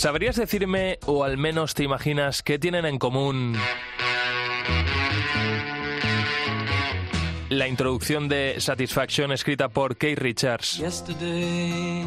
¿Sabrías 0.00 0.36
decirme, 0.36 0.98
o 1.04 1.24
al 1.24 1.36
menos 1.36 1.74
te 1.74 1.84
imaginas, 1.84 2.42
qué 2.42 2.58
tienen 2.58 2.86
en 2.86 2.98
común 2.98 3.52
la 7.50 7.68
introducción 7.68 8.26
de 8.26 8.54
Satisfaction 8.60 9.30
escrita 9.30 9.68
por 9.68 9.98
Kate 9.98 10.14
Richards? 10.14 10.78
Yesterday, 10.78 12.02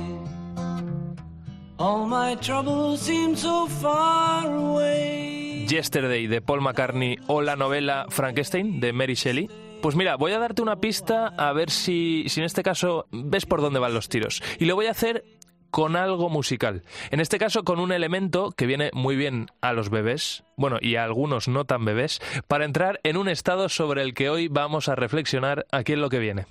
all 1.77 2.07
my 2.07 2.35
troubles 2.37 2.99
seem 2.99 3.35
so 3.35 3.67
far 3.67 4.47
away. 4.47 5.67
Yesterday 5.67 6.25
de 6.25 6.41
Paul 6.41 6.61
McCartney 6.61 7.17
o 7.27 7.43
la 7.43 7.55
novela 7.55 8.07
Frankenstein 8.09 8.79
de 8.79 8.91
Mary 8.91 9.13
Shelley? 9.13 9.51
Pues 9.83 9.95
mira, 9.95 10.15
voy 10.15 10.31
a 10.31 10.39
darte 10.39 10.63
una 10.63 10.77
pista 10.77 11.27
a 11.27 11.53
ver 11.53 11.69
si, 11.69 12.23
si 12.27 12.39
en 12.39 12.47
este 12.47 12.63
caso 12.63 13.05
ves 13.11 13.45
por 13.45 13.61
dónde 13.61 13.79
van 13.79 13.93
los 13.93 14.09
tiros. 14.09 14.41
Y 14.57 14.65
lo 14.65 14.73
voy 14.73 14.87
a 14.87 14.91
hacer 14.91 15.25
con 15.73 15.95
algo 15.95 16.29
musical. 16.29 16.83
En 17.09 17.19
este 17.19 17.39
caso 17.39 17.63
con 17.63 17.79
un 17.79 17.91
elemento 17.91 18.51
que 18.51 18.67
viene 18.67 18.91
muy 18.93 19.15
bien 19.15 19.47
a 19.59 19.73
los 19.73 19.89
bebés, 19.89 20.43
bueno, 20.55 20.77
y 20.79 20.97
a 20.97 21.03
algunos 21.03 21.47
no 21.47 21.65
tan 21.65 21.83
bebés, 21.83 22.21
para 22.47 22.65
entrar 22.65 22.99
en 23.01 23.17
un 23.17 23.27
estado 23.27 23.67
sobre 23.69 24.03
el 24.03 24.13
que 24.13 24.29
hoy 24.29 24.49
vamos 24.49 24.87
a 24.87 24.93
reflexionar 24.93 25.65
aquí 25.71 25.93
en 25.93 26.01
lo 26.01 26.11
que 26.11 26.19
viene. 26.19 26.45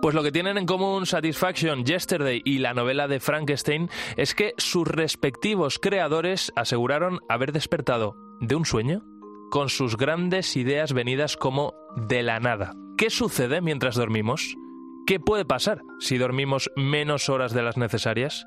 Pues 0.00 0.14
lo 0.14 0.22
que 0.22 0.32
tienen 0.32 0.56
en 0.56 0.64
común 0.64 1.04
Satisfaction, 1.04 1.84
Yesterday 1.84 2.40
y 2.42 2.56
la 2.58 2.72
novela 2.72 3.06
de 3.06 3.20
Frankenstein 3.20 3.90
es 4.16 4.34
que 4.34 4.54
sus 4.56 4.88
respectivos 4.88 5.78
creadores 5.78 6.52
aseguraron 6.56 7.20
haber 7.28 7.52
despertado 7.52 8.16
de 8.40 8.54
un 8.54 8.64
sueño 8.64 9.02
con 9.50 9.68
sus 9.68 9.96
grandes 9.96 10.56
ideas 10.56 10.92
venidas 10.92 11.36
como 11.36 11.74
de 11.96 12.22
la 12.22 12.40
nada. 12.40 12.74
¿Qué 12.96 13.10
sucede 13.10 13.60
mientras 13.60 13.94
dormimos? 13.94 14.56
¿Qué 15.06 15.20
puede 15.20 15.44
pasar 15.44 15.82
si 16.00 16.18
dormimos 16.18 16.68
menos 16.74 17.28
horas 17.28 17.52
de 17.52 17.62
las 17.62 17.76
necesarias? 17.76 18.44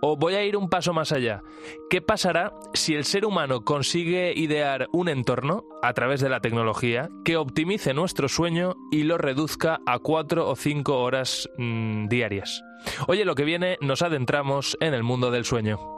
O 0.00 0.16
voy 0.16 0.36
a 0.36 0.44
ir 0.44 0.56
un 0.56 0.70
paso 0.70 0.94
más 0.94 1.12
allá. 1.12 1.42
¿Qué 1.90 2.00
pasará 2.00 2.54
si 2.72 2.94
el 2.94 3.04
ser 3.04 3.26
humano 3.26 3.60
consigue 3.62 4.32
idear 4.34 4.86
un 4.90 5.10
entorno 5.10 5.64
a 5.82 5.92
través 5.92 6.20
de 6.20 6.30
la 6.30 6.40
tecnología 6.40 7.10
que 7.26 7.36
optimice 7.36 7.92
nuestro 7.92 8.28
sueño 8.28 8.76
y 8.90 9.02
lo 9.02 9.18
reduzca 9.18 9.80
a 9.84 9.98
cuatro 9.98 10.48
o 10.48 10.56
cinco 10.56 11.00
horas 11.00 11.46
mm, 11.58 12.08
diarias? 12.08 12.64
Oye, 13.06 13.26
lo 13.26 13.34
que 13.34 13.44
viene 13.44 13.76
nos 13.82 14.00
adentramos 14.00 14.78
en 14.80 14.94
el 14.94 15.02
mundo 15.02 15.30
del 15.30 15.44
sueño. 15.44 15.97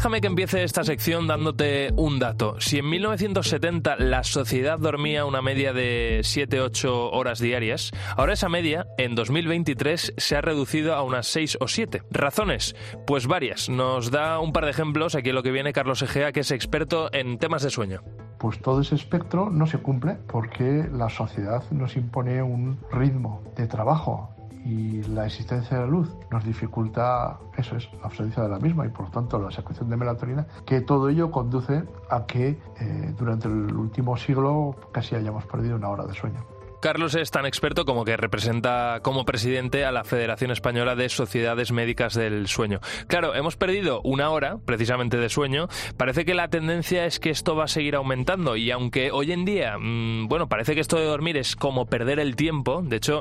Déjame 0.00 0.22
que 0.22 0.28
empiece 0.28 0.64
esta 0.64 0.82
sección 0.82 1.26
dándote 1.26 1.92
un 1.94 2.18
dato. 2.18 2.58
Si 2.58 2.78
en 2.78 2.88
1970 2.88 3.96
la 3.96 4.24
sociedad 4.24 4.78
dormía 4.78 5.26
una 5.26 5.42
media 5.42 5.74
de 5.74 6.20
7-8 6.22 7.10
horas 7.12 7.38
diarias, 7.38 7.90
ahora 8.16 8.32
esa 8.32 8.48
media 8.48 8.86
en 8.96 9.14
2023 9.14 10.14
se 10.16 10.36
ha 10.36 10.40
reducido 10.40 10.94
a 10.94 11.02
unas 11.02 11.26
6 11.26 11.58
o 11.60 11.68
7. 11.68 12.04
¿Razones? 12.10 12.74
Pues 13.06 13.26
varias. 13.26 13.68
Nos 13.68 14.10
da 14.10 14.38
un 14.38 14.54
par 14.54 14.64
de 14.64 14.70
ejemplos 14.70 15.14
aquí 15.14 15.28
en 15.28 15.34
lo 15.34 15.42
que 15.42 15.50
viene 15.50 15.74
Carlos 15.74 16.00
Egea, 16.00 16.32
que 16.32 16.40
es 16.40 16.50
experto 16.50 17.12
en 17.12 17.36
temas 17.36 17.62
de 17.62 17.68
sueño. 17.68 18.00
Pues 18.38 18.58
todo 18.58 18.80
ese 18.80 18.94
espectro 18.94 19.50
no 19.50 19.66
se 19.66 19.80
cumple 19.80 20.14
porque 20.14 20.88
la 20.90 21.10
sociedad 21.10 21.62
nos 21.72 21.96
impone 21.96 22.42
un 22.42 22.80
ritmo 22.90 23.44
de 23.54 23.66
trabajo 23.66 24.34
y 24.64 25.02
la 25.04 25.26
existencia 25.26 25.78
de 25.78 25.84
la 25.84 25.90
luz 25.90 26.08
nos 26.30 26.44
dificulta, 26.44 27.38
eso 27.56 27.76
es, 27.76 27.88
la 27.94 28.04
ausencia 28.04 28.42
de 28.42 28.48
la 28.48 28.58
misma 28.58 28.86
y 28.86 28.90
por 28.90 29.06
lo 29.06 29.10
tanto 29.10 29.38
la 29.38 29.50
secreción 29.50 29.88
de 29.88 29.96
melatonina, 29.96 30.46
que 30.66 30.80
todo 30.80 31.08
ello 31.08 31.30
conduce 31.30 31.84
a 32.10 32.26
que 32.26 32.58
eh, 32.80 33.14
durante 33.18 33.48
el 33.48 33.74
último 33.74 34.16
siglo 34.16 34.76
casi 34.92 35.14
hayamos 35.14 35.44
perdido 35.46 35.76
una 35.76 35.88
hora 35.88 36.04
de 36.04 36.14
sueño. 36.14 36.44
Carlos 36.80 37.14
es 37.14 37.30
tan 37.30 37.44
experto 37.44 37.84
como 37.84 38.06
que 38.06 38.16
representa 38.16 39.00
como 39.02 39.26
presidente 39.26 39.84
a 39.84 39.92
la 39.92 40.02
Federación 40.02 40.50
Española 40.50 40.96
de 40.96 41.10
Sociedades 41.10 41.72
Médicas 41.72 42.14
del 42.14 42.48
Sueño. 42.48 42.80
Claro, 43.06 43.34
hemos 43.34 43.56
perdido 43.56 44.00
una 44.02 44.30
hora 44.30 44.56
precisamente 44.64 45.18
de 45.18 45.28
sueño. 45.28 45.68
Parece 45.98 46.24
que 46.24 46.32
la 46.32 46.48
tendencia 46.48 47.04
es 47.04 47.20
que 47.20 47.28
esto 47.28 47.54
va 47.54 47.64
a 47.64 47.68
seguir 47.68 47.96
aumentando 47.96 48.56
y 48.56 48.70
aunque 48.70 49.10
hoy 49.12 49.32
en 49.32 49.44
día, 49.44 49.76
mmm, 49.78 50.26
bueno, 50.26 50.48
parece 50.48 50.74
que 50.74 50.80
esto 50.80 50.96
de 50.96 51.04
dormir 51.04 51.36
es 51.36 51.54
como 51.54 51.84
perder 51.84 52.18
el 52.18 52.34
tiempo. 52.34 52.80
De 52.82 52.96
hecho, 52.96 53.20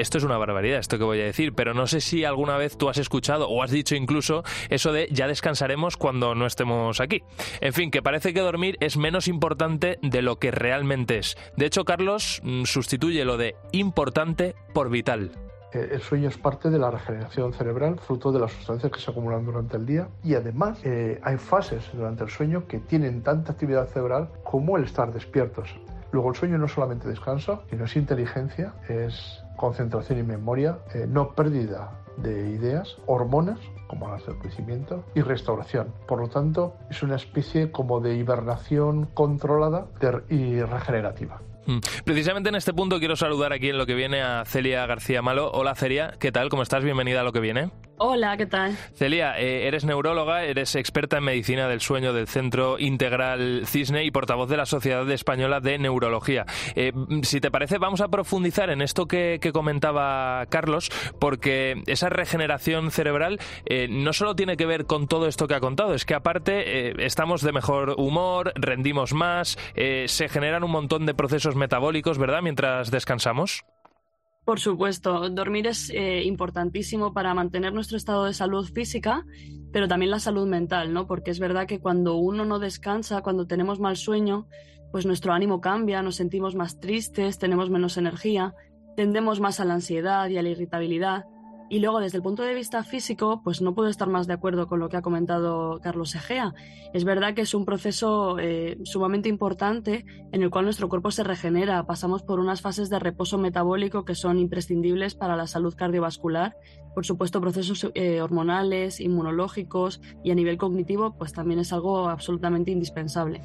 esto 0.00 0.18
es 0.18 0.24
una 0.24 0.38
barbaridad, 0.38 0.78
esto 0.78 0.98
que 0.98 1.04
voy 1.04 1.20
a 1.20 1.24
decir, 1.24 1.54
pero 1.54 1.74
no 1.74 1.86
sé 1.86 2.00
si 2.00 2.24
alguna 2.24 2.56
vez 2.56 2.76
tú 2.76 2.88
has 2.88 2.98
escuchado 2.98 3.48
o 3.48 3.62
has 3.62 3.70
dicho 3.70 3.94
incluso 3.94 4.42
eso 4.68 4.92
de 4.92 5.08
ya 5.10 5.26
descansaremos 5.26 5.96
cuando 5.96 6.34
no 6.34 6.46
estemos 6.46 7.00
aquí. 7.00 7.22
En 7.60 7.72
fin, 7.72 7.90
que 7.90 8.02
parece 8.02 8.32
que 8.32 8.40
dormir 8.40 8.76
es 8.80 8.96
menos 8.96 9.28
importante 9.28 9.98
de 10.02 10.22
lo 10.22 10.38
que 10.38 10.50
realmente 10.50 11.18
es. 11.18 11.36
De 11.56 11.66
hecho, 11.66 11.84
Carlos 11.84 12.40
mm, 12.42 12.64
sustituye 12.64 13.24
lo 13.24 13.36
de 13.36 13.56
importante 13.72 14.54
por 14.72 14.90
vital. 14.90 15.32
Eh, 15.72 15.90
El 15.92 16.00
sueño 16.00 16.28
es 16.28 16.38
parte 16.38 16.70
de 16.70 16.78
la 16.78 16.90
regeneración 16.90 17.52
cerebral, 17.52 17.98
fruto 18.00 18.32
de 18.32 18.40
las 18.40 18.52
sustancias 18.52 18.90
que 18.90 19.00
se 19.00 19.10
acumulan 19.10 19.44
durante 19.44 19.76
el 19.76 19.86
día. 19.86 20.08
Y 20.24 20.34
además 20.34 20.80
eh, 20.84 21.20
hay 21.22 21.36
fases 21.36 21.84
durante 21.92 22.24
el 22.24 22.30
sueño 22.30 22.66
que 22.66 22.78
tienen 22.78 23.22
tanta 23.22 23.52
actividad 23.52 23.86
cerebral 23.86 24.30
como 24.44 24.76
el 24.76 24.84
estar 24.84 25.12
despiertos. 25.12 25.74
Luego 26.12 26.30
el 26.30 26.34
sueño 26.34 26.58
no 26.58 26.66
solamente 26.66 27.08
descanso, 27.08 27.62
sino 27.70 27.84
es 27.84 27.94
inteligencia, 27.94 28.74
es 28.88 29.44
concentración 29.60 30.18
y 30.18 30.22
memoria, 30.22 30.78
eh, 30.94 31.06
no 31.06 31.34
pérdida 31.34 31.90
de 32.16 32.48
ideas, 32.48 32.96
hormonas, 33.04 33.58
como 33.88 34.08
las 34.08 34.24
del 34.24 34.38
crecimiento, 34.38 35.04
y 35.14 35.20
restauración. 35.20 35.92
Por 36.08 36.18
lo 36.18 36.28
tanto, 36.28 36.76
es 36.88 37.02
una 37.02 37.16
especie 37.16 37.70
como 37.70 38.00
de 38.00 38.16
hibernación 38.16 39.04
controlada 39.12 39.88
y 40.30 40.62
regenerativa. 40.62 41.42
Mm. 41.66 41.78
Precisamente 42.04 42.48
en 42.48 42.54
este 42.54 42.72
punto 42.72 42.98
quiero 42.98 43.16
saludar 43.16 43.52
aquí 43.52 43.68
en 43.68 43.78
lo 43.78 43.86
que 43.86 43.94
viene 43.94 44.22
a 44.22 44.44
Celia 44.44 44.86
García 44.86 45.22
Malo. 45.22 45.50
Hola 45.52 45.74
Celia, 45.74 46.14
¿qué 46.18 46.32
tal? 46.32 46.48
¿Cómo 46.48 46.62
estás? 46.62 46.84
Bienvenida 46.84 47.20
a 47.20 47.24
lo 47.24 47.32
que 47.32 47.40
viene. 47.40 47.70
Hola, 48.02 48.38
¿qué 48.38 48.46
tal? 48.46 48.78
Celia, 48.94 49.38
eh, 49.38 49.66
eres 49.68 49.84
neuróloga, 49.84 50.44
eres 50.44 50.74
experta 50.74 51.18
en 51.18 51.24
medicina 51.24 51.68
del 51.68 51.82
sueño 51.82 52.14
del 52.14 52.28
Centro 52.28 52.78
Integral 52.78 53.64
Cisne 53.66 54.04
y 54.04 54.10
portavoz 54.10 54.48
de 54.48 54.56
la 54.56 54.64
Sociedad 54.64 55.08
Española 55.10 55.60
de 55.60 55.76
Neurología. 55.76 56.46
Eh, 56.76 56.94
si 57.20 57.42
te 57.42 57.50
parece, 57.50 57.76
vamos 57.76 58.00
a 58.00 58.08
profundizar 58.08 58.70
en 58.70 58.80
esto 58.80 59.04
que, 59.04 59.38
comentaba 59.52 60.46
Carlos, 60.46 60.90
porque 61.18 61.82
esa 61.86 62.08
regeneración 62.08 62.90
cerebral 62.90 63.38
eh, 63.66 63.86
no 63.90 64.14
solo 64.14 64.34
tiene 64.34 64.56
que 64.56 64.64
ver 64.64 64.86
con 64.86 65.06
todo 65.06 65.26
esto 65.26 65.46
que 65.46 65.56
ha 65.56 65.60
contado, 65.60 65.92
es 65.92 66.06
que 66.06 66.14
aparte 66.14 67.04
estamos 67.04 67.42
de 67.42 67.52
mejor 67.52 67.96
humor, 67.98 68.52
rendimos 68.54 69.12
más, 69.12 69.58
se 69.74 70.28
generan 70.30 70.64
un 70.64 70.70
montón 70.70 71.04
de 71.04 71.12
procesos 71.12 71.54
metabólicos, 71.60 72.18
¿verdad?, 72.18 72.42
mientras 72.42 72.90
descansamos. 72.90 73.64
Por 74.44 74.58
supuesto, 74.58 75.28
dormir 75.30 75.68
es 75.68 75.90
eh, 75.90 76.24
importantísimo 76.24 77.12
para 77.12 77.34
mantener 77.34 77.72
nuestro 77.72 77.96
estado 77.96 78.24
de 78.24 78.34
salud 78.34 78.66
física, 78.66 79.24
pero 79.72 79.86
también 79.86 80.10
la 80.10 80.18
salud 80.18 80.48
mental, 80.48 80.92
¿no? 80.92 81.06
Porque 81.06 81.30
es 81.30 81.38
verdad 81.38 81.68
que 81.68 81.78
cuando 81.78 82.16
uno 82.16 82.44
no 82.44 82.58
descansa, 82.58 83.22
cuando 83.22 83.46
tenemos 83.46 83.78
mal 83.78 83.96
sueño, 83.96 84.48
pues 84.90 85.06
nuestro 85.06 85.32
ánimo 85.32 85.60
cambia, 85.60 86.02
nos 86.02 86.16
sentimos 86.16 86.56
más 86.56 86.80
tristes, 86.80 87.38
tenemos 87.38 87.70
menos 87.70 87.96
energía, 87.96 88.54
tendemos 88.96 89.38
más 89.38 89.60
a 89.60 89.64
la 89.64 89.74
ansiedad 89.74 90.28
y 90.28 90.38
a 90.38 90.42
la 90.42 90.48
irritabilidad. 90.48 91.26
Y 91.70 91.78
luego, 91.78 92.00
desde 92.00 92.16
el 92.16 92.22
punto 92.24 92.42
de 92.42 92.52
vista 92.52 92.82
físico, 92.82 93.42
pues 93.44 93.62
no 93.62 93.76
puedo 93.76 93.88
estar 93.88 94.08
más 94.08 94.26
de 94.26 94.32
acuerdo 94.34 94.66
con 94.66 94.80
lo 94.80 94.88
que 94.88 94.96
ha 94.96 95.02
comentado 95.02 95.78
Carlos 95.80 96.16
Egea. 96.16 96.52
Es 96.92 97.04
verdad 97.04 97.32
que 97.32 97.42
es 97.42 97.54
un 97.54 97.64
proceso 97.64 98.40
eh, 98.40 98.76
sumamente 98.82 99.28
importante 99.28 100.04
en 100.32 100.42
el 100.42 100.50
cual 100.50 100.64
nuestro 100.64 100.88
cuerpo 100.88 101.12
se 101.12 101.22
regenera. 101.22 101.86
Pasamos 101.86 102.24
por 102.24 102.40
unas 102.40 102.60
fases 102.60 102.90
de 102.90 102.98
reposo 102.98 103.38
metabólico 103.38 104.04
que 104.04 104.16
son 104.16 104.40
imprescindibles 104.40 105.14
para 105.14 105.36
la 105.36 105.46
salud 105.46 105.72
cardiovascular 105.76 106.56
por 106.94 107.06
supuesto, 107.06 107.40
procesos 107.40 107.90
eh, 107.94 108.20
hormonales, 108.20 109.00
inmunológicos 109.00 110.00
y 110.24 110.30
a 110.30 110.34
nivel 110.34 110.56
cognitivo, 110.56 111.16
pues 111.16 111.32
también 111.32 111.60
es 111.60 111.72
algo 111.72 112.08
absolutamente 112.08 112.70
indispensable. 112.70 113.42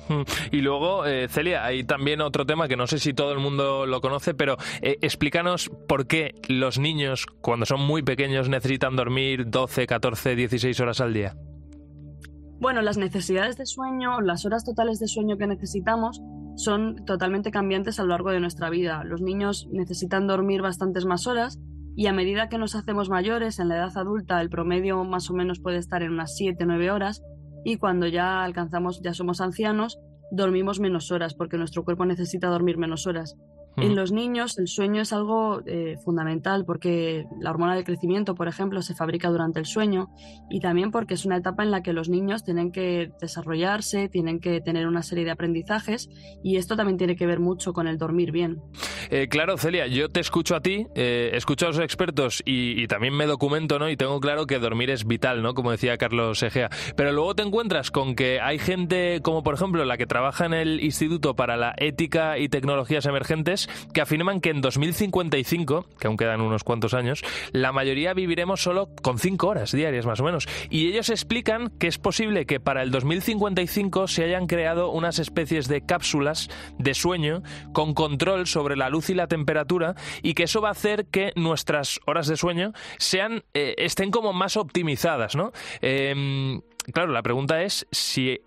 Y 0.52 0.62
luego, 0.62 1.06
eh, 1.06 1.28
Celia, 1.28 1.66
hay 1.66 1.84
también 1.84 2.22
otro 2.22 2.46
tema 2.46 2.68
que 2.68 2.76
no 2.76 2.88
sé 2.88 3.00
si 3.00 3.14
todo 3.14 3.32
el 3.32 3.40
mundo 3.40 3.86
lo 3.86 4.02
conoce, 4.02 4.34
pero 4.34 4.58
eh, 4.82 4.98
explícanos 5.02 5.70
por 5.88 6.08
qué 6.08 6.36
los 6.48 6.80
niños, 6.80 7.26
cuando 7.42 7.66
son 7.66 7.82
muy 7.82 8.04
pequeños, 8.04 8.50
necesitan 8.50 8.96
dormir 8.96 9.50
12, 9.50 9.88
14, 9.88 10.36
16 10.36 10.80
horas 10.80 11.02
al 11.02 11.14
día. 11.14 11.36
Bueno, 12.60 12.82
las 12.82 12.98
necesidades 12.98 13.58
de 13.58 13.66
sueño, 13.66 14.22
las 14.22 14.46
horas 14.46 14.64
totales 14.64 15.00
de 15.00 15.08
sueño 15.08 15.38
que 15.38 15.46
necesitamos 15.46 16.22
son 16.56 17.04
totalmente 17.06 17.52
cambiantes 17.52 18.00
a 18.00 18.04
lo 18.04 18.10
largo 18.10 18.32
de 18.32 18.40
nuestra 18.40 18.70
vida. 18.70 19.04
Los 19.04 19.22
niños 19.22 19.68
necesitan 19.72 20.26
dormir 20.26 20.62
bastantes 20.62 21.06
más 21.06 21.28
horas 21.28 21.60
y 21.96 22.08
a 22.08 22.14
medida 22.14 22.50
que 22.50 22.58
nos 22.58 22.76
hacemos 22.76 23.10
mayores, 23.10 23.60
en 23.60 23.70
la 23.70 23.78
edad 23.78 23.98
adulta 23.98 24.42
el 24.42 24.50
promedio 24.50 25.04
más 25.06 25.30
o 25.30 25.34
menos 25.34 25.62
puede 25.62 25.78
estar 25.78 26.04
en 26.04 26.12
unas 26.12 26.38
7-9 26.38 26.92
horas 26.92 27.24
y 27.64 27.78
cuando 27.78 28.06
ya 28.08 28.44
alcanzamos, 28.44 29.02
ya 29.02 29.14
somos 29.14 29.40
ancianos, 29.40 29.98
dormimos 30.30 30.80
menos 30.80 31.12
horas 31.12 31.34
porque 31.34 31.58
nuestro 31.58 31.84
cuerpo 31.84 32.06
necesita 32.06 32.50
dormir 32.50 32.78
menos 32.78 33.08
horas. 33.08 33.36
En 33.78 33.96
los 33.96 34.12
niños 34.12 34.58
el 34.58 34.68
sueño 34.68 35.02
es 35.02 35.12
algo 35.12 35.62
eh, 35.66 35.98
fundamental 36.04 36.66
porque 36.66 37.26
la 37.40 37.50
hormona 37.50 37.76
del 37.76 37.84
crecimiento, 37.84 38.36
por 38.36 38.48
ejemplo, 38.48 38.82
se 38.82 38.96
fabrica 38.96 39.30
durante 39.30 39.60
el 39.60 39.66
sueño 39.66 40.10
y 40.50 40.60
también 40.62 40.92
porque 40.92 41.16
es 41.16 41.26
una 41.26 41.38
etapa 41.38 41.64
en 41.64 41.72
la 41.72 41.82
que 41.84 41.94
los 41.94 42.10
niños 42.10 42.44
tienen 42.44 42.72
que 42.72 43.12
desarrollarse, 43.20 44.08
tienen 44.10 44.40
que 44.40 44.62
tener 44.62 44.88
una 44.88 45.04
serie 45.04 45.26
de 45.26 45.32
aprendizajes 45.32 46.10
y 46.44 46.58
esto 46.58 46.76
también 46.76 46.98
tiene 46.98 47.16
que 47.16 47.26
ver 47.26 47.40
mucho 47.40 47.74
con 47.74 47.88
el 47.88 47.98
dormir 47.98 48.32
bien. 48.32 48.62
Eh, 49.10 49.28
claro, 49.28 49.58
Celia, 49.58 49.88
yo 49.88 50.10
te 50.10 50.20
escucho 50.20 50.56
a 50.56 50.62
ti, 50.62 50.88
eh, 50.96 51.32
escucho 51.34 51.66
a 51.66 51.70
los 51.70 51.80
expertos 51.80 52.42
y, 52.46 52.88
también 52.88 53.16
me 53.16 53.26
documento, 53.26 53.80
¿no? 53.80 53.90
Y 53.90 53.98
tengo 53.98 54.20
claro 54.20 54.46
que 54.46 54.60
dormir 54.60 54.90
es 54.90 55.06
vital, 55.06 55.42
¿no? 55.42 55.54
Como 55.54 55.72
decía 55.72 55.98
Carlos 55.98 56.42
Egea. 56.44 56.70
Pero 56.96 57.12
luego 57.12 57.36
te 57.36 57.44
encuentras 57.44 57.92
con 57.92 58.16
que 58.16 58.40
hay 58.40 58.60
gente 58.60 59.20
como, 59.22 59.44
por 59.44 59.56
ejemplo, 59.56 59.84
la 59.86 59.98
que 59.98 60.06
trabaja 60.06 60.46
en 60.46 60.54
el 60.54 60.84
Instituto 60.84 61.36
para 61.36 61.58
la 61.58 61.74
Ética 61.78 62.38
y 62.38 62.48
Tecnologías 62.48 63.06
Emergentes 63.06 63.65
que 63.94 64.02
afirman 64.02 64.42
que 64.42 64.50
en 64.50 64.62
2055, 64.62 65.86
que 66.00 66.08
aún 66.08 66.18
quedan 66.18 66.42
unos 66.42 66.64
cuantos 66.64 66.94
años, 66.94 67.24
la 67.52 67.72
mayoría 67.72 68.14
viviremos 68.14 68.62
solo 68.62 68.90
con 69.02 69.20
5 69.20 69.48
horas 69.48 69.72
diarias 69.72 70.06
más 70.06 70.20
o 70.20 70.24
menos. 70.24 70.48
Y 70.70 70.88
ellos 70.88 71.10
explican 71.10 71.70
que 71.80 71.88
es 71.88 71.98
posible 71.98 72.46
que 72.46 72.60
para 72.60 72.82
el 72.82 72.92
2055 72.92 74.08
se 74.08 74.24
hayan 74.24 74.48
creado 74.48 74.92
unas 74.92 75.20
especies 75.20 75.68
de 75.68 75.82
cápsulas 75.82 76.50
de 76.78 76.94
sueño 76.94 77.44
con 77.74 77.94
control 77.94 78.48
sobre 78.48 78.76
la 78.76 78.90
luz 78.90 79.10
y 79.10 79.14
la 79.14 79.28
temperatura 79.28 79.96
y 80.22 80.34
que 80.34 80.44
eso 80.44 80.62
va 80.62 80.70
a 80.70 80.72
hacer 80.72 81.06
que 81.08 81.32
nuestras 81.36 82.00
horas 82.06 82.28
de 82.28 82.38
sueño 82.38 82.74
sean 82.98 83.44
eh, 83.54 83.76
estén 83.78 84.12
como 84.12 84.34
más 84.34 84.58
optimizadas, 84.58 85.36
¿no? 85.36 85.52
Em, 85.82 86.62
claro, 86.94 87.12
la 87.12 87.22
pregunta 87.22 87.64
es 87.64 87.88
si, 87.92 88.40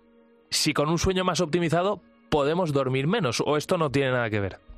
si 0.49 0.73
con 0.73 0.89
un 0.89 0.97
sueño 0.97 1.23
más 1.23 1.41
optimizado 1.41 2.01
podemos 2.29 2.73
dormir 2.73 3.07
menos 3.07 3.41
o 3.45 3.57
esto 3.57 3.77
no 3.77 3.89
tiene 3.89 4.11
nada 4.11 4.29
que 4.29 4.39
ver. 4.39 4.68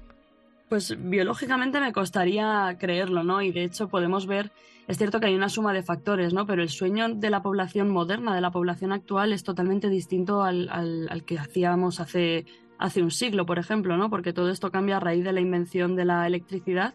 Pues 0.71 0.95
biológicamente 0.97 1.81
me 1.81 1.91
costaría 1.91 2.77
creerlo, 2.79 3.25
¿no? 3.25 3.41
Y 3.41 3.51
de 3.51 3.65
hecho 3.65 3.89
podemos 3.89 4.25
ver, 4.25 4.53
es 4.87 4.97
cierto 4.97 5.19
que 5.19 5.25
hay 5.25 5.35
una 5.35 5.49
suma 5.49 5.73
de 5.73 5.83
factores, 5.83 6.33
¿no? 6.33 6.45
Pero 6.45 6.61
el 6.63 6.69
sueño 6.69 7.09
de 7.09 7.29
la 7.29 7.43
población 7.43 7.89
moderna, 7.89 8.33
de 8.33 8.39
la 8.39 8.51
población 8.51 8.93
actual, 8.93 9.33
es 9.33 9.43
totalmente 9.43 9.89
distinto 9.89 10.43
al, 10.43 10.69
al, 10.69 11.25
que 11.25 11.37
hacíamos 11.37 11.99
hace, 11.99 12.45
hace 12.77 13.03
un 13.03 13.11
siglo, 13.11 13.45
por 13.45 13.59
ejemplo, 13.59 13.97
¿no? 13.97 14.09
Porque 14.09 14.31
todo 14.31 14.49
esto 14.49 14.71
cambia 14.71 14.95
a 14.95 14.99
raíz 15.01 15.25
de 15.25 15.33
la 15.33 15.41
invención 15.41 15.97
de 15.97 16.05
la 16.05 16.25
electricidad 16.25 16.93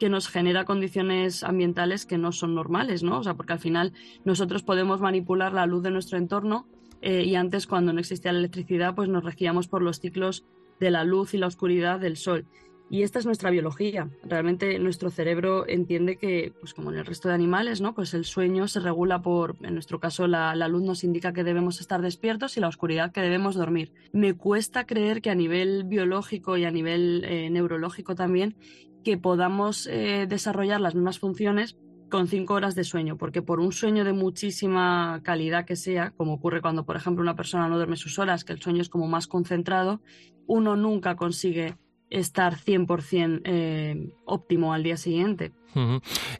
que 0.00 0.08
nos 0.08 0.26
genera 0.30 0.64
condiciones 0.64 1.44
ambientales 1.44 2.06
que 2.06 2.16
no 2.16 2.32
son 2.32 2.54
normales, 2.54 3.02
¿no? 3.02 3.18
O 3.18 3.22
sea, 3.22 3.34
porque 3.34 3.52
al 3.52 3.60
final 3.60 3.92
nosotros 4.24 4.62
podemos 4.62 5.02
manipular 5.02 5.52
la 5.52 5.66
luz 5.66 5.82
de 5.82 5.90
nuestro 5.90 6.16
entorno 6.16 6.66
eh, 7.02 7.24
y 7.24 7.34
antes 7.34 7.66
cuando 7.66 7.92
no 7.92 8.00
existía 8.00 8.32
la 8.32 8.38
electricidad 8.38 8.94
pues 8.94 9.10
nos 9.10 9.22
regíamos 9.22 9.68
por 9.68 9.82
los 9.82 10.00
ciclos 10.00 10.46
de 10.80 10.90
la 10.90 11.04
luz 11.04 11.34
y 11.34 11.38
la 11.38 11.46
oscuridad 11.46 12.00
del 12.00 12.16
sol. 12.16 12.46
Y 12.90 13.02
esta 13.02 13.18
es 13.18 13.26
nuestra 13.26 13.50
biología. 13.50 14.08
Realmente 14.24 14.78
nuestro 14.78 15.10
cerebro 15.10 15.68
entiende 15.68 16.16
que, 16.16 16.54
pues 16.58 16.72
como 16.72 16.90
en 16.90 16.98
el 16.98 17.04
resto 17.04 17.28
de 17.28 17.34
animales, 17.34 17.82
¿no? 17.82 17.94
Pues 17.94 18.14
el 18.14 18.24
sueño 18.24 18.66
se 18.66 18.80
regula 18.80 19.20
por, 19.20 19.56
en 19.62 19.74
nuestro 19.74 20.00
caso, 20.00 20.26
la, 20.26 20.54
luz 20.68 20.82
nos 20.82 21.04
indica 21.04 21.32
que 21.32 21.44
debemos 21.44 21.80
estar 21.80 22.00
despiertos 22.00 22.56
y 22.56 22.60
la 22.60 22.68
oscuridad 22.68 23.12
que 23.12 23.20
debemos 23.20 23.56
dormir. 23.56 23.92
Me 24.12 24.34
cuesta 24.34 24.86
creer 24.86 25.20
que 25.20 25.30
a 25.30 25.34
nivel 25.34 25.84
biológico 25.84 26.56
y 26.56 26.64
a 26.64 26.70
nivel 26.70 27.24
eh, 27.24 27.50
neurológico 27.50 28.14
también, 28.14 28.56
que 29.04 29.18
podamos 29.18 29.86
eh, 29.86 30.26
desarrollar 30.28 30.80
las 30.80 30.94
mismas 30.94 31.18
funciones 31.18 31.76
con 32.08 32.26
cinco 32.26 32.54
horas 32.54 32.74
de 32.74 32.84
sueño, 32.84 33.18
porque 33.18 33.42
por 33.42 33.60
un 33.60 33.72
sueño 33.72 34.02
de 34.04 34.14
muchísima 34.14 35.20
calidad 35.22 35.66
que 35.66 35.76
sea, 35.76 36.12
como 36.12 36.34
ocurre 36.34 36.62
cuando, 36.62 36.86
por 36.86 36.96
ejemplo, 36.96 37.22
una 37.22 37.36
persona 37.36 37.68
no 37.68 37.76
duerme 37.76 37.96
sus 37.96 38.18
horas, 38.18 38.44
que 38.44 38.54
el 38.54 38.62
sueño 38.62 38.80
es 38.80 38.88
como 38.88 39.06
más 39.08 39.26
concentrado, 39.26 40.00
uno 40.46 40.74
nunca 40.74 41.16
consigue 41.16 41.76
estar 42.10 42.54
100% 42.56 43.42
eh, 43.44 44.10
óptimo 44.24 44.72
al 44.72 44.82
día 44.82 44.96
siguiente. 44.96 45.52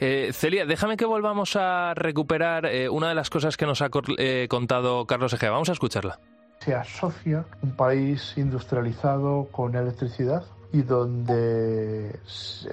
Eh, 0.01 0.31
Celia, 0.33 0.67
déjame 0.67 0.97
que 0.97 1.05
volvamos 1.05 1.55
a 1.57 1.95
recuperar 1.95 2.67
eh, 2.67 2.89
una 2.89 3.09
de 3.09 3.15
las 3.15 3.31
cosas 3.31 3.57
que 3.57 3.67
nos 3.67 3.83
ha 3.83 3.91
contado 3.91 5.07
Carlos 5.07 5.33
Egea. 5.33 5.51
Vamos 5.51 5.69
a 5.69 5.73
escucharla. 5.73 6.19
Se 6.61 6.75
asocia 6.75 7.45
un 7.63 7.77
país 7.77 8.35
industrializado 8.37 9.49
con 9.53 9.77
electricidad 9.77 10.45
y 10.73 10.83
donde 10.83 12.19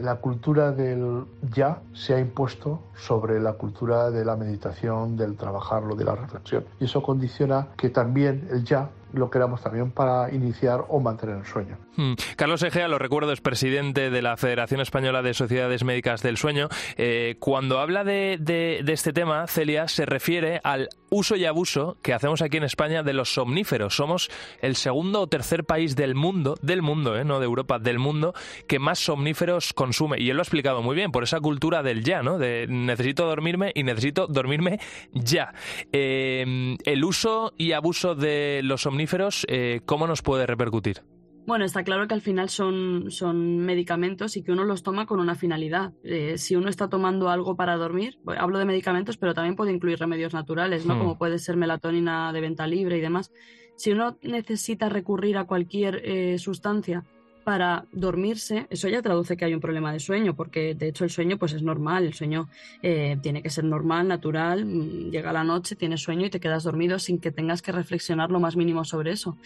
la 0.01 0.15
cultura 0.15 0.71
del 0.71 1.25
ya 1.53 1.81
se 1.93 2.13
ha 2.13 2.19
impuesto 2.19 2.81
sobre 2.95 3.39
la 3.39 3.53
cultura 3.53 4.11
de 4.11 4.25
la 4.25 4.35
meditación, 4.35 5.15
del 5.15 5.37
trabajarlo, 5.37 5.95
de 5.95 6.03
la 6.03 6.15
reflexión. 6.15 6.65
Y 6.79 6.85
eso 6.85 7.01
condiciona 7.01 7.67
que 7.77 7.89
también 7.89 8.47
el 8.51 8.63
ya 8.65 8.89
lo 9.15 9.29
queramos 9.29 9.61
también 9.61 9.91
para 9.91 10.33
iniciar 10.33 10.85
o 10.89 10.99
mantener 10.99 11.37
el 11.37 11.45
sueño. 11.45 11.77
Hmm. 11.95 12.13
Carlos 12.35 12.61
Egea, 12.63 12.87
lo 12.87 12.99
recuerdo, 12.99 13.31
es 13.31 13.41
presidente 13.41 14.09
de 14.09 14.21
la 14.21 14.37
Federación 14.37 14.81
Española 14.81 15.21
de 15.21 15.33
Sociedades 15.33 15.83
Médicas 15.83 16.21
del 16.21 16.37
Sueño. 16.37 16.67
Eh, 16.97 17.37
cuando 17.39 17.79
habla 17.79 18.03
de, 18.03 18.83
este 18.87 19.13
tema, 19.13 19.47
Celia, 19.47 19.87
se 19.87 20.05
refiere 20.05 20.59
al 20.63 20.89
uso 21.09 21.35
y 21.35 21.45
abuso 21.45 21.97
que 22.01 22.13
hacemos 22.13 22.41
aquí 22.41 22.57
en 22.57 22.63
España 22.63 23.03
de 23.03 23.13
los 23.13 23.33
somníferos. 23.33 23.95
Somos 23.95 24.29
el 24.61 24.75
segundo 24.75 25.21
o 25.21 25.27
tercer 25.27 25.63
país 25.63 25.95
del 25.95 26.15
mundo, 26.15 26.57
del 26.61 26.81
mundo, 26.81 27.17
eh, 27.17 27.23
no 27.23 27.39
de 27.39 27.45
Europa, 27.45 27.79
del 27.79 27.99
mundo, 27.99 28.33
que 28.67 28.79
más 28.79 28.99
somníferos 28.99 29.73
consume. 29.73 30.19
Y 30.19 30.29
él 30.29 30.37
lo 30.37 30.41
ha 30.41 30.43
explicado 30.43 30.81
muy 30.81 30.95
bien, 30.95 31.11
por 31.11 31.23
esa 31.23 31.39
cultura 31.39 31.83
del 31.83 32.03
ya, 32.03 32.21
¿no? 32.21 32.37
De 32.37 32.67
necesito 32.67 33.25
dormirme 33.25 33.71
y 33.73 33.83
necesito 33.83 34.27
dormirme 34.27 34.79
ya. 35.13 35.53
Eh, 35.91 36.75
el 36.83 37.03
uso 37.05 37.53
y 37.57 37.71
abuso 37.71 38.15
de 38.15 38.61
los 38.63 38.81
somníferos 38.81 39.04
eh, 39.47 39.81
¿cómo 39.85 40.07
nos 40.07 40.21
puede 40.21 40.45
repercutir? 40.45 41.01
Bueno, 41.47 41.63
está 41.63 41.83
claro 41.83 42.07
que 42.07 42.15
al 42.15 42.21
final 42.21 42.49
son, 42.49 43.11
son 43.11 43.59
medicamentos 43.59 44.35
y 44.35 44.41
que 44.43 44.51
uno 44.51 44.63
los 44.63 44.81
toma 44.81 45.05
con 45.05 45.19
una 45.19 45.35
finalidad. 45.35 45.93
Eh, 46.03 46.39
si 46.39 46.55
uno 46.55 46.69
está 46.69 46.89
tomando 46.89 47.29
algo 47.29 47.55
para 47.55 47.75
dormir, 47.75 48.17
hablo 48.37 48.57
de 48.57 48.65
medicamentos, 48.65 49.17
pero 49.17 49.35
también 49.35 49.55
puede 49.55 49.71
incluir 49.71 49.99
remedios 49.99 50.33
naturales, 50.33 50.87
¿no? 50.87 50.95
Hmm. 50.95 50.99
Como 50.99 51.17
puede 51.19 51.37
ser 51.37 51.55
melatonina 51.55 52.33
de 52.33 52.41
venta 52.41 52.65
libre 52.65 52.97
y 52.97 53.01
demás. 53.01 53.31
Si 53.75 53.91
uno 53.91 54.17
necesita 54.23 54.89
recurrir 54.89 55.37
a 55.37 55.45
cualquier 55.45 56.01
eh, 56.03 56.39
sustancia 56.39 57.03
para 57.45 57.85
dormirse, 57.91 58.65
eso 58.71 58.89
ya 58.89 59.03
traduce 59.03 59.37
que 59.37 59.45
hay 59.45 59.53
un 59.53 59.61
problema 59.61 59.93
de 59.93 59.99
sueño, 59.99 60.35
porque 60.35 60.73
de 60.73 60.87
hecho 60.87 61.03
el 61.03 61.11
sueño 61.11 61.37
pues 61.37 61.53
es 61.53 61.61
normal, 61.61 62.03
el 62.03 62.15
sueño 62.15 62.49
eh, 62.81 63.17
tiene 63.21 63.43
que 63.43 63.51
ser 63.51 63.65
normal, 63.65 64.07
natural, 64.07 64.65
mm, 64.65 65.11
llega 65.11 65.31
la 65.31 65.43
noche, 65.43 65.75
tienes 65.75 66.01
sueño 66.01 66.25
y 66.25 66.31
te 66.31 66.39
quedas 66.39 66.63
dormido 66.63 66.97
sin 66.97 67.19
que 67.19 67.31
tengas 67.31 67.61
que 67.61 67.71
reflexionar 67.71 68.31
lo 68.31 68.39
más 68.39 68.55
mínimo 68.55 68.83
sobre 68.83 69.11
eso. 69.11 69.37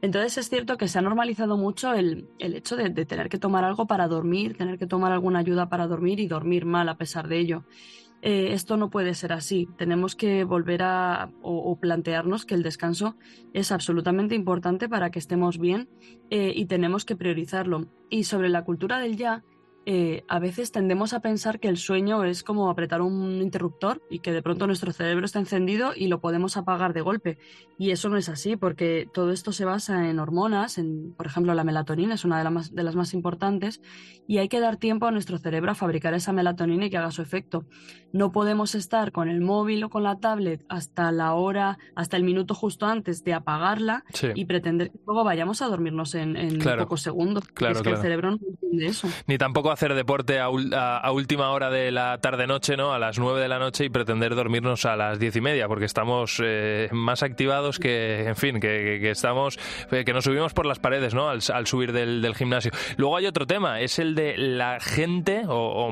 Entonces 0.00 0.38
es 0.38 0.48
cierto 0.48 0.78
que 0.78 0.88
se 0.88 0.98
ha 0.98 1.02
normalizado 1.02 1.58
mucho 1.58 1.92
el, 1.92 2.26
hecho 2.38 2.74
de, 2.74 2.90
tener 3.04 3.28
que 3.28 3.38
tomar 3.38 3.64
algo 3.64 3.86
para 3.86 4.08
dormir, 4.08 4.56
tener 4.56 4.78
que 4.78 4.86
tomar 4.86 5.12
alguna 5.12 5.40
ayuda 5.40 5.68
para 5.68 5.86
dormir 5.86 6.20
y 6.20 6.26
dormir 6.26 6.64
mal 6.64 6.88
a 6.88 6.96
pesar 6.96 7.28
de 7.28 7.38
ello. 7.38 7.64
Eh, 8.22 8.52
esto 8.52 8.76
no 8.76 8.88
puede 8.88 9.14
ser 9.14 9.32
así. 9.32 9.68
Tenemos 9.76 10.14
que 10.14 10.44
volver 10.44 10.82
a 10.82 11.30
o, 11.42 11.76
plantearnos 11.78 12.46
que 12.46 12.54
el 12.54 12.62
descanso 12.62 13.16
es 13.52 13.72
absolutamente 13.72 14.36
importante 14.36 14.88
para 14.88 15.10
que 15.10 15.18
estemos 15.18 15.58
bien 15.58 15.88
eh, 16.30 16.52
y 16.54 16.66
tenemos 16.66 17.04
que 17.04 17.16
priorizarlo. 17.16 17.88
Y 18.08 18.24
sobre 18.24 18.48
la 18.48 18.64
cultura 18.64 19.00
del 19.00 19.16
ya, 19.16 19.42
eh, 19.84 20.22
a 20.28 20.38
veces 20.38 20.70
tendemos 20.70 21.12
a 21.12 21.20
pensar 21.20 21.58
que 21.58 21.68
el 21.68 21.76
sueño 21.76 22.22
es 22.24 22.44
como 22.44 22.70
apretar 22.70 23.02
un 23.02 23.42
interruptor 23.42 24.00
y 24.08 24.20
que 24.20 24.32
de 24.32 24.42
pronto 24.42 24.66
nuestro 24.66 24.92
cerebro 24.92 25.26
está 25.26 25.40
encendido 25.40 25.92
y 25.96 26.06
lo 26.06 26.20
podemos 26.20 26.56
apagar 26.56 26.92
de 26.92 27.00
golpe. 27.00 27.38
Y 27.78 27.90
eso 27.90 28.08
no 28.08 28.16
es 28.16 28.28
así, 28.28 28.56
porque 28.56 29.08
todo 29.12 29.32
esto 29.32 29.50
se 29.50 29.64
basa 29.64 30.08
en 30.08 30.20
hormonas, 30.20 30.78
en, 30.78 31.14
por 31.14 31.26
ejemplo, 31.26 31.52
la 31.54 31.64
melatonina 31.64 32.14
es 32.14 32.24
una 32.24 32.42
de, 32.42 32.68
de 32.70 32.82
las 32.84 32.94
más 32.94 33.12
importantes, 33.12 33.80
y 34.28 34.38
hay 34.38 34.48
que 34.48 34.60
dar 34.60 34.76
tiempo 34.76 35.06
a 35.06 35.10
nuestro 35.10 35.38
cerebro 35.38 35.72
a 35.72 35.74
fabricar 35.74 36.14
esa 36.14 36.32
melatonina 36.32 36.86
y 36.86 36.90
que 36.90 36.98
haga 36.98 37.10
su 37.10 37.22
efecto. 37.22 37.64
No 38.12 38.30
podemos 38.30 38.76
estar 38.76 39.10
con 39.10 39.28
el 39.28 39.40
móvil 39.40 39.82
o 39.82 39.90
con 39.90 40.04
la 40.04 40.20
tablet 40.20 40.64
hasta 40.68 41.10
la 41.10 41.34
hora, 41.34 41.78
hasta 41.96 42.16
el 42.16 42.22
minuto 42.22 42.54
justo 42.54 42.86
antes 42.86 43.24
de 43.24 43.34
apagarla 43.34 44.04
y 44.34 44.44
pretender 44.44 44.90
que 44.90 44.98
luego 45.04 45.24
vayamos 45.24 45.60
a 45.60 45.66
dormirnos 45.66 46.14
en, 46.14 46.60
pocos 46.78 47.02
segundos. 47.02 47.48
Claro, 47.48 47.76
es 47.76 47.82
que 47.82 47.90
el 47.90 47.96
cerebro 47.96 48.30
no 48.30 48.38
entiende 48.46 48.86
eso. 48.86 49.08
Ni 49.26 49.38
tampoco 49.38 49.71
hacer 49.72 49.94
deporte 49.94 50.38
a, 50.38 50.50
última 51.10 51.50
hora 51.50 51.70
de 51.70 51.90
la 51.90 52.18
tarde-noche, 52.18 52.76
¿no? 52.76 52.92
A 52.92 52.98
las 52.98 53.18
nueve 53.18 53.40
de 53.40 53.48
la 53.48 53.58
noche 53.58 53.84
y 53.84 53.88
pretender 53.88 54.34
dormirnos 54.34 54.84
a 54.84 54.96
las 54.96 55.18
diez 55.18 55.34
y 55.36 55.40
media, 55.40 55.68
porque 55.68 55.84
estamos 55.84 56.40
eh, 56.44 56.88
más 56.92 57.22
activados 57.22 57.78
que, 57.78 58.24
en 58.26 58.36
fin, 58.36 58.60
que, 58.60 59.10
estamos, 59.10 59.58
eh, 59.90 60.04
que 60.04 60.12
nos 60.12 60.24
subimos 60.24 60.54
por 60.54 60.66
las 60.66 60.78
paredes, 60.78 61.14
¿no? 61.14 61.28
Al, 61.28 61.42
subir 61.66 61.92
del, 61.92 62.34
gimnasio. 62.34 62.70
Luego 62.96 63.16
hay 63.16 63.26
otro 63.26 63.46
tema, 63.46 63.80
es 63.80 63.98
el 63.98 64.14
de 64.14 64.36
la 64.36 64.80
gente, 64.80 65.42
o, 65.48 65.90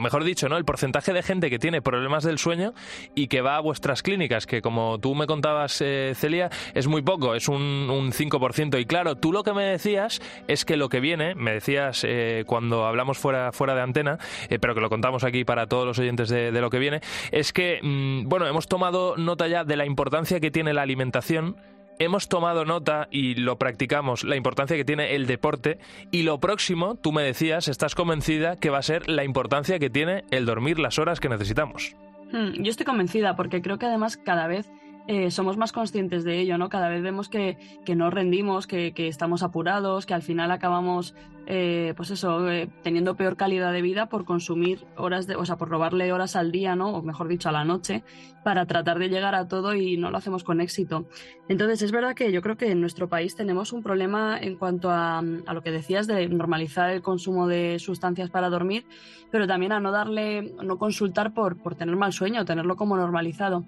mejor 0.00 0.24
dicho, 0.24 0.48
¿no? 0.48 0.56
El 0.56 0.64
porcentaje 0.64 1.12
de 1.12 1.22
gente 1.22 1.50
que 1.50 1.58
tiene 1.58 1.82
problemas 1.82 2.24
del 2.24 2.38
sueño 2.38 2.74
y 3.14 3.28
que 3.28 3.40
va 3.40 3.56
a 3.56 3.60
vuestras 3.60 4.02
clínicas, 4.02 4.46
que 4.46 4.62
como 4.62 4.98
tú 4.98 5.14
me 5.14 5.26
contabas, 5.26 5.80
eh, 5.80 6.12
Celia, 6.14 6.50
es 6.74 6.86
muy 6.86 7.02
poco, 7.02 7.34
es 7.34 7.48
un, 7.48 7.88
un 7.90 8.12
5%. 8.12 8.80
Y 8.80 8.86
claro, 8.86 9.16
tú 9.16 9.32
lo 9.32 9.42
que 9.42 9.52
me 9.52 9.64
decías 9.64 10.20
es 10.48 10.64
que 10.64 10.76
lo 10.76 10.88
que 10.88 11.00
viene, 11.00 11.34
me 11.34 11.52
decías 11.52 12.06
cuando 12.46 12.86
hablamos 12.86 12.95
hablamos 12.96 13.18
fuera, 13.18 13.52
fuera 13.52 13.74
de 13.74 13.82
antena, 13.82 14.18
eh, 14.48 14.58
pero 14.58 14.74
que 14.74 14.80
lo 14.80 14.88
contamos 14.88 15.24
aquí 15.24 15.44
para 15.44 15.66
todos 15.66 15.86
los 15.86 15.98
oyentes 15.98 16.28
de, 16.28 16.50
lo 16.52 16.70
que 16.70 16.78
viene, 16.78 17.00
es 17.30 17.52
que, 17.52 17.80
mm, 17.82 18.28
bueno, 18.28 18.46
hemos 18.46 18.66
tomado 18.66 19.16
nota 19.16 19.46
ya 19.46 19.64
de 19.64 19.76
la 19.76 19.86
importancia 19.86 20.40
que 20.40 20.50
tiene 20.50 20.72
la 20.72 20.82
alimentación 20.82 21.56
hemos 21.98 22.28
tomado 22.28 22.66
nota 22.66 23.08
y 23.10 23.36
lo 23.36 23.58
practicamos, 23.58 24.24
la 24.24 24.36
importancia 24.36 24.76
que 24.76 24.84
tiene 24.84 25.14
el 25.14 25.26
deporte 25.26 25.78
y 26.10 26.24
lo 26.24 26.38
próximo, 26.40 26.96
tú 26.96 27.10
me 27.10 27.22
decías, 27.22 27.68
estás 27.68 27.94
convencida 27.94 28.56
que 28.56 28.68
va 28.68 28.78
a 28.78 28.82
ser 28.82 29.08
la 29.08 29.24
importancia 29.24 29.78
que 29.78 29.88
tiene 29.88 30.24
el 30.30 30.44
dormir 30.44 30.78
las 30.78 30.98
horas 30.98 31.20
que 31.20 31.30
necesitamos. 31.30 31.96
Hmm, 32.32 32.52
yo 32.62 32.70
estoy 32.70 32.84
convencida 32.84 33.36
porque 33.36 33.62
creo 33.62 33.78
que 33.78 33.86
además 33.86 34.16
cada 34.18 34.46
vez 34.46 34.70
eh, 35.08 35.30
somos 35.30 35.56
más 35.56 35.72
conscientes 35.72 36.24
de 36.24 36.40
ello, 36.40 36.58
¿no? 36.58 36.68
Cada 36.68 36.88
vez 36.88 37.02
vemos 37.02 37.28
que, 37.28 37.58
que 37.84 37.94
no 37.94 38.10
rendimos, 38.10 38.66
que, 38.66 38.92
que, 38.92 39.08
estamos 39.08 39.42
apurados, 39.42 40.04
que 40.04 40.14
al 40.14 40.22
final 40.22 40.50
acabamos 40.50 41.14
eh, 41.48 41.94
pues 41.96 42.10
eso, 42.10 42.50
eh, 42.50 42.68
teniendo 42.82 43.14
peor 43.14 43.36
calidad 43.36 43.72
de 43.72 43.80
vida 43.80 44.08
por 44.08 44.24
consumir 44.24 44.84
horas 44.96 45.28
de, 45.28 45.36
o 45.36 45.44
sea, 45.46 45.56
por 45.56 45.68
robarle 45.68 46.12
horas 46.12 46.34
al 46.34 46.50
día, 46.50 46.74
¿no? 46.74 46.90
O 46.90 47.02
mejor 47.02 47.28
dicho, 47.28 47.48
a 47.48 47.52
la 47.52 47.64
noche, 47.64 48.02
para 48.42 48.66
tratar 48.66 48.98
de 48.98 49.08
llegar 49.08 49.36
a 49.36 49.46
todo 49.46 49.72
y 49.76 49.96
no 49.96 50.10
lo 50.10 50.18
hacemos 50.18 50.42
con 50.42 50.60
éxito. 50.60 51.06
Entonces, 51.48 51.82
es 51.82 51.92
verdad 51.92 52.16
que 52.16 52.32
yo 52.32 52.42
creo 52.42 52.56
que 52.56 52.72
en 52.72 52.80
nuestro 52.80 53.08
país 53.08 53.36
tenemos 53.36 53.72
un 53.72 53.84
problema 53.84 54.36
en 54.40 54.56
cuanto 54.56 54.90
a, 54.90 55.18
a 55.18 55.54
lo 55.54 55.62
que 55.62 55.70
decías 55.70 56.08
de 56.08 56.28
normalizar 56.28 56.90
el 56.90 57.00
consumo 57.00 57.46
de 57.46 57.78
sustancias 57.78 58.28
para 58.28 58.50
dormir, 58.50 58.84
pero 59.30 59.46
también 59.46 59.70
a 59.70 59.78
no 59.78 59.92
darle, 59.92 60.52
no 60.64 60.78
consultar 60.78 61.32
por, 61.32 61.62
por 61.62 61.76
tener 61.76 61.94
mal 61.94 62.12
sueño, 62.12 62.44
tenerlo 62.44 62.74
como 62.74 62.96
normalizado. 62.96 63.64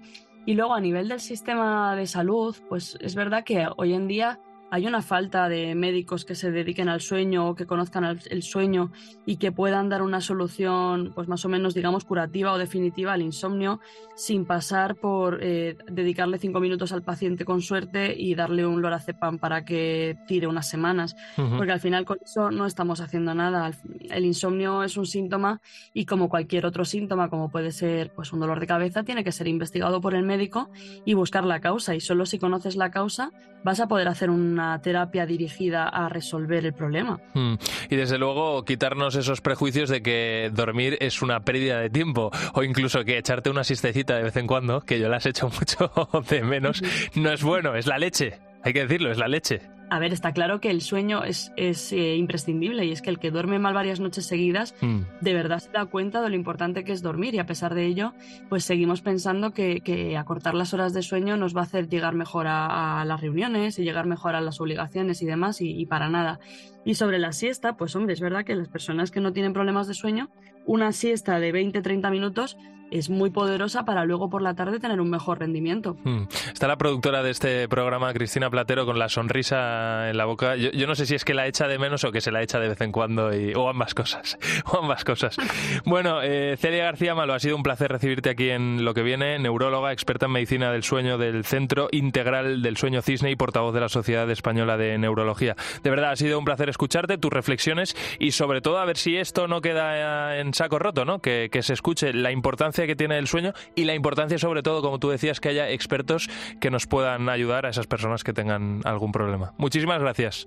Y 0.49 0.55
luego 0.55 0.73
a 0.73 0.81
nivel 0.81 1.07
del 1.07 1.19
sistema 1.19 1.95
de 1.95 2.07
salud, 2.07 2.57
pues 2.67 2.97
es 3.01 3.13
verdad 3.13 3.43
que 3.43 3.67
hoy 3.77 3.93
en 3.93 4.07
día 4.07 4.39
hay 4.71 4.85
una 4.85 5.01
falta 5.01 5.49
de 5.49 5.73
médicos 5.75 6.25
que 6.25 6.35
se 6.35 6.51
dediquen 6.51 6.89
al 6.89 7.01
sueño 7.01 7.49
o 7.49 7.55
que 7.55 7.65
conozcan 7.65 8.19
el 8.29 8.43
sueño 8.43 8.91
y 9.25 9.37
que 9.37 9.51
puedan 9.51 9.89
dar 9.89 10.01
una 10.01 10.21
solución, 10.21 11.11
pues 11.15 11.27
más 11.27 11.43
o 11.45 11.49
menos, 11.49 11.73
digamos, 11.73 12.05
curativa 12.05 12.53
o 12.53 12.57
definitiva 12.57 13.13
al 13.13 13.21
insomnio, 13.21 13.79
sin 14.15 14.45
pasar 14.45 14.95
por 14.95 15.39
eh, 15.41 15.77
dedicarle 15.91 16.37
cinco 16.37 16.59
minutos 16.59 16.91
al 16.91 17.03
paciente 17.03 17.45
con 17.45 17.61
suerte 17.61 18.13
y 18.17 18.35
darle 18.35 18.65
un 18.65 18.81
lorazepam 18.81 19.39
para 19.39 19.65
que 19.65 20.17
tire 20.27 20.47
unas 20.47 20.67
semanas, 20.67 21.15
porque 21.57 21.71
al 21.71 21.79
final 21.79 22.05
con 22.05 22.17
eso 22.23 22.51
no 22.51 22.65
estamos 22.65 23.01
haciendo 23.01 23.33
nada. 23.33 23.71
El 24.09 24.25
insomnio 24.25 24.83
es 24.83 24.97
un 24.97 25.05
síntoma 25.05 25.61
y 25.93 26.05
como 26.05 26.29
cualquier 26.29 26.65
otro 26.65 26.85
síntoma, 26.85 27.29
como 27.29 27.49
puede 27.49 27.71
ser 27.71 28.11
pues 28.13 28.33
un 28.33 28.39
dolor 28.39 28.59
de 28.59 28.67
cabeza, 28.67 29.03
tiene 29.03 29.23
que 29.23 29.31
ser 29.31 29.47
investigado 29.47 30.01
por 30.01 30.13
el 30.13 30.23
médico 30.23 30.69
y 31.05 31.13
buscar 31.13 31.45
la 31.45 31.59
causa. 31.59 31.95
Y 31.95 32.01
solo 32.01 32.25
si 32.25 32.39
conoces 32.39 32.75
la 32.75 32.91
causa 32.91 33.31
vas 33.63 33.79
a 33.79 33.87
poder 33.87 34.07
hacer 34.07 34.29
un 34.29 34.58
terapia 34.81 35.25
dirigida 35.25 35.87
a 35.87 36.09
resolver 36.09 36.65
el 36.65 36.73
problema. 36.73 37.19
Hmm. 37.33 37.55
Y 37.89 37.95
desde 37.95 38.17
luego 38.17 38.63
quitarnos 38.65 39.15
esos 39.15 39.41
prejuicios 39.41 39.89
de 39.89 40.01
que 40.01 40.51
dormir 40.53 40.97
es 41.01 41.21
una 41.21 41.39
pérdida 41.41 41.79
de 41.79 41.89
tiempo 41.89 42.31
o 42.53 42.63
incluso 42.63 43.03
que 43.03 43.17
echarte 43.17 43.49
una 43.49 43.63
siestecita 43.63 44.15
de 44.15 44.23
vez 44.23 44.35
en 44.35 44.47
cuando, 44.47 44.81
que 44.81 44.99
yo 44.99 45.09
las 45.09 45.25
he 45.25 45.29
hecho 45.29 45.49
mucho 45.59 45.91
de 46.29 46.43
menos, 46.43 46.81
no 47.15 47.31
es 47.31 47.43
bueno, 47.43 47.75
es 47.75 47.87
la 47.87 47.97
leche. 47.97 48.39
Hay 48.63 48.73
que 48.73 48.81
decirlo, 48.81 49.11
es 49.11 49.17
la 49.17 49.27
leche. 49.27 49.78
A 49.89 49.99
ver, 49.99 50.13
está 50.13 50.33
claro 50.33 50.61
que 50.61 50.69
el 50.69 50.81
sueño 50.81 51.23
es, 51.23 51.51
eh, 51.57 52.15
imprescindible 52.15 52.85
y 52.85 52.91
es 52.91 53.01
que 53.01 53.09
el 53.09 53.17
que 53.17 53.31
duerme 53.31 53.57
mal 53.57 53.73
varias 53.73 53.99
noches 53.99 54.25
seguidas 54.25 54.75
hmm. 54.81 54.99
de 55.21 55.33
verdad 55.33 55.59
se 55.59 55.71
da 55.71 55.85
cuenta 55.85 56.21
de 56.21 56.29
lo 56.29 56.35
importante 56.35 56.83
que 56.83 56.91
es 56.91 57.01
dormir 57.01 57.33
y 57.33 57.39
a 57.39 57.45
pesar 57.45 57.73
de 57.73 57.85
ello, 57.85 58.13
pues 58.49 58.63
seguimos 58.63 59.01
pensando 59.01 59.51
que, 59.51 59.79
acortar 60.17 60.53
las 60.53 60.73
horas 60.73 60.93
de 60.93 61.01
sueño 61.01 61.37
nos 61.37 61.55
va 61.55 61.61
a 61.61 61.63
hacer 61.63 61.87
llegar 61.87 62.13
mejor 62.13 62.45
a, 62.47 63.03
las 63.05 63.21
reuniones 63.21 63.79
y 63.79 63.83
llegar 63.83 64.05
mejor 64.05 64.35
a 64.35 64.41
las 64.41 64.61
obligaciones 64.61 65.21
y 65.21 65.25
demás 65.25 65.61
y, 65.61 65.71
y 65.71 65.85
para 65.85 66.09
nada. 66.09 66.39
Y 66.85 66.95
sobre 66.95 67.19
la 67.19 67.31
siesta, 67.31 67.75
pues 67.77 67.95
hombre, 67.95 68.13
es 68.13 68.19
verdad 68.19 68.45
que 68.45 68.55
las 68.55 68.67
personas 68.67 69.11
que 69.11 69.21
no 69.21 69.33
tienen 69.33 69.53
problemas 69.53 69.87
de 69.87 69.93
sueño, 69.93 70.29
una 70.65 70.91
siesta 70.91 71.39
de 71.39 71.53
20-30 71.53 72.11
minutos 72.11 72.57
es 72.91 73.09
muy 73.09 73.29
poderosa 73.29 73.85
para 73.85 74.05
luego 74.05 74.29
por 74.29 74.41
la 74.41 74.53
tarde 74.53 74.79
tener 74.79 75.01
un 75.01 75.09
mejor 75.09 75.39
rendimiento. 75.39 75.97
Hmm. 76.03 76.23
Está 76.51 76.67
la 76.67 76.77
productora 76.77 77.23
de 77.23 77.31
este 77.31 77.67
programa, 77.67 78.13
Cristina 78.13 78.49
Platero, 78.49 78.85
con 78.85 78.99
la 78.99 79.09
sonrisa 79.09 80.09
en 80.09 80.17
la 80.17 80.25
boca. 80.25 80.55
Yo, 80.55 80.87
no 80.87 80.95
sé 80.95 81.05
si 81.05 81.15
es 81.15 81.25
que 81.25 81.33
la 81.33 81.47
echa 81.47 81.67
de 81.67 81.77
menos 81.77 82.03
o 82.03 82.11
que 82.11 82.21
se 82.21 82.31
la 82.31 82.41
echa 82.41 82.59
de 82.59 82.69
vez 82.69 82.81
en 82.81 82.91
cuando, 82.91 83.29
o 83.55 83.69
ambas 83.69 83.93
cosas. 83.93 84.37
o 84.65 84.79
ambas 84.79 85.03
cosas. 85.03 85.37
bueno, 85.85 86.21
eh, 86.21 86.55
Celia 86.57 86.85
García 86.85 87.15
Malo, 87.15 87.33
ha 87.33 87.39
sido 87.39 87.55
un 87.55 87.63
placer 87.63 87.91
recibirte 87.91 88.29
aquí 88.29 88.49
en 88.49 88.83
Lo 88.83 88.93
que 88.93 89.03
viene, 89.03 89.39
neuróloga, 89.39 89.91
experta 89.91 90.25
en 90.25 90.33
medicina 90.33 90.71
del 90.71 90.83
sueño 90.83 91.17
del 91.17 91.45
Centro 91.45 91.87
Integral 91.91 92.61
del 92.61 92.77
Sueño 92.77 93.01
Cisne 93.01 93.31
y 93.31 93.35
portavoz 93.35 93.73
de 93.73 93.81
la 93.81 93.89
Sociedad 93.89 94.29
Española 94.29 94.77
de 94.77 94.97
Neurología. 94.97 95.55
De 95.83 95.89
verdad, 95.89 96.11
ha 96.11 96.15
sido 96.15 96.39
un 96.39 96.45
placer 96.45 96.69
escucharte, 96.69 97.17
tus 97.17 97.31
reflexiones 97.31 97.95
y 98.19 98.31
sobre 98.31 98.61
todo 98.61 98.79
a 98.79 98.85
ver 98.85 98.97
si 98.97 99.17
esto 99.17 99.47
no 99.47 99.61
queda 99.61 100.37
en 100.39 100.53
saco 100.53 100.79
roto, 100.79 101.05
¿no? 101.05 101.19
que 101.19 101.49
se 101.61 101.73
escuche 101.73 102.13
la 102.13 102.31
importancia 102.31 102.78
que 102.87 102.95
tiene 102.95 103.17
el 103.17 103.27
sueño 103.27 103.53
y 103.75 103.85
la 103.85 103.95
importancia 103.95 104.37
sobre 104.37 104.63
todo, 104.63 104.81
como 104.81 104.99
tú 104.99 105.09
decías, 105.09 105.39
que 105.39 105.49
haya 105.49 105.69
expertos 105.69 106.29
que 106.59 106.71
nos 106.71 106.87
puedan 106.87 107.29
ayudar 107.29 107.65
a 107.65 107.69
esas 107.69 107.87
personas 107.87 108.23
que 108.23 108.33
tengan 108.33 108.81
algún 108.85 109.11
problema. 109.11 109.53
Muchísimas 109.57 109.99
gracias. 109.99 110.45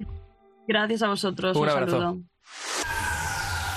Gracias 0.67 1.03
a 1.03 1.09
vosotros. 1.09 1.57
Un, 1.57 1.69
saludo. 1.69 2.19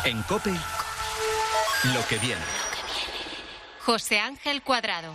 En 0.06 0.22
COPE, 0.24 0.52
lo 0.52 2.08
que 2.08 2.18
viene. 2.18 2.42
José 3.80 4.20
Ángel 4.20 4.62
Cuadrado. 4.62 5.14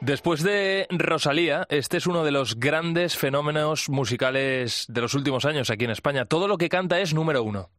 Después 0.00 0.42
de 0.44 0.86
Rosalía, 0.90 1.66
este 1.70 1.96
es 1.96 2.06
uno 2.06 2.22
de 2.22 2.30
los 2.30 2.60
grandes 2.60 3.16
fenómenos 3.16 3.88
musicales 3.88 4.86
de 4.88 5.00
los 5.00 5.14
últimos 5.14 5.44
años 5.44 5.70
aquí 5.70 5.86
en 5.86 5.90
España. 5.90 6.24
Todo 6.24 6.46
lo 6.46 6.56
que 6.56 6.68
canta 6.68 7.00
es 7.00 7.14
número 7.14 7.42
uno. 7.42 7.70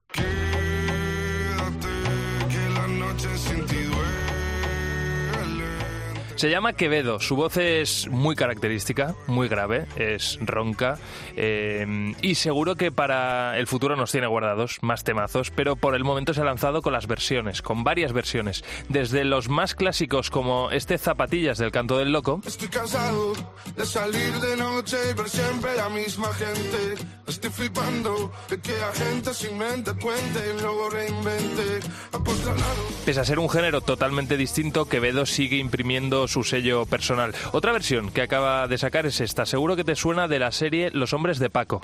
Se 6.40 6.50
llama 6.50 6.72
Quevedo, 6.72 7.20
su 7.20 7.36
voz 7.36 7.58
es 7.58 8.08
muy 8.08 8.34
característica, 8.34 9.14
muy 9.28 9.50
grave, 9.50 9.88
es 9.98 10.40
ronca 10.40 10.98
eh, 11.36 12.14
y 12.22 12.36
seguro 12.36 12.78
que 12.78 12.94
para 12.94 13.60
el 13.60 13.68
futuro 13.68 13.98
nos 13.98 14.14
tiene 14.14 14.28
guardados 14.28 14.78
más 14.82 15.04
temazos, 15.04 15.52
pero 15.52 15.76
por 15.76 15.96
el 15.96 16.06
momento 16.06 16.34
se 16.34 16.40
ha 16.40 16.46
lanzado 16.46 16.82
con 16.82 16.94
las 16.94 17.08
versiones, 17.08 17.62
con 17.62 17.84
varias 17.84 18.14
versiones, 18.14 18.64
desde 18.88 19.26
los 19.26 19.50
más 19.50 19.76
clásicos 19.76 20.30
como 20.30 20.72
este 20.72 20.98
Zapatillas 20.98 21.58
del 21.58 21.74
Canto 21.74 21.98
del 21.98 22.14
Loco. 22.14 22.40
Estoy 22.46 22.70
cansado 22.70 23.34
de 23.76 23.86
salir 23.86 24.32
de 24.40 24.56
noche 24.56 24.96
y 25.12 25.14
ver 25.16 25.28
siempre 25.28 25.76
la 25.76 25.90
misma 25.90 26.34
gente. 26.36 27.04
Estoy 27.28 27.50
flipando 27.50 28.32
de 28.50 28.62
que 28.62 28.78
la 28.78 28.94
gente 28.94 29.34
sin 29.34 29.58
mente 29.58 29.92
cuente 29.92 30.40
y 30.56 30.62
luego 30.62 30.90
reinvente. 30.90 31.80
Pese 33.06 33.20
a 33.20 33.26
ser 33.26 33.40
un 33.40 33.50
género 33.50 33.82
totalmente 33.82 34.38
distinto, 34.38 34.86
Quevedo 34.86 35.26
sigue 35.26 35.58
imprimiendo 35.58 36.29
su 36.30 36.44
sello 36.44 36.86
personal. 36.86 37.34
Otra 37.52 37.72
versión 37.72 38.12
que 38.12 38.22
acaba 38.22 38.68
de 38.68 38.78
sacar 38.78 39.06
es 39.06 39.20
esta, 39.20 39.46
seguro 39.46 39.76
que 39.76 39.84
te 39.84 39.96
suena 39.96 40.28
de 40.28 40.40
la 40.40 40.52
serie 40.52 40.92
Los 40.92 41.14
hombres 41.14 41.40
de 41.40 41.50
Paco. 41.50 41.82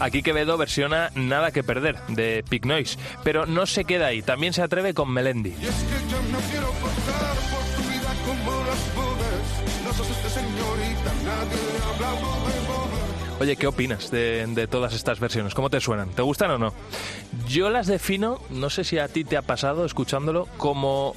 Aquí 0.00 0.22
Quevedo 0.22 0.58
versiona 0.58 1.10
Nada 1.14 1.50
que 1.50 1.62
perder 1.62 1.98
de 2.08 2.44
Pig 2.48 2.66
Noise, 2.66 2.98
pero 3.22 3.46
no 3.46 3.64
se 3.66 3.84
queda 3.84 4.06
ahí, 4.06 4.22
también 4.22 4.52
se 4.52 4.62
atreve 4.62 4.92
con 4.92 5.10
Melendi. 5.10 5.50
Y 5.50 5.52
es 5.52 5.58
que 5.60 6.10
yo 6.10 6.22
no 6.30 6.38
quiero 6.50 6.70
pasar 6.72 7.53
Oye, 13.40 13.56
¿qué 13.56 13.66
opinas 13.66 14.10
de, 14.10 14.46
de 14.46 14.66
todas 14.66 14.94
estas 14.94 15.20
versiones? 15.20 15.54
¿Cómo 15.54 15.68
te 15.68 15.80
suenan? 15.80 16.10
¿Te 16.10 16.22
gustan 16.22 16.52
o 16.52 16.58
no? 16.58 16.72
Yo 17.48 17.68
las 17.68 17.86
defino, 17.86 18.40
no 18.50 18.70
sé 18.70 18.84
si 18.84 18.98
a 18.98 19.08
ti 19.08 19.24
te 19.24 19.36
ha 19.36 19.42
pasado 19.42 19.84
escuchándolo, 19.84 20.48
como 20.56 21.14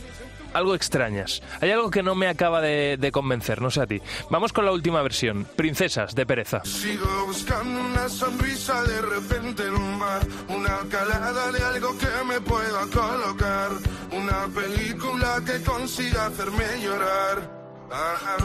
algo 0.54 0.74
extrañas. 0.76 1.42
Hay 1.62 1.72
algo 1.72 1.92
que 1.92 2.02
no 2.02 2.16
me 2.16 2.28
acaba 2.28 2.60
de, 2.60 2.98
de 2.98 3.12
convencer, 3.12 3.62
no 3.62 3.70
sé 3.70 3.82
a 3.82 3.88
ti. 3.88 4.02
Vamos 4.30 4.52
con 4.52 4.66
la 4.66 4.72
última 4.72 5.02
versión, 5.04 5.46
Princesas 5.56 6.16
de 6.16 6.26
Pereza. 6.26 6.62
Sigo 6.66 7.28
buscando 7.28 7.80
una 7.80 8.10
sonrisa 8.10 8.82
de 8.84 9.02
repente 9.02 9.64
en 9.64 9.76
un 9.76 10.00
bar, 10.00 10.22
una 10.50 10.80
calada 10.90 11.52
de 11.52 11.64
algo 11.64 11.96
que 11.98 12.26
me 12.26 12.42
pueda 12.42 12.82
colocar, 12.92 13.70
una 14.12 14.48
película 14.48 15.42
que 15.46 15.64
consiga 15.64 16.26
hacerme 16.26 16.66
llorar. 16.82 17.58
Ajá. 17.92 18.38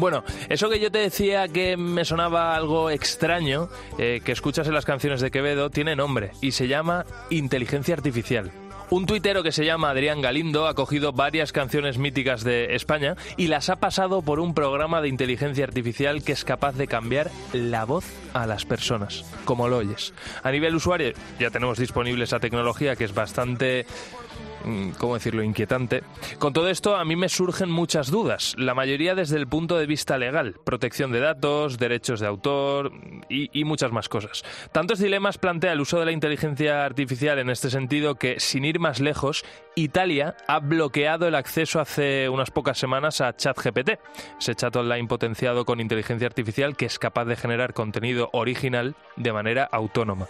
Bueno, 0.00 0.24
eso 0.48 0.70
que 0.70 0.80
yo 0.80 0.90
te 0.90 0.96
decía 0.96 1.46
que 1.48 1.76
me 1.76 2.06
sonaba 2.06 2.56
algo 2.56 2.88
extraño, 2.88 3.68
eh, 3.98 4.22
que 4.24 4.32
escuchas 4.32 4.66
en 4.66 4.72
las 4.72 4.86
canciones 4.86 5.20
de 5.20 5.30
Quevedo, 5.30 5.68
tiene 5.68 5.94
nombre 5.94 6.30
y 6.40 6.52
se 6.52 6.68
llama 6.68 7.04
inteligencia 7.28 7.96
artificial. 7.96 8.50
Un 8.88 9.06
tuitero 9.06 9.44
que 9.44 9.52
se 9.52 9.64
llama 9.64 9.90
Adrián 9.90 10.20
Galindo 10.20 10.66
ha 10.66 10.74
cogido 10.74 11.12
varias 11.12 11.52
canciones 11.52 11.96
míticas 11.96 12.42
de 12.42 12.74
España 12.74 13.14
y 13.36 13.46
las 13.46 13.68
ha 13.68 13.76
pasado 13.76 14.22
por 14.22 14.40
un 14.40 14.52
programa 14.52 15.00
de 15.00 15.08
inteligencia 15.08 15.64
artificial 15.64 16.24
que 16.24 16.32
es 16.32 16.44
capaz 16.44 16.72
de 16.72 16.88
cambiar 16.88 17.30
la 17.52 17.84
voz 17.84 18.04
a 18.32 18.46
las 18.46 18.64
personas, 18.64 19.24
como 19.44 19.68
lo 19.68 19.76
oyes. 19.76 20.12
A 20.42 20.50
nivel 20.50 20.74
usuario 20.74 21.12
ya 21.38 21.50
tenemos 21.50 21.78
disponible 21.78 22.24
esa 22.24 22.40
tecnología 22.40 22.96
que 22.96 23.04
es 23.04 23.14
bastante 23.14 23.86
¿cómo 24.98 25.14
decirlo?, 25.14 25.42
inquietante. 25.42 26.02
Con 26.38 26.52
todo 26.52 26.68
esto 26.68 26.96
a 26.96 27.04
mí 27.04 27.16
me 27.16 27.28
surgen 27.28 27.70
muchas 27.70 28.10
dudas, 28.10 28.54
la 28.58 28.74
mayoría 28.74 29.14
desde 29.14 29.36
el 29.36 29.46
punto 29.46 29.78
de 29.78 29.86
vista 29.86 30.18
legal, 30.18 30.56
protección 30.64 31.12
de 31.12 31.20
datos, 31.20 31.78
derechos 31.78 32.20
de 32.20 32.26
autor 32.26 32.92
y, 33.28 33.50
y 33.58 33.64
muchas 33.64 33.92
más 33.92 34.08
cosas. 34.08 34.44
Tantos 34.72 34.98
dilemas 34.98 35.38
plantea 35.38 35.72
el 35.72 35.80
uso 35.80 35.98
de 35.98 36.06
la 36.06 36.12
inteligencia 36.12 36.84
artificial 36.84 37.38
en 37.38 37.50
este 37.50 37.70
sentido 37.70 38.16
que, 38.16 38.40
sin 38.40 38.64
ir 38.64 38.78
más 38.78 39.00
lejos, 39.00 39.44
Italia 39.74 40.36
ha 40.46 40.58
bloqueado 40.58 41.26
el 41.26 41.34
acceso 41.34 41.80
hace 41.80 42.28
unas 42.28 42.50
pocas 42.50 42.78
semanas 42.78 43.20
a 43.20 43.34
ChatGPT, 43.34 43.98
ese 44.38 44.54
chat 44.54 44.74
online 44.76 45.08
potenciado 45.08 45.64
con 45.64 45.80
inteligencia 45.80 46.26
artificial 46.26 46.76
que 46.76 46.86
es 46.86 46.98
capaz 46.98 47.24
de 47.24 47.36
generar 47.36 47.72
contenido 47.74 48.30
original 48.32 48.94
de 49.16 49.32
manera 49.32 49.64
autónoma. 49.64 50.26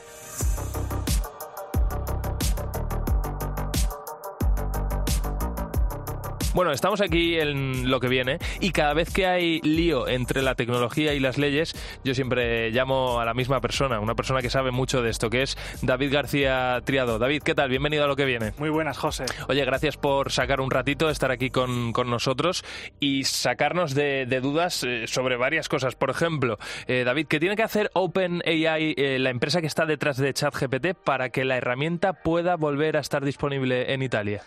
Bueno, 6.52 6.72
estamos 6.72 7.00
aquí 7.00 7.38
en 7.38 7.88
lo 7.90 8.00
que 8.00 8.08
viene 8.08 8.38
y 8.58 8.72
cada 8.72 8.92
vez 8.92 9.12
que 9.12 9.24
hay 9.24 9.60
lío 9.60 10.08
entre 10.08 10.42
la 10.42 10.56
tecnología 10.56 11.14
y 11.14 11.20
las 11.20 11.38
leyes, 11.38 11.76
yo 12.02 12.12
siempre 12.12 12.70
llamo 12.72 13.20
a 13.20 13.24
la 13.24 13.34
misma 13.34 13.60
persona, 13.60 14.00
una 14.00 14.16
persona 14.16 14.42
que 14.42 14.50
sabe 14.50 14.72
mucho 14.72 15.00
de 15.00 15.10
esto, 15.10 15.30
que 15.30 15.42
es 15.42 15.56
David 15.80 16.12
García 16.12 16.80
Triado. 16.84 17.20
David, 17.20 17.42
¿qué 17.44 17.54
tal? 17.54 17.70
Bienvenido 17.70 18.02
a 18.02 18.08
lo 18.08 18.16
que 18.16 18.24
viene. 18.24 18.52
Muy 18.58 18.68
buenas, 18.68 18.98
José. 18.98 19.26
Oye, 19.48 19.64
gracias 19.64 19.96
por 19.96 20.32
sacar 20.32 20.60
un 20.60 20.72
ratito, 20.72 21.08
estar 21.08 21.30
aquí 21.30 21.50
con, 21.50 21.92
con 21.92 22.10
nosotros 22.10 22.64
y 22.98 23.22
sacarnos 23.22 23.94
de, 23.94 24.26
de 24.26 24.40
dudas 24.40 24.82
eh, 24.82 25.06
sobre 25.06 25.36
varias 25.36 25.68
cosas. 25.68 25.94
Por 25.94 26.10
ejemplo, 26.10 26.58
eh, 26.88 27.04
David, 27.04 27.28
¿qué 27.28 27.38
tiene 27.38 27.54
que 27.54 27.62
hacer 27.62 27.92
OpenAI, 27.94 28.94
eh, 28.96 29.18
la 29.20 29.30
empresa 29.30 29.60
que 29.60 29.68
está 29.68 29.86
detrás 29.86 30.16
de 30.16 30.34
ChatGPT, 30.34 30.94
para 31.04 31.30
que 31.30 31.44
la 31.44 31.56
herramienta 31.56 32.12
pueda 32.12 32.56
volver 32.56 32.96
a 32.96 33.00
estar 33.00 33.24
disponible 33.24 33.94
en 33.94 34.02
Italia? 34.02 34.42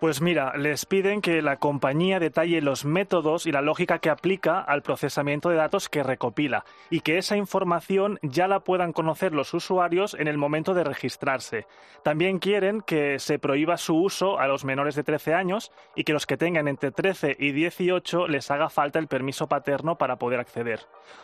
Pues 0.00 0.20
mira, 0.20 0.56
les 0.56 0.86
piden 0.86 1.20
que 1.20 1.42
la 1.42 1.56
compañía 1.56 2.20
detalle 2.20 2.60
los 2.60 2.84
métodos 2.84 3.46
y 3.46 3.50
la 3.50 3.62
lógica 3.62 3.98
que 3.98 4.10
aplica 4.10 4.60
al 4.60 4.82
procesamiento 4.82 5.48
de 5.48 5.56
datos 5.56 5.88
que 5.88 6.04
recopila 6.04 6.64
y 6.88 7.00
que 7.00 7.18
esa 7.18 7.36
información 7.36 8.20
ya 8.22 8.46
la 8.46 8.60
puedan 8.60 8.92
conocer 8.92 9.32
los 9.32 9.52
usuarios 9.54 10.14
en 10.14 10.28
el 10.28 10.38
momento 10.38 10.72
de 10.72 10.84
registrarse. 10.84 11.66
También 12.04 12.38
quieren 12.38 12.80
que 12.80 13.18
se 13.18 13.40
prohíba 13.40 13.76
su 13.76 13.96
uso 13.96 14.38
a 14.38 14.46
los 14.46 14.64
menores 14.64 14.94
de 14.94 15.02
13 15.02 15.34
años 15.34 15.72
y 15.96 16.04
que 16.04 16.12
los 16.12 16.26
que 16.26 16.36
tengan 16.36 16.68
entre 16.68 16.92
13 16.92 17.34
y 17.36 17.50
18 17.50 18.28
les 18.28 18.52
haga 18.52 18.70
falta 18.70 19.00
el 19.00 19.08
permiso 19.08 19.48
paterno 19.48 19.98
para 19.98 20.14
poder 20.14 20.38
acceder. 20.38 20.78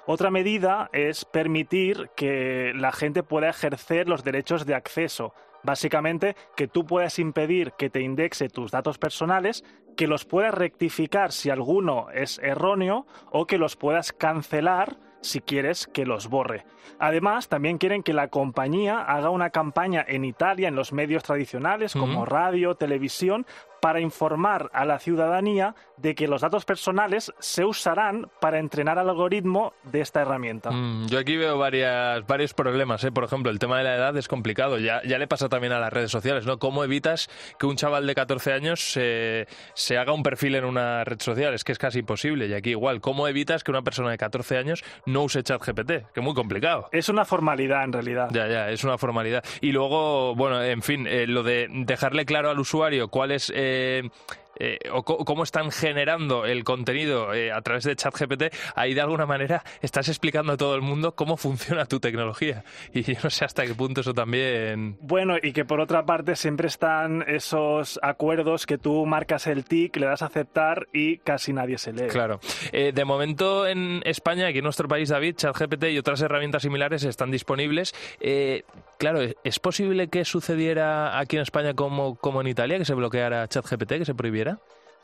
Otra 0.04 0.32
medida 0.32 0.90
es 0.92 1.24
permitir 1.24 2.10
que 2.16 2.72
la 2.74 2.90
gente 2.90 3.22
pueda 3.22 3.50
ejercer 3.50 4.08
los 4.08 4.24
derechos 4.24 4.66
de 4.66 4.74
acceso 4.74 5.32
Básicamente, 5.64 6.36
que 6.56 6.68
tú 6.68 6.84
puedas 6.84 7.18
impedir 7.18 7.72
que 7.72 7.90
te 7.90 8.00
indexe 8.00 8.48
tus 8.48 8.70
datos 8.70 8.98
personales, 8.98 9.64
que 9.96 10.06
los 10.06 10.24
puedas 10.24 10.54
rectificar 10.54 11.32
si 11.32 11.50
alguno 11.50 12.10
es 12.10 12.38
erróneo 12.38 13.06
o 13.30 13.46
que 13.46 13.58
los 13.58 13.76
puedas 13.76 14.12
cancelar 14.12 14.98
si 15.24 15.40
quieres 15.40 15.86
que 15.86 16.04
los 16.04 16.28
borre. 16.28 16.66
Además, 16.98 17.48
también 17.48 17.78
quieren 17.78 18.02
que 18.02 18.12
la 18.12 18.28
compañía 18.28 19.00
haga 19.00 19.30
una 19.30 19.50
campaña 19.50 20.04
en 20.06 20.24
Italia, 20.24 20.68
en 20.68 20.76
los 20.76 20.92
medios 20.92 21.22
tradicionales 21.22 21.94
como 21.94 22.26
radio, 22.26 22.74
televisión, 22.74 23.46
para 23.80 24.00
informar 24.00 24.70
a 24.72 24.84
la 24.84 24.98
ciudadanía 24.98 25.74
de 25.96 26.14
que 26.14 26.26
los 26.26 26.40
datos 26.40 26.64
personales 26.64 27.32
se 27.38 27.64
usarán 27.64 28.30
para 28.40 28.58
entrenar 28.58 28.98
al 28.98 29.08
algoritmo 29.10 29.74
de 29.84 30.00
esta 30.00 30.22
herramienta. 30.22 30.70
Mm, 30.70 31.06
yo 31.08 31.18
aquí 31.18 31.36
veo 31.36 31.58
varias, 31.58 32.26
varios 32.26 32.54
problemas. 32.54 33.04
¿eh? 33.04 33.12
Por 33.12 33.24
ejemplo, 33.24 33.50
el 33.50 33.58
tema 33.58 33.78
de 33.78 33.84
la 33.84 33.94
edad 33.96 34.16
es 34.16 34.26
complicado. 34.26 34.78
Ya, 34.78 35.02
ya 35.04 35.18
le 35.18 35.26
pasa 35.28 35.48
también 35.48 35.72
a 35.72 35.78
las 35.78 35.92
redes 35.92 36.10
sociales, 36.10 36.46
¿no? 36.46 36.58
¿Cómo 36.58 36.82
evitas 36.82 37.28
que 37.58 37.66
un 37.66 37.76
chaval 37.76 38.06
de 38.06 38.14
14 38.14 38.52
años 38.52 38.80
se, 38.92 39.46
se 39.74 39.98
haga 39.98 40.12
un 40.12 40.22
perfil 40.22 40.54
en 40.56 40.64
una 40.64 41.04
red 41.04 41.20
social? 41.20 41.52
Es 41.54 41.62
que 41.62 41.72
es 41.72 41.78
casi 41.78 41.98
imposible. 42.00 42.46
Y 42.46 42.54
aquí 42.54 42.70
igual, 42.70 43.00
¿cómo 43.00 43.28
evitas 43.28 43.62
que 43.64 43.70
una 43.70 43.82
persona 43.82 44.10
de 44.10 44.18
14 44.18 44.56
años 44.56 44.82
no 45.06 45.22
use 45.24 45.42
ChatGPT? 45.42 45.88
Que 46.12 46.20
es 46.20 46.22
muy 46.22 46.34
complicado. 46.34 46.88
Es 46.90 47.08
una 47.08 47.24
formalidad 47.24 47.84
en 47.84 47.92
realidad. 47.92 48.28
Ya, 48.32 48.48
ya, 48.48 48.70
es 48.70 48.82
una 48.82 48.98
formalidad. 48.98 49.44
Y 49.60 49.72
luego, 49.72 50.34
bueno, 50.34 50.62
en 50.62 50.82
fin, 50.82 51.06
eh, 51.06 51.26
lo 51.26 51.42
de 51.42 51.68
dejarle 51.70 52.24
claro 52.24 52.50
al 52.50 52.58
usuario 52.58 53.08
cuál 53.08 53.30
es... 53.30 53.50
eh, 53.54 53.63
eh, 53.64 54.10
o 54.92 55.02
co- 55.02 55.24
cómo 55.24 55.42
están 55.42 55.70
generando 55.70 56.44
el 56.44 56.64
contenido 56.64 57.34
eh, 57.34 57.52
a 57.52 57.60
través 57.62 57.84
de 57.84 57.96
ChatGPT, 57.96 58.44
ahí 58.74 58.94
de 58.94 59.00
alguna 59.00 59.26
manera 59.26 59.62
estás 59.82 60.08
explicando 60.08 60.52
a 60.52 60.56
todo 60.56 60.74
el 60.74 60.82
mundo 60.82 61.14
cómo 61.14 61.36
funciona 61.36 61.86
tu 61.86 62.00
tecnología. 62.00 62.64
Y 62.92 63.02
yo 63.02 63.14
no 63.22 63.30
sé 63.30 63.44
hasta 63.44 63.64
qué 63.66 63.74
punto 63.74 64.00
eso 64.00 64.14
también... 64.14 64.96
Bueno, 65.00 65.36
y 65.42 65.52
que 65.52 65.64
por 65.64 65.80
otra 65.80 66.04
parte 66.04 66.36
siempre 66.36 66.68
están 66.68 67.24
esos 67.26 67.98
acuerdos 68.02 68.66
que 68.66 68.78
tú 68.78 69.06
marcas 69.06 69.46
el 69.46 69.64
tic, 69.64 69.96
le 69.96 70.06
das 70.06 70.22
a 70.22 70.26
aceptar 70.26 70.86
y 70.92 71.18
casi 71.18 71.52
nadie 71.52 71.78
se 71.78 71.92
lee. 71.92 72.08
Claro. 72.08 72.40
Eh, 72.72 72.92
de 72.94 73.04
momento 73.04 73.66
en 73.66 74.02
España, 74.04 74.46
aquí 74.46 74.58
en 74.58 74.64
nuestro 74.64 74.88
país, 74.88 75.08
David, 75.08 75.36
ChatGPT 75.36 75.84
y 75.90 75.98
otras 75.98 76.20
herramientas 76.20 76.62
similares 76.62 77.04
están 77.04 77.30
disponibles. 77.30 77.94
Eh, 78.20 78.64
claro, 78.98 79.20
¿es 79.42 79.58
posible 79.58 80.08
que 80.08 80.24
sucediera 80.24 81.18
aquí 81.18 81.36
en 81.36 81.42
España 81.42 81.74
como, 81.74 82.16
como 82.16 82.40
en 82.40 82.46
Italia, 82.48 82.78
que 82.78 82.84
se 82.84 82.94
bloqueara 82.94 83.48
ChatGPT, 83.48 83.98
que 83.98 84.04
se 84.04 84.14
prohibiera? 84.14 84.43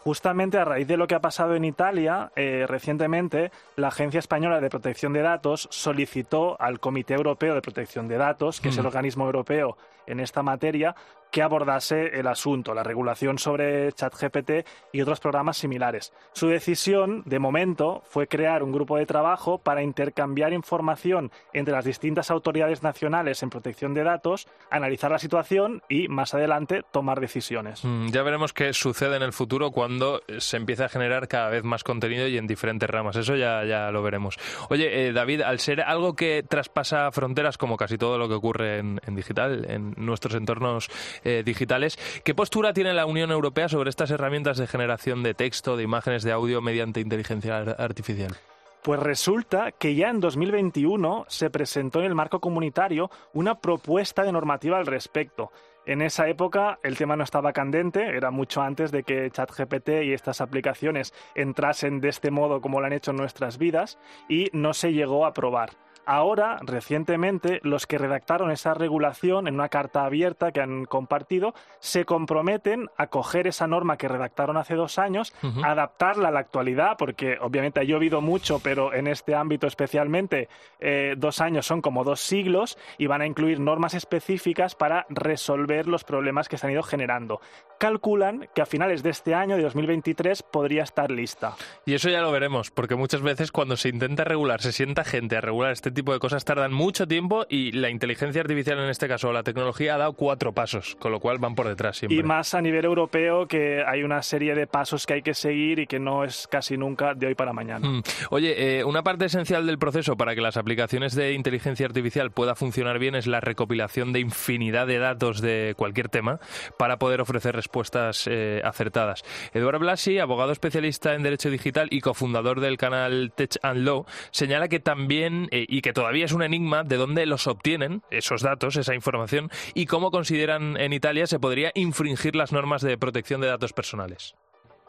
Justamente 0.03 0.57
a 0.57 0.65
raíz 0.65 0.89
de 0.89 0.97
lo 0.97 1.07
que 1.07 1.15
ha 1.15 1.21
pasado 1.21 1.55
en 1.55 1.65
Italia, 1.65 2.33
eh, 2.35 2.65
recientemente 2.67 3.51
la 3.77 3.89
Agencia 3.89 4.19
Española 4.19 4.59
de 4.59 4.71
Protección 4.71 5.13
de 5.13 5.21
Datos 5.21 5.69
solicitó 5.71 6.59
al 6.59 6.81
Comité 6.81 7.13
Europeo 7.15 7.55
de 7.55 7.61
Protección 7.61 8.09
de 8.09 8.17
Datos, 8.17 8.63
que 8.63 8.71
es 8.71 8.79
el 8.79 8.85
Mm. 8.85 8.87
organismo 8.87 9.27
europeo 9.27 9.77
en 10.07 10.21
esta 10.21 10.43
materia, 10.43 10.95
que 11.31 11.43
abordase 11.43 12.19
el 12.19 12.27
asunto, 12.27 12.75
la 12.75 12.83
regulación 12.83 13.39
sobre 13.39 13.93
ChatGPT 13.93 14.67
y 14.93 15.01
otros 15.01 15.21
programas 15.21 15.57
similares. 15.59 16.13
Su 16.33 16.49
decisión, 16.49 17.23
de 17.27 17.39
momento, 17.39 18.03
fue 18.09 18.27
crear 18.27 18.63
un 18.63 18.73
grupo 18.73 18.97
de 18.97 19.07
trabajo 19.07 19.59
para 19.59 19.83
intercambiar 19.83 20.53
información 20.53 21.31
entre 21.53 21.73
las 21.75 21.85
distintas 21.85 22.31
autoridades 22.31 22.83
nacionales 22.83 23.43
en 23.43 23.51
protección 23.51 23.95
de 23.95 24.05
datos, 24.05 24.49
analizar 24.71 25.11
la 25.11 25.19
situación 25.19 25.83
y, 25.89 26.09
más 26.09 26.35
adelante, 26.35 26.83
tomar 26.91 27.21
decisiones. 27.21 27.85
Mm, 27.85 28.09
Ya 28.11 28.23
veremos 28.23 28.53
qué 28.53 28.73
sucede 28.73 29.17
en 29.17 29.23
el 29.23 29.33
futuro 29.33 29.71
cuando 29.71 30.23
se 30.39 30.57
empiece 30.57 30.85
a 30.85 30.89
generar 30.89 31.29
cada 31.29 31.49
vez 31.49 31.65
más 31.65 31.85
contenido 31.85 32.27
y 32.27 32.39
en 32.39 32.47
diferentes 32.47 32.89
ramas. 32.91 33.17
Eso 33.17 33.37
ya, 33.37 33.65
ya 33.65 33.91
lo 33.91 34.03
veremos. 34.03 34.37
Oye, 34.69 35.07
eh, 35.09 35.13
David, 35.13 35.43
al 35.43 35.59
ser 35.61 35.81
algo 35.81 36.15
que 36.15 36.43
traspasa 36.43 37.11
fronteras, 37.13 37.57
como 37.59 37.77
casi 37.77 37.99
todo 37.99 38.19
lo 38.19 38.29
que 38.29 38.35
ocurre 38.35 38.79
en 38.79 39.01
digital, 39.09 39.67
en 39.69 39.95
nuestros 39.97 40.35
entornos 40.35 40.89
eh, 41.25 41.43
digitales, 41.45 41.99
¿qué 42.25 42.35
postura 42.35 42.73
tiene 42.73 42.93
la 42.95 43.07
Unión 43.07 43.31
Europea 43.31 43.69
sobre 43.69 43.91
estas 43.91 44.11
herramientas 44.11 44.59
de 44.59 44.67
generación 44.67 45.23
de 45.23 45.35
texto, 45.35 45.77
de 45.77 45.83
imágenes, 45.85 46.23
de 46.23 46.33
audio 46.33 46.61
mediante 46.61 47.01
inteligencia 47.01 47.59
ar- 47.59 47.77
artificial? 47.79 48.35
Pues 48.83 48.99
resulta 48.99 49.73
que 49.73 49.95
ya 49.95 50.09
en 50.09 50.21
2021 50.21 51.27
se 51.29 51.51
presentó 51.51 52.01
en 52.01 52.07
el 52.07 52.15
marco 52.15 52.41
comunitario 52.41 53.11
una 53.35 53.57
propuesta 53.61 54.23
de 54.23 54.33
normativa 54.33 54.79
al 54.79 54.87
respecto. 54.87 55.51
En 55.85 56.01
esa 56.03 56.29
época 56.29 56.79
el 56.83 56.97
tema 56.97 57.17
no 57.17 57.25
estaba 57.25 57.53
candente, 57.53 58.07
era 58.17 58.31
mucho 58.31 58.63
antes 58.63 58.91
de 58.91 59.03
que 59.03 59.31
ChatGPT 59.31 59.89
y 60.05 60.13
estas 60.13 60.41
aplicaciones 60.41 61.13
entrasen 61.35 62.01
de 62.01 62.09
este 62.09 62.31
modo 62.31 62.61
como 62.61 62.81
lo 62.81 62.87
han 62.87 62.93
hecho 62.93 63.11
en 63.11 63.17
nuestras 63.19 63.59
vidas 63.59 63.99
y 64.29 64.49
no 64.53 64.73
se 64.73 64.93
llegó 64.93 65.25
a 65.27 65.29
aprobar. 65.31 65.71
Ahora, 66.07 66.59
recientemente, 66.63 67.61
los 67.63 67.87
que 67.87 67.99
redactaron 67.99 68.51
esa 68.51 68.75
regulación 68.75 69.47
en 69.47 69.55
una 69.55 69.69
carta 69.69 70.05
abierta 70.05 70.53
que 70.53 70.61
han 70.61 70.85
compartido 70.85 71.55
se 71.79 72.05
comprometen 72.05 72.89
a 72.97 73.09
coger 73.09 73.47
esa 73.47 73.67
norma 73.67 73.97
que 73.97 74.09
redactaron 74.09 74.57
hace 74.57 74.75
dos 74.75 74.99
años, 74.99 75.33
adaptarla 75.63 76.29
a 76.29 76.33
la 76.33 76.41
actualidad, 76.41 76.97
porque 76.99 77.39
obviamente 77.41 77.81
ha 77.81 77.85
llovido 77.85 78.21
mucho, 78.21 78.61
pero 78.61 78.93
en 78.95 79.07
este 79.07 79.35
ámbito 79.35 79.67
especialmente 79.67 80.49
eh, 80.79 81.15
dos 81.17 81.41
años 81.41 81.67
son 81.67 81.81
como 81.81 82.05
dos 82.05 82.21
siglos 82.21 82.79
y 82.99 83.07
van 83.07 83.23
a 83.23 83.27
incluir 83.27 83.61
normas 83.61 83.95
específicas 83.95 84.75
para 84.75 85.07
resolver 85.09 85.87
los 85.87 86.05
problemas 86.05 86.49
que 86.49 86.59
se 86.59 86.67
han 86.67 86.73
ido 86.73 86.83
generando. 86.83 87.41
Calculan 87.79 88.49
que 88.55 88.63
a 88.63 88.67
finales 88.67 89.03
de 89.03 89.11
este 89.11 89.35
año, 89.35 89.57
de 89.57 89.63
2023, 89.63 90.43
podría 90.43 90.83
estar 90.83 91.11
lista. 91.11 91.55
Y 91.87 91.95
eso 91.95 92.11
ya 92.11 92.21
lo 92.21 92.31
veremos, 92.33 92.71
porque 92.71 92.95
muchas 92.95 93.23
veces 93.23 93.53
cuando 93.53 93.77
se 93.77 93.89
intenta 93.89 94.25
regular, 94.25 94.61
se 94.61 94.73
sienta 94.73 95.05
gente 95.05 95.37
a 95.37 95.41
regular 95.41 95.73
este 95.73 95.90
tipo 95.93 96.13
de 96.13 96.19
cosas, 96.19 96.45
tardan 96.45 96.73
mucho 96.73 97.07
tiempo 97.07 97.47
y 97.49 97.73
la 97.73 97.91
inteligencia 97.91 98.41
artificial 98.41 98.79
en 98.79 98.91
este 98.91 99.09
caso, 99.09 99.33
la 99.33 99.43
tecnología, 99.43 99.95
ha 99.95 99.99
dado 99.99 100.13
cuatro 100.13 100.53
pasos, 100.53 100.97
con 100.99 101.13
lo 101.13 101.21
cual 101.21 101.39
van 101.39 101.55
por 101.55 101.69
detrás 101.69 101.99
siempre. 101.99 102.19
Y 102.19 102.23
más 102.23 102.55
a 102.55 102.61
nivel 102.61 102.85
europeo, 102.85 103.47
que 103.47 103.83
hay 103.87 104.03
una 104.03 104.23
serie 104.23 104.55
de 104.55 104.67
pasos 104.67 105.07
que 105.07 105.15
hay 105.15 105.23
que 105.23 105.35
seguir 105.35 105.79
y 105.81 105.87
que 105.87 105.99
no 105.99 106.25
es 106.25 106.47
casi 106.49 106.77
nunca 106.77 107.15
de 107.15 107.27
hoy 107.27 107.35
para 107.35 107.53
mañana. 107.53 107.89
Mm. 107.89 108.03
Oye, 108.31 108.79
eh, 108.79 108.85
una 108.85 109.03
parte 109.03 109.27
esencial 109.27 109.67
del 109.67 109.79
proceso 109.79 110.17
para 110.17 110.35
que 110.35 110.41
las 110.41 110.57
aplicaciones 110.57 111.15
de 111.15 111.33
inteligencia 111.33 111.87
artificial 111.87 112.31
pueda 112.31 112.55
funcionar 112.55 112.99
bien 112.99 113.15
es 113.15 113.27
la 113.27 113.41
recopilación 113.41 114.13
de 114.13 114.21
infinidad 114.21 114.87
de 114.87 114.99
datos 114.99 115.41
de 115.41 115.75
cualquier 115.77 116.09
tema 116.09 116.41
para 116.79 116.99
poder 116.99 117.21
ofrecer 117.21 117.55
respuestas 117.55 118.27
eh, 118.31 118.61
acertadas. 118.65 119.23
Eduardo 119.53 119.81
Blasi, 119.81 120.19
abogado 120.19 120.53
especialista 120.53 121.15
en 121.15 121.23
derecho 121.23 121.51
digital 121.51 121.89
y 121.91 122.01
cofundador 122.01 122.61
del 122.61 122.77
canal 122.77 123.33
Tech 123.35 123.59
and 123.63 123.85
Law, 123.85 124.07
señala 124.31 124.69
que 124.69 124.81
también 124.81 125.49
eh, 125.51 125.67
y 125.81 125.83
que 125.83 125.95
todavía 125.95 126.27
es 126.27 126.33
un 126.33 126.43
enigma 126.43 126.85
de 126.85 126.99
dónde 126.99 127.25
los 127.25 127.47
obtienen 127.47 128.03
esos 128.11 128.43
datos, 128.43 128.77
esa 128.77 128.95
información 128.95 129.49
y 129.73 129.87
cómo 129.87 130.11
consideran 130.11 130.77
en 130.77 130.93
Italia 130.93 131.27
se 131.27 131.41
podría 131.41 131.73
infringir 131.75 132.37
las 132.37 132.53
normas 132.53 132.83
de 132.83 132.99
protección 132.99 133.41
de 133.41 133.47
datos 133.47 133.73
personales. 133.73 134.35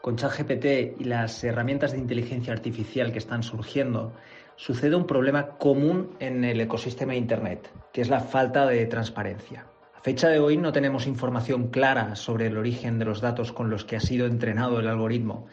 Con 0.02 0.16
ChatGPT 0.16 1.00
y 1.00 1.04
las 1.04 1.42
herramientas 1.44 1.92
de 1.92 1.98
inteligencia 1.98 2.52
artificial 2.52 3.10
que 3.10 3.16
están 3.16 3.42
surgiendo, 3.42 4.12
sucede 4.56 4.94
un 4.94 5.06
problema 5.06 5.56
común 5.56 6.10
en 6.20 6.44
el 6.44 6.60
ecosistema 6.60 7.12
de 7.12 7.20
Internet, 7.20 7.72
que 7.94 8.02
es 8.02 8.10
la 8.10 8.20
falta 8.20 8.66
de 8.66 8.84
transparencia. 8.84 9.64
A 9.96 10.02
fecha 10.02 10.28
de 10.28 10.40
hoy 10.40 10.58
no 10.58 10.72
tenemos 10.72 11.06
información 11.06 11.68
clara 11.68 12.16
sobre 12.16 12.48
el 12.48 12.58
origen 12.58 12.98
de 12.98 13.06
los 13.06 13.22
datos 13.22 13.50
con 13.50 13.70
los 13.70 13.86
que 13.86 13.96
ha 13.96 14.00
sido 14.00 14.26
entrenado 14.26 14.78
el 14.78 14.88
algoritmo. 14.88 15.46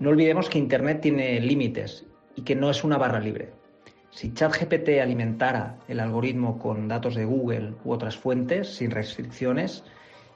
No 0.00 0.10
olvidemos 0.10 0.48
que 0.48 0.58
Internet 0.58 1.00
tiene 1.00 1.38
límites 1.40 2.06
y 2.34 2.42
que 2.42 2.56
no 2.56 2.70
es 2.70 2.82
una 2.82 2.98
barra 2.98 3.20
libre. 3.20 3.59
Si 4.10 4.34
ChatGPT 4.34 5.00
alimentara 5.00 5.76
el 5.88 6.00
algoritmo 6.00 6.58
con 6.58 6.88
datos 6.88 7.14
de 7.14 7.24
Google 7.24 7.74
u 7.84 7.92
otras 7.92 8.16
fuentes 8.16 8.74
sin 8.74 8.90
restricciones, 8.90 9.84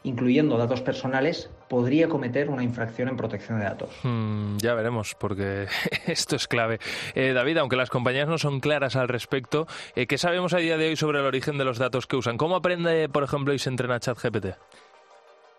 incluyendo 0.05 0.57
datos 0.57 0.83
personales, 0.83 1.51
podría 1.69 2.09
cometer 2.09 2.51
una 2.51 2.63
infracción 2.63 3.09
en 3.09 3.17
protección 3.17 3.59
de 3.59 3.65
datos. 3.65 3.91
Hmm, 4.03 4.57
ya 4.59 4.75
veremos, 4.75 5.15
porque 5.15 5.67
esto 6.07 6.37
es 6.37 6.47
clave. 6.47 6.79
Eh, 7.15 7.33
David, 7.33 7.59
aunque 7.59 7.77
las 7.77 7.91
compañías 7.91 8.29
no 8.29 8.39
son 8.39 8.61
claras 8.61 8.97
al 8.97 9.09
respecto, 9.09 9.67
eh, 9.97 10.07
¿qué 10.07 10.19
sabemos 10.19 10.55
a 10.55 10.59
día 10.59 10.77
de 10.77 10.89
hoy 10.89 10.97
sobre 10.97 11.19
el 11.19 11.27
origen 11.27 11.59
de 11.59 11.65
los 11.65 11.79
datos 11.79 12.07
que 12.07 12.17
usan? 12.17 12.37
¿Cómo 12.37 12.57
aprende, 12.57 13.09
por 13.09 13.25
ejemplo, 13.25 13.53
y 13.55 13.59
se 13.59 13.71
entrena 13.71 13.99
ChatGPT? 13.99 14.47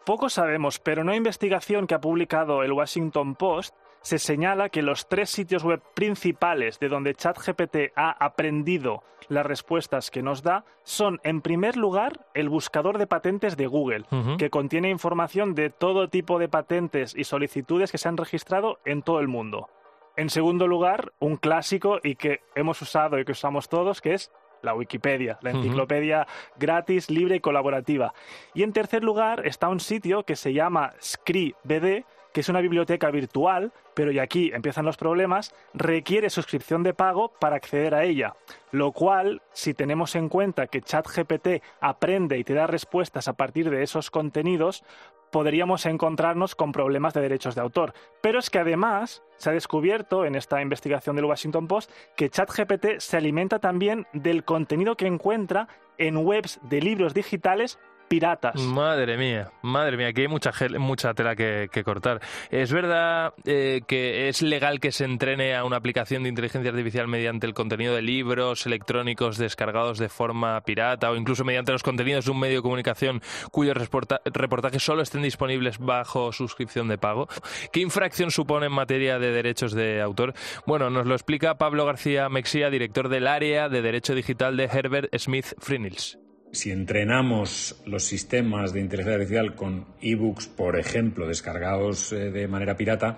Poco 0.06 0.30
sabemos, 0.30 0.80
pero 0.80 1.02
una 1.02 1.16
investigación 1.16 1.88
que 1.88 1.96
ha 1.96 2.02
publicado 2.02 2.62
el 2.62 2.72
Washington 2.72 3.34
Post 3.34 3.76
se 4.06 4.20
señala 4.20 4.70
que 4.70 4.84
los 4.84 5.10
tres 5.10 5.32
sitios 5.32 5.64
web 5.64 5.82
principales 5.96 6.78
de 6.78 6.90
donde 6.90 7.16
ChatGPT 7.16 7.92
ha 7.96 8.12
aprendido 8.24 9.02
las 9.30 9.44
respuestas 9.44 10.12
que 10.12 10.22
nos 10.22 10.44
da 10.44 10.64
son, 10.84 11.20
en 11.24 11.42
primer 11.42 11.76
lugar, 11.76 12.28
el 12.36 12.48
buscador 12.48 13.00
de 13.00 13.08
patentes 13.08 13.58
de 13.58 13.66
Google, 13.66 14.06
que 14.38 14.52
contiene 14.52 14.92
información 14.92 15.56
de 15.56 15.72
todo 15.72 16.08
tipo 16.08 16.38
de 16.38 16.48
patentes 16.48 17.16
y 17.18 17.24
solicitudes 17.24 17.92
que 17.92 17.98
se 17.98 18.08
han 18.08 18.18
registrado 18.18 18.78
en 18.86 19.02
todo 19.02 19.20
el 19.20 19.28
mundo. 19.28 19.70
En 20.16 20.30
segundo 20.30 20.68
lugar, 20.68 21.14
un 21.18 21.38
clásico 21.38 21.98
y 22.04 22.14
que 22.14 22.42
hemos 22.54 22.80
usado 22.84 23.18
y 23.18 23.26
que 23.26 23.32
usamos 23.32 23.70
todos, 23.70 24.02
que 24.02 24.14
es 24.14 24.32
la 24.62 24.76
Wikipedia, 24.76 25.40
la 25.42 25.50
enciclopedia 25.50 26.28
gratis, 26.58 27.10
libre 27.10 27.38
y 27.38 27.40
colaborativa. 27.40 28.14
Y 28.54 28.62
en 28.62 28.72
tercer 28.72 29.04
lugar 29.04 29.48
está 29.48 29.68
un 29.68 29.80
sitio 29.80 30.26
que 30.26 30.36
se 30.36 30.54
llama 30.54 30.94
ScriBD, 31.02 32.04
que 32.36 32.42
es 32.42 32.50
una 32.50 32.60
biblioteca 32.60 33.12
virtual, 33.12 33.72
pero 33.94 34.12
y 34.12 34.20
aquí 34.20 34.52
empiezan 34.54 34.84
los 34.84 34.98
problemas, 34.98 35.56
requiere 35.74 36.30
suscripción 36.30 36.84
de 36.84 36.94
pago 36.94 37.32
para 37.40 37.56
acceder 37.56 37.96
a 37.96 38.04
ella. 38.04 38.36
Lo 38.72 38.92
cual, 38.92 39.42
si 39.54 39.74
tenemos 39.74 40.16
en 40.16 40.28
cuenta 40.28 40.68
que 40.68 40.82
ChatGPT 40.82 41.64
aprende 41.80 42.38
y 42.38 42.44
te 42.44 42.54
da 42.54 42.68
respuestas 42.68 43.30
a 43.30 43.38
partir 43.38 43.70
de 43.70 43.84
esos 43.84 44.12
contenidos, 44.12 44.84
podríamos 45.32 45.86
encontrarnos 45.86 46.56
con 46.56 46.74
problemas 46.74 47.14
de 47.14 47.22
derechos 47.22 47.56
de 47.56 47.62
autor. 47.62 47.94
Pero 48.20 48.40
es 48.40 48.50
que 48.50 48.60
además 48.60 49.24
se 49.38 49.52
ha 49.52 49.54
descubierto 49.54 50.26
en 50.26 50.36
esta 50.36 50.62
investigación 50.62 51.16
del 51.16 51.26
Washington 51.26 51.70
Post 51.70 51.90
que 52.18 52.30
ChatGPT 52.30 53.00
se 53.00 53.16
alimenta 53.16 53.60
también 53.60 54.08
del 54.12 54.44
contenido 54.44 54.98
que 54.98 55.08
encuentra 55.08 55.70
en 55.98 56.18
webs 56.18 56.60
de 56.64 56.82
libros 56.82 57.14
digitales 57.14 57.80
piratas. 58.08 58.56
Madre 58.62 59.18
mía, 59.18 59.52
madre 59.62 59.98
mía, 59.98 60.08
aquí 60.08 60.22
hay 60.22 60.28
mucha, 60.28 60.52
mucha 60.78 61.14
tela 61.14 61.36
que, 61.36 61.70
que 61.72 61.84
cortar. 61.84 62.22
¿Es 62.50 62.72
verdad 62.72 63.34
eh, 63.46 63.82
que 63.88 64.28
es 64.30 64.42
legal 64.42 64.80
que 64.80 64.92
se 64.92 65.06
entrene 65.06 65.56
a 65.56 65.64
una 65.66 65.78
aplicación 65.78 66.24
de 66.24 66.30
inteligencia 66.30 66.72
artificial 66.72 67.08
mediante 67.08 67.48
el 67.48 67.54
contenido 67.54 67.96
de 67.96 68.02
libros 68.02 68.66
electrónicos 68.66 69.38
descargados 69.38 69.98
de 69.98 70.10
forma 70.10 70.62
pirata 70.62 71.12
o 71.12 71.16
incluso 71.16 71.44
mediante 71.44 71.72
los 71.72 71.84
contenidos 71.84 72.26
de 72.26 72.32
un 72.32 72.40
medio 72.40 72.58
de 72.58 72.62
comunicación 72.62 73.22
cuyos 73.52 73.76
reporta- 73.76 74.22
reportajes 74.26 74.84
solo 74.84 75.02
estén 75.02 75.22
disponibles 75.22 75.80
bajo 75.80 76.32
suscripción 76.32 76.88
de 76.88 76.98
pago? 76.98 77.28
¿Qué 77.72 77.80
infracción 77.80 78.32
supone 78.32 78.68
en 78.68 78.72
materia 78.72 79.20
de 79.20 79.32
derechos 79.32 79.74
de 79.74 80.02
autor? 80.02 80.34
Bueno, 80.66 80.90
nos 80.90 81.06
lo 81.06 81.16
explica 81.16 81.58
Pablo 81.58 81.86
García 81.86 82.30
Mexía, 82.30 82.70
director 82.70 83.10
del 83.10 83.28
área 83.28 83.70
de 83.70 83.82
Derecho 83.82 84.16
Digital 84.16 84.58
de 84.58 84.66
Herbert 84.66 85.16
Smith 85.18 85.46
Freehills. 85.60 86.18
Si 86.56 86.72
entrenamos 86.72 87.76
los 87.86 88.06
sistemas 88.06 88.72
de 88.72 88.80
inteligencia 88.80 89.16
artificial 89.16 89.56
con 89.56 89.88
ebooks, 90.02 90.48
por 90.48 90.80
ejemplo, 90.80 91.28
descargados 91.28 92.14
eh, 92.14 92.32
de 92.32 92.48
manera 92.48 92.78
pirata, 92.78 93.18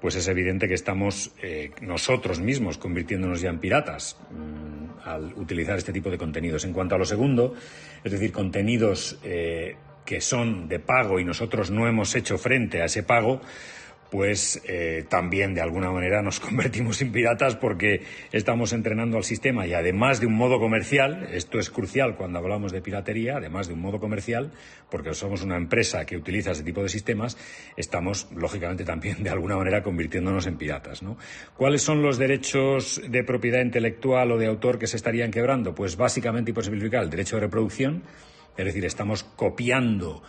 pues 0.00 0.16
es 0.16 0.26
evidente 0.26 0.66
que 0.66 0.74
estamos 0.74 1.30
eh, 1.40 1.70
nosotros 1.80 2.40
mismos 2.40 2.78
convirtiéndonos 2.78 3.40
ya 3.40 3.50
en 3.50 3.60
piratas 3.60 4.16
mm, 4.32 5.08
al 5.08 5.32
utilizar 5.34 5.78
este 5.78 5.92
tipo 5.92 6.10
de 6.10 6.18
contenidos. 6.18 6.64
En 6.64 6.72
cuanto 6.72 6.96
a 6.96 6.98
lo 6.98 7.04
segundo, 7.04 7.54
es 8.02 8.10
decir, 8.10 8.32
contenidos 8.32 9.16
eh, 9.22 9.76
que 10.04 10.20
son 10.20 10.66
de 10.68 10.80
pago 10.80 11.20
y 11.20 11.24
nosotros 11.24 11.70
no 11.70 11.86
hemos 11.86 12.16
hecho 12.16 12.36
frente 12.36 12.82
a 12.82 12.86
ese 12.86 13.04
pago, 13.04 13.42
pues 14.12 14.60
eh, 14.68 15.06
también 15.08 15.54
de 15.54 15.62
alguna 15.62 15.90
manera 15.90 16.20
nos 16.20 16.38
convertimos 16.40 17.00
en 17.00 17.12
piratas 17.12 17.56
porque 17.56 18.02
estamos 18.30 18.74
entrenando 18.74 19.16
al 19.16 19.24
sistema 19.24 19.66
y 19.66 19.72
además 19.72 20.20
de 20.20 20.26
un 20.26 20.34
modo 20.34 20.60
comercial, 20.60 21.26
esto 21.32 21.58
es 21.58 21.70
crucial 21.70 22.14
cuando 22.14 22.38
hablamos 22.38 22.72
de 22.72 22.82
piratería, 22.82 23.38
además 23.38 23.68
de 23.68 23.72
un 23.72 23.80
modo 23.80 23.98
comercial, 24.00 24.52
porque 24.90 25.14
somos 25.14 25.42
una 25.42 25.56
empresa 25.56 26.04
que 26.04 26.18
utiliza 26.18 26.50
ese 26.50 26.62
tipo 26.62 26.82
de 26.82 26.90
sistemas, 26.90 27.38
estamos 27.74 28.28
lógicamente 28.36 28.84
también 28.84 29.22
de 29.22 29.30
alguna 29.30 29.56
manera 29.56 29.82
convirtiéndonos 29.82 30.46
en 30.46 30.58
piratas. 30.58 31.00
¿Cuáles 31.56 31.80
son 31.80 32.02
los 32.02 32.18
derechos 32.18 33.00
de 33.08 33.24
propiedad 33.24 33.62
intelectual 33.62 34.30
o 34.32 34.36
de 34.36 34.44
autor 34.44 34.78
que 34.78 34.88
se 34.88 34.98
estarían 34.98 35.30
quebrando? 35.30 35.74
Pues 35.74 35.96
básicamente 35.96 36.50
y 36.50 36.54
por 36.54 36.64
simplificar 36.64 37.02
el 37.02 37.08
derecho 37.08 37.36
de 37.36 37.40
reproducción, 37.40 38.02
es 38.58 38.66
decir, 38.66 38.84
estamos 38.84 39.24
copiando 39.24 40.22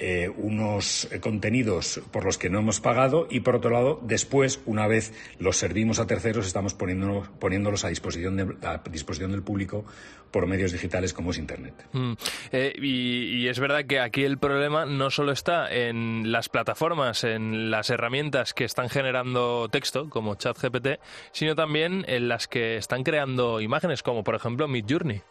eh, 0.00 0.30
unos 0.36 1.08
contenidos 1.20 2.00
por 2.10 2.24
los 2.24 2.38
que 2.38 2.50
no 2.50 2.58
hemos 2.58 2.80
pagado 2.80 3.26
y, 3.30 3.40
por 3.40 3.56
otro 3.56 3.70
lado, 3.70 4.00
después, 4.02 4.60
una 4.66 4.86
vez 4.86 5.12
los 5.38 5.56
servimos 5.56 5.98
a 6.00 6.06
terceros, 6.06 6.46
estamos 6.46 6.74
poniéndolos, 6.74 7.28
poniéndolos 7.38 7.84
a, 7.84 7.88
disposición 7.88 8.58
a 8.62 8.80
disposición 8.90 9.30
del 9.32 9.42
público 9.42 9.84
por 10.30 10.46
medios 10.46 10.72
digitales 10.72 11.12
como 11.12 11.30
es 11.30 11.38
Internet. 11.38 11.74
Mm. 11.92 12.12
Eh, 12.52 12.72
y, 12.80 13.48
es 13.48 13.58
verdad 13.58 13.84
que 13.84 14.00
aquí 14.00 14.24
el 14.24 14.38
problema 14.38 14.86
no 14.86 15.10
solo 15.10 15.32
está 15.32 15.70
en 15.72 16.30
las 16.30 16.48
plataformas, 16.48 17.24
en 17.24 17.70
las 17.70 17.90
herramientas 17.90 18.54
que 18.54 18.64
están 18.64 18.88
generando 18.88 19.68
texto, 19.68 20.08
como 20.08 20.36
ChatGPT, 20.36 21.00
sino 21.32 21.54
también 21.54 22.04
en 22.08 22.28
las 22.28 22.48
que 22.48 22.76
están 22.76 23.02
creando 23.02 23.60
imágenes, 23.60 24.02
como 24.02 24.24
por 24.24 24.34
ejemplo 24.34 24.68
Midjourney. 24.68 25.22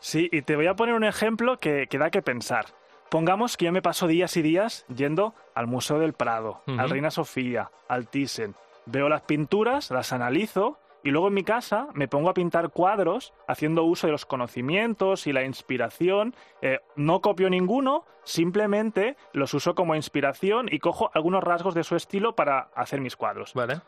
Sí, 0.00 0.28
y 0.30 0.42
te 0.42 0.56
voy 0.56 0.66
a 0.66 0.74
poner 0.74 0.94
un 0.94 1.04
ejemplo 1.04 1.58
que, 1.58 1.86
que 1.88 1.98
da 1.98 2.10
que 2.10 2.22
pensar. 2.22 2.66
Pongamos 3.10 3.56
que 3.56 3.66
yo 3.66 3.72
me 3.72 3.82
paso 3.82 4.06
días 4.06 4.36
y 4.36 4.42
días 4.42 4.84
yendo 4.94 5.34
al 5.54 5.66
Museo 5.66 5.98
del 5.98 6.12
Prado, 6.12 6.62
al 6.66 6.90
Reina 6.90 7.10
Sofía, 7.10 7.70
al 7.88 8.08
Thyssen. 8.08 8.54
Veo 8.86 9.08
las 9.08 9.22
pinturas, 9.22 9.90
las 9.90 10.12
analizo 10.12 10.78
y 11.06 11.10
luego 11.10 11.28
en 11.28 11.34
mi 11.34 11.44
casa 11.44 11.86
me 11.94 12.08
pongo 12.08 12.30
a 12.30 12.34
pintar 12.34 12.70
cuadros 12.70 13.32
haciendo 13.46 13.84
uso 13.84 14.08
de 14.08 14.12
los 14.12 14.26
conocimientos 14.26 15.28
y 15.28 15.32
la 15.32 15.44
inspiración. 15.44 16.34
Eh, 16.62 16.80
no 16.96 17.20
copio 17.20 17.48
ninguno, 17.48 18.04
simplemente 18.24 19.16
los 19.32 19.54
uso 19.54 19.76
como 19.76 19.94
inspiración 19.94 20.68
y 20.70 20.80
cojo 20.80 21.10
algunos 21.14 21.44
rasgos 21.44 21.74
de 21.74 21.84
su 21.84 21.94
estilo 21.94 22.34
para 22.34 22.70
hacer 22.74 23.00
mis 23.00 23.14
cuadros. 23.14 23.54
Vale. 23.54 23.80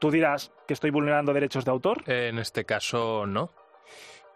¿Tú 0.00 0.10
dirás 0.10 0.52
que 0.66 0.74
estoy 0.74 0.90
vulnerando 0.90 1.32
derechos 1.32 1.64
de 1.64 1.70
autor? 1.70 2.02
En 2.10 2.38
este 2.38 2.64
caso, 2.64 3.24
no. 3.24 3.50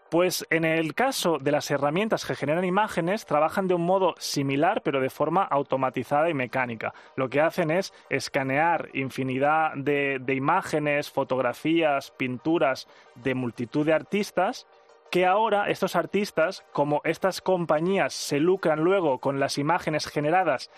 Pues 0.09 0.47
en 0.49 0.65
el 0.65 0.95
caso 0.95 1.37
de 1.37 1.51
las 1.51 1.69
herramientas 1.69 2.25
que 2.25 2.33
generan 2.33 2.65
imágenes, 2.65 3.27
trabajan 3.27 3.67
de 3.67 3.75
un 3.75 3.85
modo 3.85 4.15
similar, 4.17 4.81
pero 4.83 5.01
de 5.01 5.11
forma 5.11 5.43
automatizada 5.43 6.29
y 6.31 6.33
mecánica. 6.33 6.95
Lo 7.15 7.29
que 7.29 7.41
hacen 7.41 7.69
es 7.69 7.93
escanear 8.09 8.89
infinidad 8.93 9.73
de, 9.75 10.19
imágenes, 10.29 11.11
fotografías, 11.11 12.09
pinturas 12.11 12.87
de 13.15 13.35
multitud 13.35 13.85
de 13.85 13.93
artistas 13.93 14.65
que 15.11 15.25
ahora 15.25 15.69
estos 15.69 15.95
artistas, 15.95 16.63
como 16.71 17.01
estas 17.03 17.41
compañías 17.41 18.13
se 18.13 18.39
lucran 18.39 18.83
luego 18.83 19.19
con 19.19 19.39
las 19.39 19.57
imágenes 19.57 20.05
generadas 20.07 20.69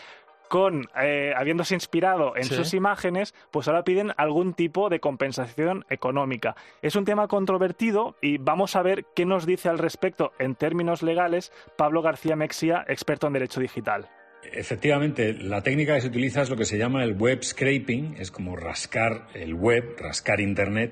con 0.51 0.89
eh, 1.01 1.31
habiéndose 1.33 1.75
inspirado 1.75 2.35
en 2.35 2.43
sus 2.43 2.73
imágenes, 2.73 3.33
pues 3.51 3.69
ahora 3.69 3.85
piden 3.85 4.11
algún 4.17 4.53
tipo 4.53 4.89
de 4.89 4.99
compensación 4.99 5.85
económica. 5.89 6.57
Es 6.81 6.97
un 6.97 7.05
tema 7.05 7.29
controvertido 7.29 8.17
y 8.21 8.37
vamos 8.37 8.75
a 8.75 8.81
ver 8.81 9.05
qué 9.15 9.25
nos 9.25 9.45
dice 9.45 9.69
al 9.69 9.77
respecto 9.77 10.33
en 10.39 10.55
términos 10.55 11.03
legales 11.03 11.53
Pablo 11.77 12.01
García 12.01 12.35
Mexia, 12.35 12.83
experto 12.89 13.27
en 13.27 13.33
derecho 13.33 13.61
digital. 13.61 14.09
Efectivamente, 14.43 15.31
la 15.31 15.63
técnica 15.63 15.95
que 15.95 16.01
se 16.01 16.07
utiliza 16.07 16.41
es 16.41 16.49
lo 16.49 16.57
que 16.57 16.65
se 16.65 16.77
llama 16.77 17.05
el 17.05 17.13
web 17.13 17.41
scraping, 17.41 18.17
es 18.19 18.29
como 18.29 18.57
rascar 18.57 19.27
el 19.33 19.53
web, 19.53 19.95
rascar 19.99 20.41
Internet, 20.41 20.91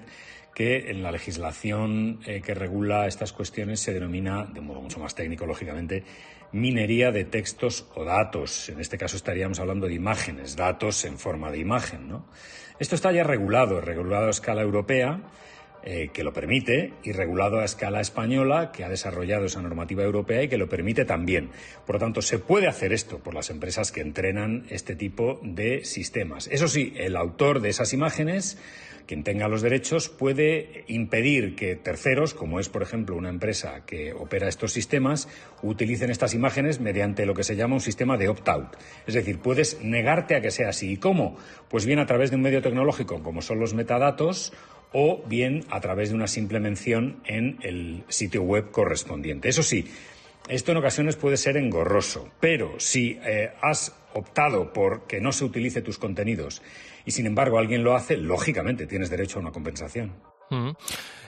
que 0.59 0.91
en 0.91 1.01
la 1.01 1.13
legislación 1.13 2.19
eh, 2.25 2.41
que 2.41 2.53
regula 2.53 3.07
estas 3.07 3.31
cuestiones 3.31 3.79
se 3.79 3.93
denomina, 3.93 4.43
de 4.43 4.59
modo 4.59 4.81
mucho 4.81 4.99
más 4.99 5.15
técnico, 5.15 5.45
lógicamente, 5.45 6.03
minería 6.51 7.13
de 7.13 7.23
textos 7.23 7.87
o 7.95 8.03
datos. 8.03 8.67
En 8.67 8.81
este 8.81 8.97
caso 8.97 9.15
estaríamos 9.15 9.61
hablando 9.61 9.87
de 9.87 9.93
imágenes, 9.93 10.57
datos 10.57 11.05
en 11.05 11.17
forma 11.17 11.49
de 11.49 11.59
imagen. 11.59 12.09
¿no? 12.09 12.25
Esto 12.77 12.95
está 12.95 13.13
ya 13.13 13.23
regulado, 13.23 13.79
regulado 13.79 14.27
a 14.27 14.31
escala 14.31 14.61
europea, 14.61 15.21
eh, 15.83 16.09
que 16.13 16.23
lo 16.23 16.33
permite, 16.33 16.93
y 17.03 17.11
regulado 17.11 17.59
a 17.59 17.65
escala 17.65 18.01
española, 18.01 18.71
que 18.71 18.83
ha 18.83 18.89
desarrollado 18.89 19.45
esa 19.45 19.61
normativa 19.61 20.03
europea 20.03 20.43
y 20.43 20.47
que 20.47 20.57
lo 20.57 20.69
permite 20.69 21.05
también. 21.05 21.49
Por 21.85 21.95
lo 21.95 21.99
tanto, 21.99 22.21
se 22.21 22.39
puede 22.39 22.67
hacer 22.67 22.93
esto 22.93 23.19
por 23.19 23.33
las 23.33 23.49
empresas 23.49 23.91
que 23.91 24.01
entrenan 24.01 24.65
este 24.69 24.95
tipo 24.95 25.39
de 25.43 25.85
sistemas. 25.85 26.47
Eso 26.47 26.67
sí, 26.67 26.93
el 26.97 27.15
autor 27.15 27.61
de 27.61 27.69
esas 27.69 27.93
imágenes 27.93 28.57
quien 29.09 29.23
tenga 29.23 29.47
los 29.47 29.63
derechos 29.63 30.07
puede 30.07 30.83
impedir 30.85 31.55
que 31.55 31.75
terceros, 31.75 32.35
como 32.35 32.59
es 32.59 32.69
por 32.69 32.83
ejemplo 32.83 33.15
una 33.15 33.29
empresa 33.29 33.83
que 33.83 34.13
opera 34.13 34.47
estos 34.47 34.71
sistemas, 34.71 35.27
utilicen 35.63 36.11
estas 36.11 36.35
imágenes 36.35 36.79
mediante 36.79 37.25
lo 37.25 37.33
que 37.33 37.43
se 37.43 37.55
llama 37.55 37.73
un 37.73 37.81
sistema 37.81 38.17
de 38.17 38.29
opt-out. 38.29 38.75
Es 39.07 39.15
decir, 39.15 39.39
puedes 39.39 39.81
negarte 39.81 40.35
a 40.35 40.41
que 40.41 40.51
sea 40.51 40.69
así. 40.69 40.91
¿Y 40.91 40.97
cómo? 40.97 41.37
Pues 41.69 41.87
bien 41.87 41.97
a 41.97 42.05
través 42.05 42.29
de 42.29 42.35
un 42.35 42.43
medio 42.43 42.61
tecnológico 42.61 43.23
como 43.23 43.41
son 43.41 43.59
los 43.59 43.73
metadatos 43.73 44.53
o 44.91 45.23
bien 45.27 45.65
a 45.69 45.79
través 45.79 46.09
de 46.09 46.15
una 46.15 46.27
simple 46.27 46.59
mención 46.59 47.21
en 47.25 47.57
el 47.61 48.03
sitio 48.07 48.43
web 48.43 48.71
correspondiente. 48.71 49.49
Eso 49.49 49.63
sí, 49.63 49.87
esto 50.47 50.71
en 50.71 50.77
ocasiones 50.77 51.15
puede 51.15 51.37
ser 51.37 51.57
engorroso, 51.57 52.29
pero 52.39 52.79
si 52.79 53.19
eh, 53.23 53.51
has 53.61 53.95
optado 54.13 54.73
por 54.73 55.05
que 55.05 55.21
no 55.21 55.31
se 55.31 55.45
utilice 55.45 55.81
tus 55.81 55.99
contenidos 55.99 56.61
y 57.05 57.11
sin 57.11 57.27
embargo 57.27 57.59
alguien 57.59 57.83
lo 57.83 57.95
hace, 57.95 58.17
lógicamente 58.17 58.87
tienes 58.87 59.09
derecho 59.09 59.37
a 59.37 59.41
una 59.43 59.51
compensación. 59.51 60.13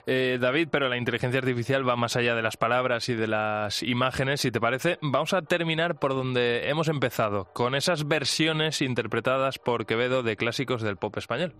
Eh, 0.07 0.39
David, 0.41 0.69
pero 0.71 0.89
la 0.89 0.97
inteligencia 0.97 1.39
artificial 1.39 1.87
va 1.87 1.95
más 1.95 2.15
allá 2.15 2.33
de 2.33 2.41
las 2.41 2.57
palabras 2.57 3.07
y 3.09 3.13
de 3.13 3.27
las 3.27 3.83
imágenes, 3.83 4.41
si 4.41 4.49
te 4.49 4.59
parece. 4.59 4.97
Vamos 5.01 5.33
a 5.33 5.43
terminar 5.43 5.99
por 5.99 6.15
donde 6.15 6.69
hemos 6.69 6.87
empezado, 6.87 7.45
con 7.53 7.75
esas 7.75 8.07
versiones 8.07 8.81
interpretadas 8.81 9.59
por 9.59 9.85
Quevedo 9.85 10.23
de 10.23 10.35
clásicos 10.35 10.81
del 10.81 10.97
pop 10.97 11.15
español. 11.17 11.53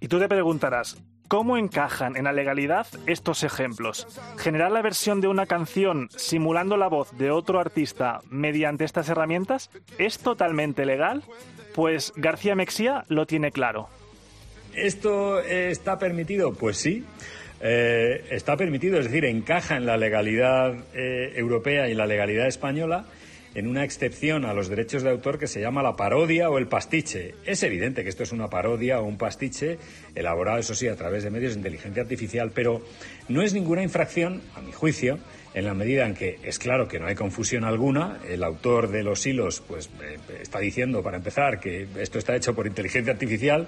Y 0.00 0.08
tú 0.08 0.18
te 0.18 0.28
preguntarás, 0.28 0.96
¿Cómo 1.30 1.56
encajan 1.56 2.16
en 2.16 2.24
la 2.24 2.32
legalidad 2.32 2.88
estos 3.06 3.44
ejemplos? 3.44 4.08
¿Generar 4.36 4.72
la 4.72 4.82
versión 4.82 5.20
de 5.20 5.28
una 5.28 5.46
canción 5.46 6.08
simulando 6.16 6.76
la 6.76 6.88
voz 6.88 7.16
de 7.16 7.30
otro 7.30 7.60
artista 7.60 8.20
mediante 8.28 8.84
estas 8.84 9.08
herramientas 9.08 9.70
es 9.96 10.18
totalmente 10.18 10.84
legal? 10.84 11.22
Pues 11.72 12.12
García 12.16 12.56
Mexía 12.56 13.04
lo 13.06 13.26
tiene 13.26 13.52
claro. 13.52 13.88
¿Esto 14.74 15.38
está 15.38 16.00
permitido? 16.00 16.52
Pues 16.52 16.78
sí. 16.78 17.04
Eh, 17.60 18.24
está 18.30 18.56
permitido, 18.56 18.98
es 18.98 19.04
decir, 19.04 19.24
encaja 19.24 19.76
en 19.76 19.86
la 19.86 19.96
legalidad 19.96 20.74
eh, 20.94 21.34
europea 21.36 21.88
y 21.88 21.94
la 21.94 22.06
legalidad 22.06 22.48
española 22.48 23.04
en 23.54 23.66
una 23.66 23.84
excepción 23.84 24.44
a 24.44 24.54
los 24.54 24.68
derechos 24.68 25.02
de 25.02 25.10
autor 25.10 25.38
que 25.38 25.46
se 25.46 25.60
llama 25.60 25.82
la 25.82 25.96
parodia 25.96 26.50
o 26.50 26.58
el 26.58 26.66
pastiche. 26.66 27.34
Es 27.44 27.62
evidente 27.62 28.02
que 28.02 28.08
esto 28.08 28.22
es 28.22 28.32
una 28.32 28.48
parodia 28.48 29.00
o 29.00 29.04
un 29.04 29.18
pastiche 29.18 29.78
elaborado, 30.14 30.58
eso 30.58 30.74
sí, 30.74 30.88
a 30.88 30.96
través 30.96 31.24
de 31.24 31.30
medios 31.30 31.54
de 31.54 31.58
inteligencia 31.58 32.02
artificial, 32.02 32.52
pero 32.54 32.82
no 33.28 33.42
es 33.42 33.52
ninguna 33.52 33.82
infracción, 33.82 34.42
a 34.54 34.60
mi 34.60 34.72
juicio, 34.72 35.18
en 35.54 35.64
la 35.64 35.74
medida 35.74 36.06
en 36.06 36.14
que 36.14 36.38
es 36.42 36.58
claro 36.58 36.86
que 36.86 37.00
no 37.00 37.06
hay 37.06 37.14
confusión 37.14 37.64
alguna, 37.64 38.20
el 38.28 38.44
autor 38.44 38.88
de 38.88 39.02
los 39.02 39.26
hilos 39.26 39.62
pues 39.66 39.90
eh, 40.02 40.18
está 40.40 40.60
diciendo 40.60 41.02
para 41.02 41.16
empezar 41.16 41.58
que 41.58 41.88
esto 41.98 42.18
está 42.18 42.36
hecho 42.36 42.54
por 42.54 42.66
inteligencia 42.66 43.12
artificial 43.12 43.66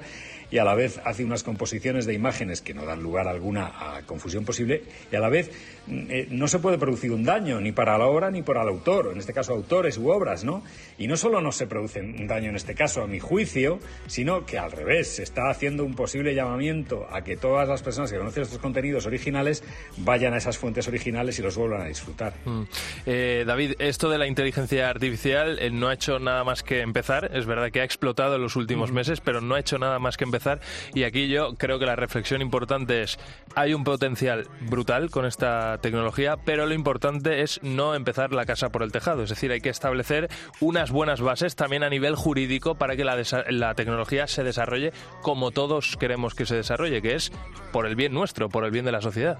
y 0.52 0.58
a 0.58 0.64
la 0.64 0.74
vez 0.74 1.00
hace 1.04 1.24
unas 1.24 1.42
composiciones 1.42 2.04
de 2.04 2.12
imágenes 2.12 2.60
que 2.60 2.74
no 2.74 2.84
dan 2.84 3.02
lugar 3.02 3.26
alguna 3.26 3.72
a 3.96 4.02
confusión 4.02 4.44
posible 4.44 4.82
y 5.10 5.16
a 5.16 5.20
la 5.20 5.30
vez 5.30 5.50
mm, 5.86 6.04
eh, 6.10 6.28
no 6.30 6.46
se 6.46 6.58
puede 6.58 6.78
producir 6.78 7.10
un 7.10 7.24
daño 7.24 7.60
ni 7.60 7.72
para 7.72 7.96
la 7.96 8.06
obra 8.06 8.30
ni 8.30 8.42
para 8.42 8.62
el 8.62 8.68
autor, 8.68 9.10
en 9.12 9.18
este 9.18 9.32
caso 9.32 9.54
autores 9.54 9.96
u 9.96 10.10
obras, 10.10 10.44
¿no? 10.44 10.62
Y 10.98 11.06
no 11.06 11.16
solo 11.16 11.40
no 11.40 11.52
se 11.52 11.66
produce 11.66 12.00
un 12.00 12.26
daño 12.26 12.50
en 12.50 12.56
este 12.56 12.74
caso 12.74 13.02
a 13.02 13.06
mi 13.06 13.18
juicio, 13.18 13.80
sino 14.06 14.44
que 14.44 14.58
al 14.58 14.70
revés 14.70 15.16
se 15.16 15.22
está 15.22 15.48
haciendo 15.48 15.84
un 15.84 15.94
posible 15.94 16.34
llamamiento 16.34 17.06
a 17.10 17.24
que 17.24 17.36
todas 17.36 17.66
las 17.66 17.82
personas 17.82 18.12
que 18.12 18.18
conocen 18.18 18.42
estos 18.42 18.58
contenidos 18.58 19.06
originales 19.06 19.64
vayan 19.96 20.34
a 20.34 20.36
esas 20.36 20.58
fuentes 20.58 20.86
originales 20.86 21.38
y 21.38 21.42
los 21.42 21.56
vuelvan 21.56 21.80
a 21.80 21.86
disfrutar. 21.86 22.34
Mm. 22.44 22.62
Eh, 23.06 23.44
David, 23.46 23.74
esto 23.78 24.10
de 24.10 24.18
la 24.18 24.26
inteligencia 24.26 24.90
artificial 24.90 25.58
eh, 25.58 25.70
no 25.70 25.88
ha 25.88 25.94
hecho 25.94 26.18
nada 26.18 26.44
más 26.44 26.62
que 26.62 26.80
empezar, 26.80 27.30
es 27.32 27.46
verdad 27.46 27.70
que 27.70 27.80
ha 27.80 27.84
explotado 27.84 28.36
en 28.36 28.42
los 28.42 28.56
últimos 28.56 28.92
mm. 28.92 28.94
meses, 28.94 29.20
pero 29.22 29.40
no 29.40 29.54
ha 29.54 29.60
hecho 29.60 29.78
nada 29.78 29.98
más 29.98 30.18
que 30.18 30.24
empezar 30.42 30.60
y 30.94 31.04
aquí 31.04 31.28
yo 31.28 31.54
creo 31.56 31.78
que 31.78 31.86
la 31.86 31.96
reflexión 31.96 32.42
importante 32.42 33.02
es, 33.02 33.18
hay 33.54 33.74
un 33.74 33.84
potencial 33.84 34.48
brutal 34.60 35.10
con 35.10 35.24
esta 35.24 35.78
tecnología, 35.78 36.36
pero 36.44 36.66
lo 36.66 36.74
importante 36.74 37.42
es 37.42 37.60
no 37.62 37.94
empezar 37.94 38.32
la 38.32 38.44
casa 38.44 38.70
por 38.70 38.82
el 38.82 38.92
tejado. 38.92 39.22
Es 39.22 39.30
decir, 39.30 39.52
hay 39.52 39.60
que 39.60 39.68
establecer 39.68 40.28
unas 40.60 40.90
buenas 40.90 41.20
bases 41.20 41.56
también 41.56 41.82
a 41.82 41.88
nivel 41.88 42.16
jurídico 42.16 42.74
para 42.74 42.96
que 42.96 43.04
la, 43.04 43.22
la 43.48 43.74
tecnología 43.74 44.26
se 44.26 44.42
desarrolle 44.42 44.92
como 45.22 45.50
todos 45.50 45.96
queremos 45.96 46.34
que 46.34 46.46
se 46.46 46.56
desarrolle, 46.56 47.02
que 47.02 47.14
es 47.14 47.32
por 47.72 47.86
el 47.86 47.96
bien 47.96 48.12
nuestro, 48.12 48.48
por 48.48 48.64
el 48.64 48.70
bien 48.70 48.84
de 48.84 48.92
la 48.92 49.00
sociedad. 49.00 49.38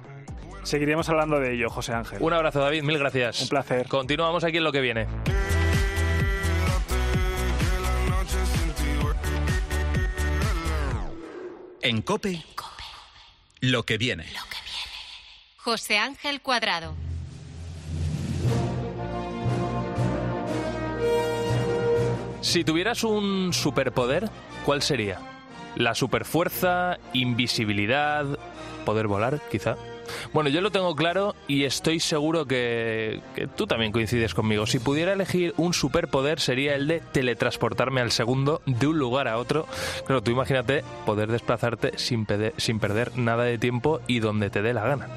Seguiremos 0.62 1.08
hablando 1.08 1.40
de 1.40 1.54
ello, 1.54 1.68
José 1.70 1.92
Ángel. 1.92 2.18
Un 2.20 2.32
abrazo, 2.32 2.60
David, 2.60 2.82
mil 2.82 2.98
gracias. 2.98 3.42
Un 3.42 3.48
placer. 3.48 3.88
Continuamos 3.88 4.44
aquí 4.44 4.58
en 4.58 4.64
lo 4.64 4.70
que 4.70 4.80
viene. 4.80 5.06
En 11.84 12.00
Cope, 12.00 12.44
lo 13.60 13.82
que 13.82 13.98
viene. 13.98 14.24
José 15.56 15.98
Ángel 15.98 16.40
Cuadrado. 16.40 16.94
Si 22.40 22.62
tuvieras 22.62 23.02
un 23.02 23.52
superpoder, 23.52 24.30
¿cuál 24.64 24.82
sería? 24.82 25.18
¿La 25.74 25.96
superfuerza, 25.96 26.98
invisibilidad, 27.14 28.26
poder 28.84 29.08
volar, 29.08 29.40
quizá? 29.50 29.76
Bueno, 30.32 30.50
yo 30.50 30.60
lo 30.60 30.70
tengo 30.70 30.94
claro 30.94 31.34
y 31.48 31.64
estoy 31.64 32.00
seguro 32.00 32.46
que, 32.46 33.20
que, 33.34 33.46
tú 33.46 33.66
también 33.66 33.92
coincides 33.92 34.34
conmigo. 34.34 34.66
Si 34.66 34.78
pudiera 34.78 35.12
elegir 35.12 35.54
un 35.56 35.74
superpoder 35.74 36.40
sería 36.40 36.74
el 36.74 36.86
de 36.86 37.00
teletransportarme 37.00 38.00
al 38.00 38.10
segundo 38.10 38.62
de 38.66 38.86
un 38.86 38.98
lugar 38.98 39.28
a 39.28 39.38
otro. 39.38 39.66
Claro, 40.06 40.22
tú 40.22 40.30
imagínate 40.30 40.84
poder 41.06 41.30
desplazarte 41.30 41.92
sin, 41.96 42.26
sin 42.56 42.78
perder 42.80 43.16
nada 43.16 43.44
de 43.44 43.58
tiempo 43.58 44.00
y 44.06 44.20
donde 44.20 44.50
te 44.50 44.62
dé 44.62 44.74
la 44.74 44.84
gana. 44.84 45.08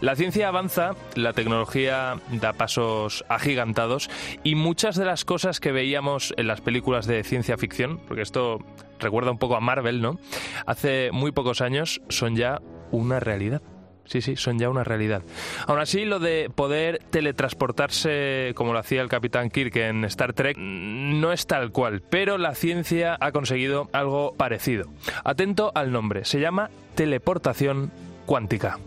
La 0.00 0.16
ciencia 0.16 0.48
avanza, 0.48 0.92
la 1.14 1.32
tecnología 1.32 2.16
da 2.30 2.52
pasos 2.52 3.24
agigantados 3.28 4.10
y 4.44 4.54
muchas 4.54 4.96
de 4.96 5.04
las 5.04 5.24
cosas 5.24 5.60
que 5.60 5.72
veíamos 5.72 6.34
en 6.36 6.46
las 6.46 6.60
películas 6.60 7.06
de 7.06 7.24
ciencia 7.24 7.56
ficción, 7.56 7.98
porque 8.06 8.22
esto 8.22 8.58
recuerda 8.98 9.30
un 9.30 9.38
poco 9.38 9.56
a 9.56 9.60
Marvel, 9.60 10.00
¿no? 10.00 10.18
Hace 10.66 11.10
muy 11.12 11.32
pocos 11.32 11.60
años 11.60 12.00
son 12.08 12.36
ya 12.36 12.60
una 12.90 13.20
realidad. 13.20 13.62
Sí, 14.06 14.20
sí, 14.20 14.36
son 14.36 14.58
ya 14.58 14.70
una 14.70 14.84
realidad. 14.84 15.22
Aún 15.66 15.80
así, 15.80 16.04
lo 16.04 16.18
de 16.18 16.50
poder 16.54 17.00
teletransportarse 17.10 18.52
como 18.54 18.72
lo 18.72 18.78
hacía 18.78 19.02
el 19.02 19.08
Capitán 19.08 19.50
Kirk 19.50 19.76
en 19.76 20.04
Star 20.04 20.32
Trek 20.32 20.56
no 20.56 21.32
es 21.32 21.46
tal 21.46 21.72
cual, 21.72 22.02
pero 22.08 22.38
la 22.38 22.54
ciencia 22.54 23.16
ha 23.20 23.32
conseguido 23.32 23.88
algo 23.92 24.34
parecido. 24.36 24.88
Atento 25.24 25.72
al 25.74 25.92
nombre, 25.92 26.24
se 26.24 26.40
llama 26.40 26.70
teleportación 26.94 27.90
cuántica. 28.26 28.78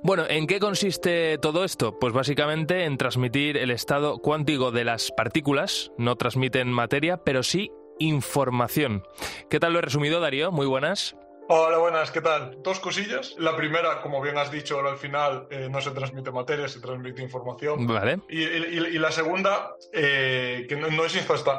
Bueno, 0.00 0.24
¿en 0.28 0.46
qué 0.46 0.60
consiste 0.60 1.38
todo 1.38 1.64
esto? 1.64 1.98
Pues 1.98 2.14
básicamente 2.14 2.84
en 2.84 2.96
transmitir 2.96 3.56
el 3.56 3.72
estado 3.72 4.18
cuántico 4.18 4.70
de 4.70 4.84
las 4.84 5.10
partículas, 5.10 5.90
no 5.98 6.14
transmiten 6.14 6.72
materia, 6.72 7.18
pero 7.18 7.42
sí 7.42 7.72
información. 7.98 9.04
¿Qué 9.48 9.60
tal 9.60 9.72
lo 9.72 9.78
he 9.78 9.82
resumido, 9.82 10.20
Darío? 10.20 10.52
Muy 10.52 10.66
buenas. 10.66 11.16
Hola, 11.50 11.78
buenas, 11.78 12.10
¿qué 12.10 12.20
tal? 12.20 12.58
Dos 12.62 12.78
cosillas. 12.78 13.34
La 13.38 13.56
primera, 13.56 14.02
como 14.02 14.20
bien 14.20 14.36
has 14.36 14.50
dicho 14.50 14.76
ahora 14.76 14.90
al 14.90 14.98
final, 14.98 15.46
eh, 15.50 15.68
no 15.70 15.80
se 15.80 15.92
transmite 15.92 16.30
materia, 16.30 16.68
se 16.68 16.78
transmite 16.78 17.22
información. 17.22 17.86
Vale. 17.86 18.20
Y, 18.28 18.42
y, 18.42 18.78
y 18.94 18.98
la 18.98 19.10
segunda, 19.10 19.74
eh, 19.94 20.66
que 20.68 20.76
no, 20.76 20.90
no, 20.90 21.06
es 21.06 21.14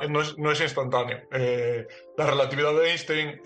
no, 0.08 0.22
es, 0.22 0.38
no, 0.38 0.52
es 0.52 0.62
instantáneo. 0.62 1.22
Eh, 1.32 1.88
la 2.16 2.28
relatividad 2.28 2.72
de 2.74 2.92
Einstein 2.92 3.42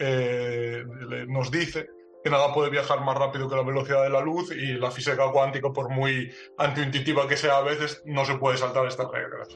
nos 1.29 1.49
dice 1.49 1.88
que 2.23 2.29
nada 2.29 2.53
puede 2.53 2.69
viajar 2.69 3.01
más 3.01 3.17
rápido 3.17 3.49
que 3.49 3.55
la 3.55 3.63
velocidad 3.63 4.03
de 4.03 4.09
la 4.09 4.21
luz 4.21 4.51
y 4.51 4.73
la 4.73 4.91
física 4.91 5.29
cuántica, 5.31 5.71
por 5.71 5.89
muy 5.89 6.31
antiintuitiva 6.57 7.27
que 7.27 7.36
sea 7.36 7.57
a 7.57 7.62
veces, 7.62 8.01
no 8.05 8.25
se 8.25 8.36
puede 8.36 8.57
saltar 8.57 8.86
estas 8.88 9.07
reglas. 9.12 9.49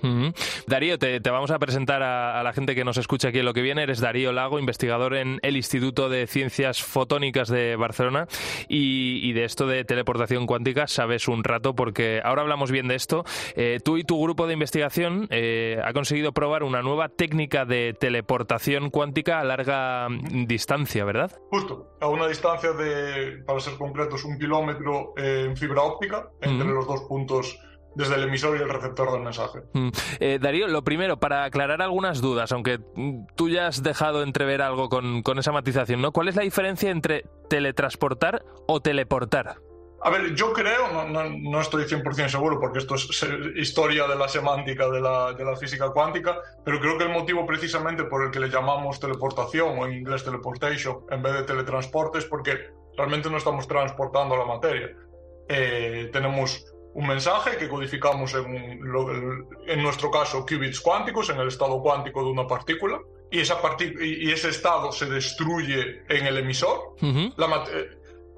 Darío, 0.67 0.97
te, 0.97 1.21
te, 1.21 1.29
vamos 1.29 1.51
a 1.51 1.59
presentar 1.59 2.03
a, 2.03 2.39
a, 2.39 2.43
la 2.43 2.53
gente 2.53 2.75
que 2.75 2.83
nos 2.83 2.97
escucha 2.97 3.29
aquí 3.29 3.39
en 3.39 3.45
lo 3.45 3.53
que 3.53 3.61
viene. 3.61 3.83
Eres 3.83 4.01
Darío 4.01 4.31
Lago, 4.33 4.59
investigador 4.59 5.15
en 5.15 5.39
el 5.43 5.55
Instituto 5.55 6.09
de 6.09 6.27
Ciencias 6.27 6.83
Fotónicas 6.83 7.47
de 7.47 7.75
Barcelona 7.77 8.27
y, 8.67 9.19
y 9.23 9.33
de 9.33 9.45
esto 9.45 9.65
de 9.65 9.85
teleportación 9.85 10.45
cuántica 10.45 10.87
sabes 10.87 11.27
un 11.27 11.43
rato 11.43 11.73
porque 11.73 12.21
ahora 12.23 12.41
hablamos 12.41 12.71
bien 12.71 12.87
de 12.87 12.95
esto. 12.95 13.23
Eh, 13.55 13.79
tú 13.83 13.97
y 13.97 14.03
tu 14.03 14.21
grupo 14.21 14.45
de 14.47 14.53
investigación 14.53 15.27
eh, 15.29 15.79
ha 15.83 15.93
conseguido 15.93 16.33
probar 16.33 16.63
una 16.63 16.81
nueva 16.81 17.07
técnica 17.09 17.65
de 17.65 17.95
teleportación 17.97 18.89
cuántica 18.89 19.39
a 19.39 19.43
larga 19.45 20.07
distancia, 20.31 21.05
¿verdad? 21.05 21.31
Justo, 21.49 21.95
a 22.01 22.07
una 22.07 22.27
distancia 22.27 22.56
de, 22.61 23.43
para 23.45 23.59
ser 23.59 23.77
concretos, 23.77 24.23
un 24.25 24.37
kilómetro 24.37 25.13
eh, 25.17 25.45
en 25.47 25.57
fibra 25.57 25.83
óptica 25.83 26.29
entre 26.41 26.67
los 26.67 26.87
dos 26.87 27.01
puntos 27.03 27.59
desde 27.95 28.15
el 28.15 28.23
emisor 28.23 28.57
y 28.57 28.61
el 28.61 28.69
receptor 28.69 29.11
del 29.11 29.21
mensaje. 29.21 29.59
Mm. 29.73 29.89
Eh, 30.19 30.39
Darío, 30.39 30.67
lo 30.67 30.83
primero, 30.83 31.19
para 31.19 31.45
aclarar 31.45 31.81
algunas 31.81 32.21
dudas, 32.21 32.51
aunque 32.51 32.79
tú 33.35 33.49
ya 33.49 33.67
has 33.67 33.81
dejado 33.81 34.21
entrever 34.21 34.61
algo 34.61 34.87
con, 34.87 35.23
con 35.23 35.39
esa 35.39 35.51
matización, 35.51 36.01
¿no? 36.01 36.11
¿Cuál 36.11 36.27
es 36.27 36.35
la 36.35 36.43
diferencia 36.43 36.91
entre 36.91 37.25
teletransportar 37.49 38.43
o 38.67 38.81
teleportar? 38.81 39.55
A 40.01 40.09
ver, 40.09 40.35
yo 40.35 40.53
creo, 40.53 40.91
no, 40.91 41.07
no, 41.07 41.23
no 41.29 41.61
estoy 41.61 41.85
100% 41.85 42.29
seguro 42.29 42.59
porque 42.59 42.79
esto 42.79 42.95
es 42.95 43.25
historia 43.55 44.07
de 44.07 44.15
la 44.15 44.27
semántica 44.27 44.87
de 44.89 45.01
la, 45.01 45.33
de 45.33 45.43
la, 45.43 45.55
física 45.55 45.89
cuántica, 45.89 46.37
pero 46.63 46.79
creo 46.79 46.97
que 46.97 47.05
el 47.05 47.09
motivo 47.09 47.45
precisamente 47.45 48.03
por 48.03 48.23
el 48.23 48.31
que 48.31 48.39
le 48.39 48.49
llamamos 48.49 48.99
teleportación 48.99 49.79
o 49.79 49.87
en 49.87 49.93
inglés 49.93 50.23
teleportation 50.23 50.99
en 51.09 51.23
vez 51.23 51.33
de 51.33 51.43
teletransporte 51.43 52.19
es 52.19 52.25
porque 52.25 52.69
realmente 52.95 53.29
no 53.29 53.37
estamos 53.37 53.67
transportando 53.67 54.37
la 54.37 54.45
materia. 54.45 54.95
Eh, 55.49 56.09
tenemos 56.13 56.65
un 56.93 57.07
mensaje 57.07 57.57
que 57.57 57.67
codificamos 57.67 58.33
en, 58.35 58.79
lo, 58.81 59.11
en 59.11 59.83
nuestro 59.83 60.11
caso 60.11 60.45
qubits 60.45 60.79
cuánticos, 60.79 61.29
en 61.29 61.39
el 61.39 61.47
estado 61.47 61.81
cuántico 61.81 62.23
de 62.23 62.29
una 62.29 62.47
partícula, 62.47 62.99
y, 63.29 63.39
esa 63.39 63.59
y 63.99 64.31
ese 64.31 64.49
estado 64.49 64.91
se 64.91 65.05
destruye 65.05 66.03
en 66.07 66.25
el 66.25 66.37
emisor. 66.37 66.95
Uh 67.01 67.05
-huh. 67.05 67.33
la, 67.35 67.63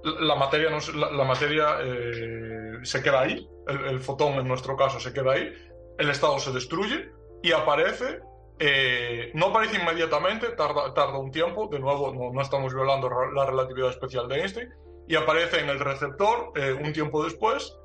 la 0.04 0.36
materia, 0.36 0.70
no, 0.70 0.78
la, 1.12 1.24
materia 1.24 1.78
eh, 1.82 2.80
se 2.84 3.02
queda 3.02 3.22
ahí, 3.22 3.48
el, 3.68 3.86
el, 3.86 4.00
fotón 4.00 4.34
en 4.34 4.48
nuestro 4.48 4.76
caso 4.76 5.00
se 5.00 5.14
queda 5.14 5.34
ahí, 5.34 5.54
el 5.98 6.10
estado 6.10 6.40
se 6.40 6.52
destruye 6.52 7.12
y 7.42 7.52
aparece, 7.52 8.22
eh, 8.60 9.32
no 9.34 9.48
aparece 9.48 9.78
inmediatamente, 9.82 10.50
tarda, 10.50 10.94
tarda, 10.94 11.18
un 11.18 11.32
tiempo, 11.32 11.68
de 11.68 11.80
nuevo 11.80 12.14
no, 12.14 12.32
no, 12.32 12.42
estamos 12.42 12.74
violando 12.74 13.10
la 13.34 13.46
relatividad 13.46 13.90
especial 13.90 14.28
de 14.28 14.42
Einstein, 14.42 14.70
y 15.08 15.16
aparece 15.16 15.60
en 15.60 15.70
el 15.70 15.80
receptor 15.80 16.52
eh, 16.56 16.74
un 16.74 16.94
tiempo 16.94 17.24
después 17.24 17.76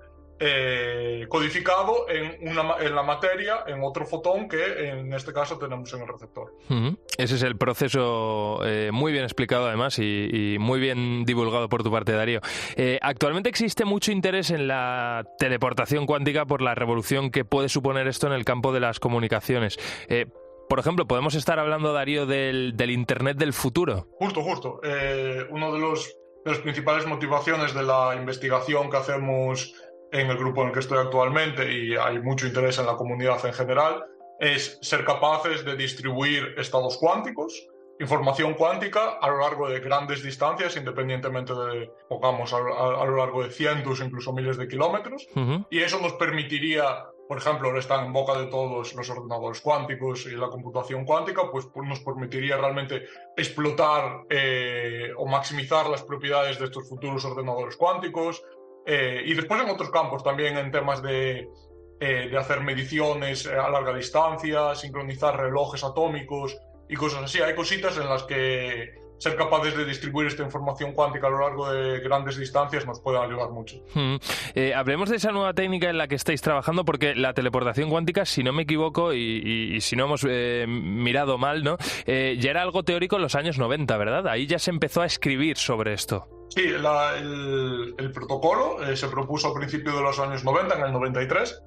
eh, 0.40 1.27
codificado 1.29 2.09
en, 2.09 2.49
una, 2.49 2.77
en, 2.81 2.94
la 2.94 3.03
materia, 3.03 3.64
en 3.66 3.83
otro 3.83 4.05
fotón 4.07 4.49
que 4.49 4.88
en 4.88 5.12
este 5.12 5.33
caso 5.33 5.59
tenemos 5.59 5.92
en 5.92 6.03
el 6.03 6.09
receptor. 6.09 6.53
Uh 6.68 6.75
-huh. 6.75 6.99
Ese 7.18 7.37
es 7.37 7.42
el 7.42 7.57
proceso 7.57 8.61
eh, 8.64 8.90
muy 8.92 9.12
bien 9.12 9.25
explicado 9.25 9.66
además 9.66 9.99
y, 9.99 10.55
y, 10.55 10.59
muy 10.59 10.81
bien 10.81 11.25
divulgado 11.25 11.68
por 11.68 11.83
tu 11.83 11.90
parte, 11.90 12.12
Darío. 12.12 12.40
Eh, 12.77 12.99
actualmente 13.01 13.49
existe 13.49 13.85
mucho 13.85 14.12
interés 14.12 14.51
en 14.51 14.66
la 14.68 15.25
teleportación 15.38 16.07
cuántica 16.07 16.47
por 16.47 16.62
la 16.62 16.75
revolución 16.75 17.31
que 17.31 17.44
puede 17.44 17.68
suponer 17.68 18.07
esto 18.09 18.27
en 18.27 18.33
el 18.33 18.44
campo 18.44 18.73
de 18.73 18.81
las 18.81 19.01
comunicaciones. 19.01 19.79
Por 20.68 20.79
ejemplo, 20.79 21.07
podemos 21.07 21.35
estar 21.35 21.59
hablando, 21.59 21.92
Darío, 21.92 22.27
del, 22.27 22.77
del 22.77 22.90
Internet 22.90 23.37
del 23.37 23.53
futuro. 23.53 24.09
Justo, 24.18 24.42
justo. 24.42 24.81
Eh, 24.83 25.47
uno 25.51 25.73
de 25.73 25.79
los 25.79 26.16
de 26.44 26.51
las 26.51 26.61
principales 26.61 27.07
motivaciones 27.07 27.73
de 27.73 27.83
la 27.83 28.14
investigación 28.16 28.90
que 28.90 28.99
hacemos 28.99 29.75
en 30.20 30.31
el 30.31 30.38
grupo 30.38 30.62
en 30.62 30.68
el 30.68 30.72
que 30.72 30.81
estoy 30.81 30.98
actualmente 30.98 31.70
y 31.70 31.96
hay 31.96 32.20
mucho 32.20 32.46
interés 32.46 32.79
en 32.79 32.87
la 32.87 32.94
comunidad 32.94 33.44
en 33.44 33.53
general, 33.53 34.05
es 34.38 34.79
ser 34.81 35.05
capaces 35.05 35.64
de 35.64 35.74
distribuir 35.77 36.55
estados 36.57 36.96
cuánticos, 36.98 37.66
información 37.98 38.55
cuántica 38.55 39.18
a 39.20 39.29
lo 39.29 39.38
largo 39.40 39.68
de 39.68 39.81
grandes 39.81 40.22
distancias, 40.22 40.77
independientemente 40.77 41.53
de, 41.53 41.90
pongamos, 42.09 42.53
a, 42.53 42.59
a, 42.59 43.03
a 43.03 43.05
lo 43.07 43.16
largo 43.16 43.42
de 43.42 43.50
cientos, 43.50 44.00
incluso 44.00 44.33
miles 44.33 44.57
de 44.57 44.68
kilómetros. 44.68 45.27
Uh 45.35 45.40
-huh. 45.40 45.66
Y 45.70 45.81
eso 45.81 45.98
nos 46.00 46.12
permitiría, 46.14 46.85
por 47.29 47.38
ejemplo, 47.38 47.68
ahora 47.68 47.81
están 47.81 48.07
en 48.07 48.12
boca 48.12 48.35
de 48.38 48.46
todos 48.46 48.94
los 48.94 49.11
ordenadores 49.11 49.61
cuánticos 49.61 50.27
y 50.27 50.37
la 50.37 50.48
computación 50.48 51.05
cuántica, 51.05 51.42
pues, 51.50 51.66
pues 51.72 51.88
nos 51.88 52.00
permitiría 52.00 52.57
realmente 52.57 53.03
explotar 53.37 54.03
eh, 54.31 55.11
o 55.16 55.27
maximizar 55.27 55.88
las 55.88 56.03
propiedades 56.03 56.59
de 56.59 56.66
estos 56.66 56.88
futuros 56.88 57.24
ordenadores 57.24 57.77
cuánticos, 57.77 58.42
eh, 58.87 59.23
y 59.25 59.35
después 59.35 59.62
en 59.62 59.70
otros 59.70 59.90
campos 59.90 60.23
también 60.23 60.57
en 60.57 60.70
temas 60.70 61.03
de, 61.03 61.49
eh, 62.01 62.29
de 62.31 62.37
hacer 62.37 62.61
mediciones 62.61 63.47
a 63.47 63.68
larga 63.68 63.94
distancia, 63.94 64.75
sincronizar 64.75 65.37
relojes 65.37 65.85
atómicos 65.85 66.57
y 66.88 66.94
cosas 66.94 67.25
así. 67.25 67.40
Hay 67.40 67.55
cositas 67.55 67.97
en 67.97 68.09
las 68.09 68.25
que 68.25 69.03
ser 69.18 69.37
capaces 69.37 69.77
de 69.77 69.85
distribuir 69.85 70.27
esta 70.27 70.42
información 70.42 70.92
cuántica 70.92 71.29
a 71.29 71.31
lo 71.31 71.40
largo 71.40 71.72
de 71.72 72.00
grandes 72.00 72.37
distancias 72.37 72.87
nos 72.87 73.00
puede 73.00 73.18
ayudar 73.18 73.50
mucho. 73.50 73.77
Hmm. 73.94 74.16
Eh, 74.55 74.74
hablemos 74.74 75.09
de 75.11 75.16
esa 75.16 75.33
nueva 75.33 75.55
técnica 75.55 75.90
en 75.90 75.98
la 75.98 76.09
que 76.09 76.14
estáis 76.14 76.42
trabajando, 76.42 76.85
porque 76.85 77.14
la 77.14 77.33
teleportación 77.33 77.90
cuántica, 77.90 78.24
si 78.24 78.42
no 78.42 78.53
me 78.53 78.62
equivoco 78.62 79.12
y, 79.12 79.18
y, 79.18 79.77
y 79.77 79.81
si 79.81 79.96
no 79.96 80.05
hemos 80.05 80.27
eh, 80.29 80.66
mirado 80.68 81.38
mal, 81.38 81.64
¿no? 81.64 81.77
Eh, 82.07 82.37
ya 82.38 82.50
era 82.50 82.62
algo 82.62 82.83
teórico 82.83 83.16
en 83.16 83.22
los 83.22 83.35
años 83.35 83.59
90, 83.59 83.96
¿verdad? 83.96 84.27
Ahí 84.29 84.46
ya 84.46 84.59
se 84.59 84.70
empezó 84.70 85.03
a 85.03 85.07
escribir 85.07 85.57
sobre 85.57 85.92
esto. 85.94 86.29
Sí, 86.48 86.68
la, 86.68 87.16
el, 87.16 87.94
el, 87.98 88.12
protocolo 88.12 88.83
eh, 88.85 88.96
se 88.96 89.09
propuso 89.09 89.48
a 89.48 89.55
principios 89.55 89.96
de 89.96 90.03
los 90.03 90.18
años 90.20 90.44
90, 90.44 90.77
en 90.77 90.85
el 90.85 90.92
93, 90.92 91.62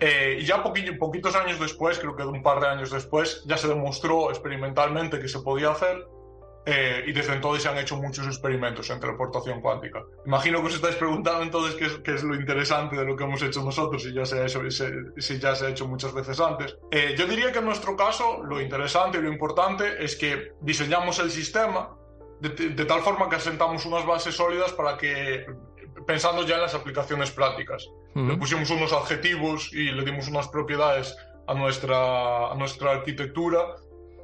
eh, 0.00 0.38
y 0.40 0.44
ya 0.44 0.62
poquitos 0.62 1.36
años 1.36 1.60
después, 1.60 1.98
creo 1.98 2.16
que 2.16 2.22
un 2.22 2.42
par 2.42 2.60
de 2.60 2.68
años 2.68 2.90
después, 2.90 3.42
ya 3.46 3.58
se 3.58 3.68
demostró 3.68 4.30
experimentalmente 4.30 5.18
que 5.20 5.28
se 5.28 5.40
podía 5.40 5.72
hacer. 5.72 6.06
Eh, 6.66 7.04
y 7.06 7.12
desde 7.12 7.32
entonces 7.32 7.62
se 7.62 7.68
han 7.70 7.78
hecho 7.78 7.96
muchos 7.96 8.26
experimentos 8.26 8.90
en 8.90 9.00
teleportación 9.00 9.60
cuántica. 9.60 10.02
Imagino 10.26 10.60
que 10.60 10.66
os 10.66 10.74
estáis 10.74 10.96
preguntando 10.96 11.42
entonces 11.42 11.74
qué 11.74 11.86
es, 11.86 11.98
qué 12.04 12.14
es 12.14 12.22
lo 12.22 12.34
interesante 12.34 12.96
de 12.96 13.04
lo 13.04 13.16
que 13.16 13.24
hemos 13.24 13.42
hecho 13.42 13.62
nosotros, 13.62 14.02
si 14.02 14.12
ya 14.12 14.26
se 14.26 14.40
ha 14.40 14.44
hecho, 14.44 14.60
si, 14.70 15.38
ya 15.38 15.54
se 15.54 15.66
ha 15.66 15.70
hecho 15.70 15.88
muchas 15.88 16.12
veces 16.12 16.38
antes. 16.38 16.76
Eh, 16.90 17.14
yo 17.16 17.26
diría 17.26 17.50
que 17.50 17.60
en 17.60 17.64
nuestro 17.64 17.96
caso 17.96 18.42
lo 18.44 18.60
interesante 18.60 19.18
y 19.18 19.22
lo 19.22 19.32
importante 19.32 20.04
es 20.04 20.16
que 20.16 20.52
diseñamos 20.60 21.18
el 21.18 21.30
sistema 21.30 21.96
de, 22.40 22.50
de, 22.50 22.84
tal 22.84 23.00
forma 23.00 23.28
que 23.28 23.36
asentamos 23.36 23.84
unas 23.86 24.04
bases 24.06 24.34
sólidas 24.34 24.72
para 24.72 24.96
que, 24.96 25.46
pensando 26.06 26.46
ya 26.46 26.56
en 26.56 26.62
las 26.62 26.74
aplicaciones 26.74 27.30
prácticas, 27.30 27.86
uh 28.14 28.20
-huh. 28.20 28.28
le 28.28 28.36
pusimos 28.36 28.70
unos 28.70 28.92
adjetivos 28.92 29.72
y 29.72 29.90
le 29.92 30.04
dimos 30.04 30.28
unas 30.28 30.48
propiedades 30.48 31.16
a 31.46 31.54
nuestra, 31.54 32.50
a 32.50 32.54
nuestra 32.54 32.92
arquitectura 32.92 33.76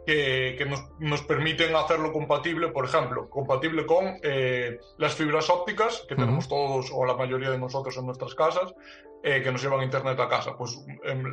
que, 0.06 0.54
que 0.56 0.64
nos, 0.64 0.84
nos, 1.00 1.22
permiten 1.22 1.74
hacerlo 1.74 2.12
compatible, 2.12 2.68
por 2.68 2.84
ejemplo, 2.84 3.28
compatible 3.28 3.84
con 3.84 4.18
eh, 4.22 4.78
las 4.98 5.14
fibras 5.14 5.50
ópticas 5.50 6.04
que 6.08 6.14
uh 6.14 6.16
-huh. 6.16 6.20
tenemos 6.20 6.48
todos 6.48 6.90
o 6.92 7.04
la 7.04 7.14
mayoría 7.14 7.50
de 7.50 7.58
nosotros 7.58 7.96
en 7.96 8.06
nuestras 8.06 8.34
casas, 8.34 8.72
eh, 9.22 9.42
que 9.42 9.50
nos 9.50 9.62
llevan 9.62 9.82
internet 9.82 10.18
a 10.20 10.28
casa. 10.28 10.56
Pues 10.56 10.78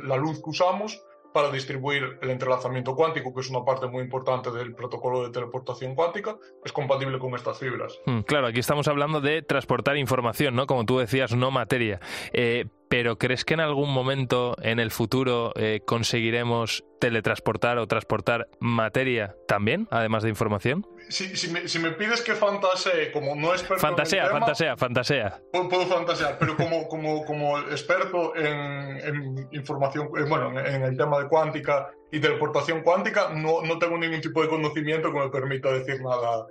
la 0.02 0.16
luz 0.16 0.42
que 0.42 0.50
usamos 0.50 1.00
para 1.34 1.50
distribuir 1.50 2.16
el 2.22 2.30
entrelazamiento 2.30 2.94
cuántico, 2.94 3.34
que 3.34 3.40
es 3.40 3.50
una 3.50 3.64
parte 3.64 3.88
muy 3.88 4.02
importante 4.04 4.52
del 4.52 4.72
protocolo 4.72 5.24
de 5.24 5.30
teleportación 5.30 5.96
cuántica, 5.96 6.36
es 6.64 6.72
compatible 6.72 7.18
con 7.18 7.34
estas 7.34 7.58
fibras. 7.58 7.98
Mm, 8.06 8.20
claro, 8.20 8.46
aquí 8.46 8.60
estamos 8.60 8.86
hablando 8.86 9.20
de 9.20 9.42
transportar 9.42 9.96
información, 9.96 10.54
¿no? 10.54 10.66
Como 10.68 10.84
tú 10.84 10.98
decías, 10.98 11.34
no 11.34 11.50
materia. 11.50 11.98
Eh, 12.32 12.66
pero 12.88 13.18
¿crees 13.18 13.44
que 13.44 13.54
en 13.54 13.60
algún 13.60 13.92
momento 13.92 14.56
en 14.62 14.78
el 14.78 14.90
futuro 14.90 15.52
eh, 15.56 15.80
conseguiremos 15.84 16.84
teletransportar 17.00 17.78
o 17.78 17.86
transportar 17.86 18.48
materia 18.60 19.36
también, 19.46 19.88
además 19.90 20.22
de 20.22 20.30
información? 20.30 20.86
Si, 21.08 21.36
si, 21.36 21.50
me, 21.50 21.68
si 21.68 21.78
me, 21.78 21.90
pides 21.90 22.22
que 22.22 22.34
fantasee, 22.34 23.12
como 23.12 23.34
no 23.34 23.52
experto 23.52 23.80
fantasea, 23.80 24.20
en 24.20 24.24
el 24.24 24.32
tema, 24.32 24.40
fantasea, 24.40 24.76
fantasea. 24.76 25.40
Puedo, 25.52 25.68
puedo 25.68 25.86
fantasear, 25.86 26.38
pero 26.38 26.56
como, 26.56 26.88
como, 26.88 27.24
como 27.24 27.58
experto 27.58 28.34
en, 28.36 28.46
en 28.46 29.48
información, 29.52 30.08
eh, 30.16 30.24
bueno, 30.28 30.58
en, 30.58 30.66
en, 30.66 30.82
el 30.82 30.96
tema 30.96 31.18
de 31.18 31.28
cuántica 31.28 31.90
y 32.10 32.20
teleportación 32.20 32.82
cuántica, 32.82 33.30
no, 33.34 33.60
no 33.62 33.78
tengo 33.78 33.98
ningún 33.98 34.20
tipo 34.20 34.40
de 34.40 34.48
conocimiento 34.48 35.12
que 35.12 35.18
me 35.18 35.28
permita 35.28 35.70
decir 35.72 36.00
nada, 36.00 36.46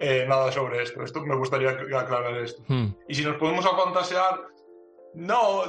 eh, 0.00 0.26
nada 0.26 0.50
sobre 0.50 0.82
esto. 0.82 1.04
Esto 1.04 1.24
me 1.24 1.36
gustaría 1.36 1.70
aclarar 1.70 2.36
esto. 2.38 2.62
Hmm. 2.66 2.88
Y 3.08 3.14
si 3.14 3.24
nos 3.24 3.36
podemos 3.36 3.64
a 3.66 3.76
fantasear, 3.76 4.40
no, 5.14 5.64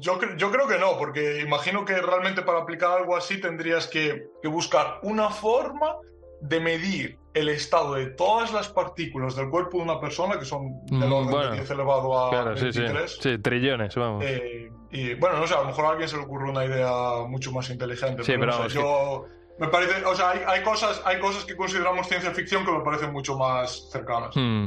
yo, 0.00 0.18
yo, 0.36 0.50
creo 0.50 0.66
que 0.66 0.78
no, 0.78 0.96
porque 0.98 1.40
imagino 1.40 1.84
que 1.84 2.00
realmente 2.00 2.42
para 2.42 2.60
aplicar 2.60 2.98
algo 2.98 3.16
así 3.16 3.40
tendrías 3.40 3.86
que, 3.86 4.28
que, 4.42 4.48
buscar 4.48 5.00
una 5.02 5.30
forma 5.30 5.96
de 6.40 6.60
medir 6.60 7.18
el 7.34 7.48
estado 7.48 7.94
de 7.94 8.06
todas 8.06 8.52
las 8.52 8.68
partículas 8.68 9.36
del 9.36 9.50
cuerpo 9.50 9.78
de 9.78 9.84
una 9.84 10.00
persona, 10.00 10.38
que 10.38 10.44
son 10.44 10.84
del 10.86 11.12
orden 11.12 11.30
bueno, 11.30 11.50
de 11.50 11.56
10 11.58 11.70
elevado 11.70 12.26
a 12.26 12.30
claro, 12.30 12.54
23. 12.54 13.10
Sí, 13.10 13.18
sí. 13.20 13.30
sí, 13.30 13.38
trillones, 13.38 13.94
vamos. 13.94 14.24
Eh, 14.26 14.70
y 14.90 15.14
bueno, 15.14 15.38
no 15.38 15.46
sé, 15.46 15.54
a 15.54 15.60
lo 15.60 15.66
mejor 15.66 15.84
a 15.84 15.88
alguien 15.90 16.08
se 16.08 16.16
le 16.16 16.22
ocurre 16.22 16.50
una 16.50 16.64
idea 16.64 17.26
mucho 17.28 17.52
más 17.52 17.70
inteligente. 17.70 18.24
Sí, 18.24 18.32
pero, 18.32 18.40
pero 18.40 18.52
no 18.52 18.58
vamos, 18.58 18.72
sé, 18.72 18.78
yo... 18.78 19.24
Que 19.26 19.39
me 19.60 19.68
parece, 19.68 20.02
o 20.06 20.16
sea, 20.16 20.30
hay, 20.30 20.40
hay, 20.46 20.62
cosas, 20.62 21.02
hay 21.04 21.18
cosas 21.20 21.44
que 21.44 21.54
consideramos 21.54 22.08
ciencia 22.08 22.30
ficción 22.30 22.64
que 22.64 22.72
me 22.72 22.80
parecen 22.80 23.12
mucho 23.12 23.36
más 23.36 23.90
cercanas. 23.92 24.34
Hmm. 24.34 24.64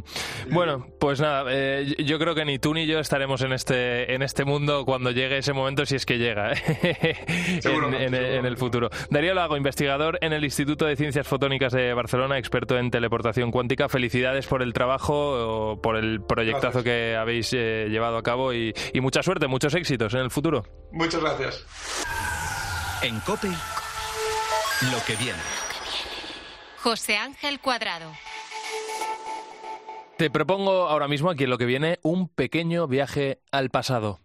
Bueno, 0.51 0.85
pues 0.99 1.19
nada, 1.19 1.45
eh, 1.49 1.95
yo 2.05 2.19
creo 2.19 2.35
que 2.35 2.45
ni 2.45 2.59
tú 2.59 2.75
ni 2.75 2.85
yo 2.85 2.99
estaremos 2.99 3.41
en 3.41 3.53
este, 3.53 4.13
en 4.13 4.21
este 4.21 4.45
mundo 4.45 4.85
cuando 4.85 5.09
llegue 5.09 5.39
ese 5.39 5.51
momento, 5.51 5.83
si 5.87 5.95
es 5.95 6.05
que 6.05 6.19
llega, 6.19 6.53
en, 6.83 7.93
en, 7.95 8.13
en, 8.13 8.45
el 8.45 8.55
futuro. 8.55 8.91
Darío 9.09 9.33
Lago, 9.33 9.57
investigador 9.57 10.19
en 10.21 10.31
el 10.31 10.43
Instituto 10.43 10.85
de 10.85 10.95
Ciencias 10.95 11.27
Fotónicas 11.27 11.73
de 11.73 11.91
Barcelona, 11.95 12.37
experto 12.37 12.77
en 12.77 12.91
teleportación 12.91 13.49
cuántica. 13.49 13.89
Felicidades 13.89 14.45
por 14.45 14.61
el 14.61 14.73
trabajo, 14.73 15.79
por 15.81 15.95
el 15.95 16.21
proyectazo 16.21 16.83
gracias. 16.83 16.83
que 16.83 17.15
habéis 17.15 17.51
eh, 17.53 17.87
llevado 17.89 18.17
a 18.17 18.21
cabo 18.21 18.53
y, 18.53 18.75
y 18.93 19.01
mucha 19.01 19.23
suerte, 19.23 19.47
muchos 19.47 19.73
éxitos 19.73 20.13
en 20.13 20.19
el 20.19 20.29
futuro. 20.29 20.63
Muchas 20.91 21.19
gracias. 21.19 21.65
En 23.01 23.19
COPE 23.21 23.49
lo 24.91 25.03
que 25.05 25.15
viene. 25.15 25.39
José 26.81 27.17
Ángel 27.17 27.59
Cuadrado. 27.59 28.11
Te 30.17 30.29
propongo 30.29 30.87
ahora 30.87 31.07
mismo, 31.07 31.29
aquí 31.29 31.45
en 31.45 31.49
lo 31.49 31.57
que 31.57 31.65
viene, 31.65 31.99
un 32.03 32.27
pequeño 32.27 32.87
viaje 32.87 33.39
al 33.51 33.69
pasado. 33.69 34.19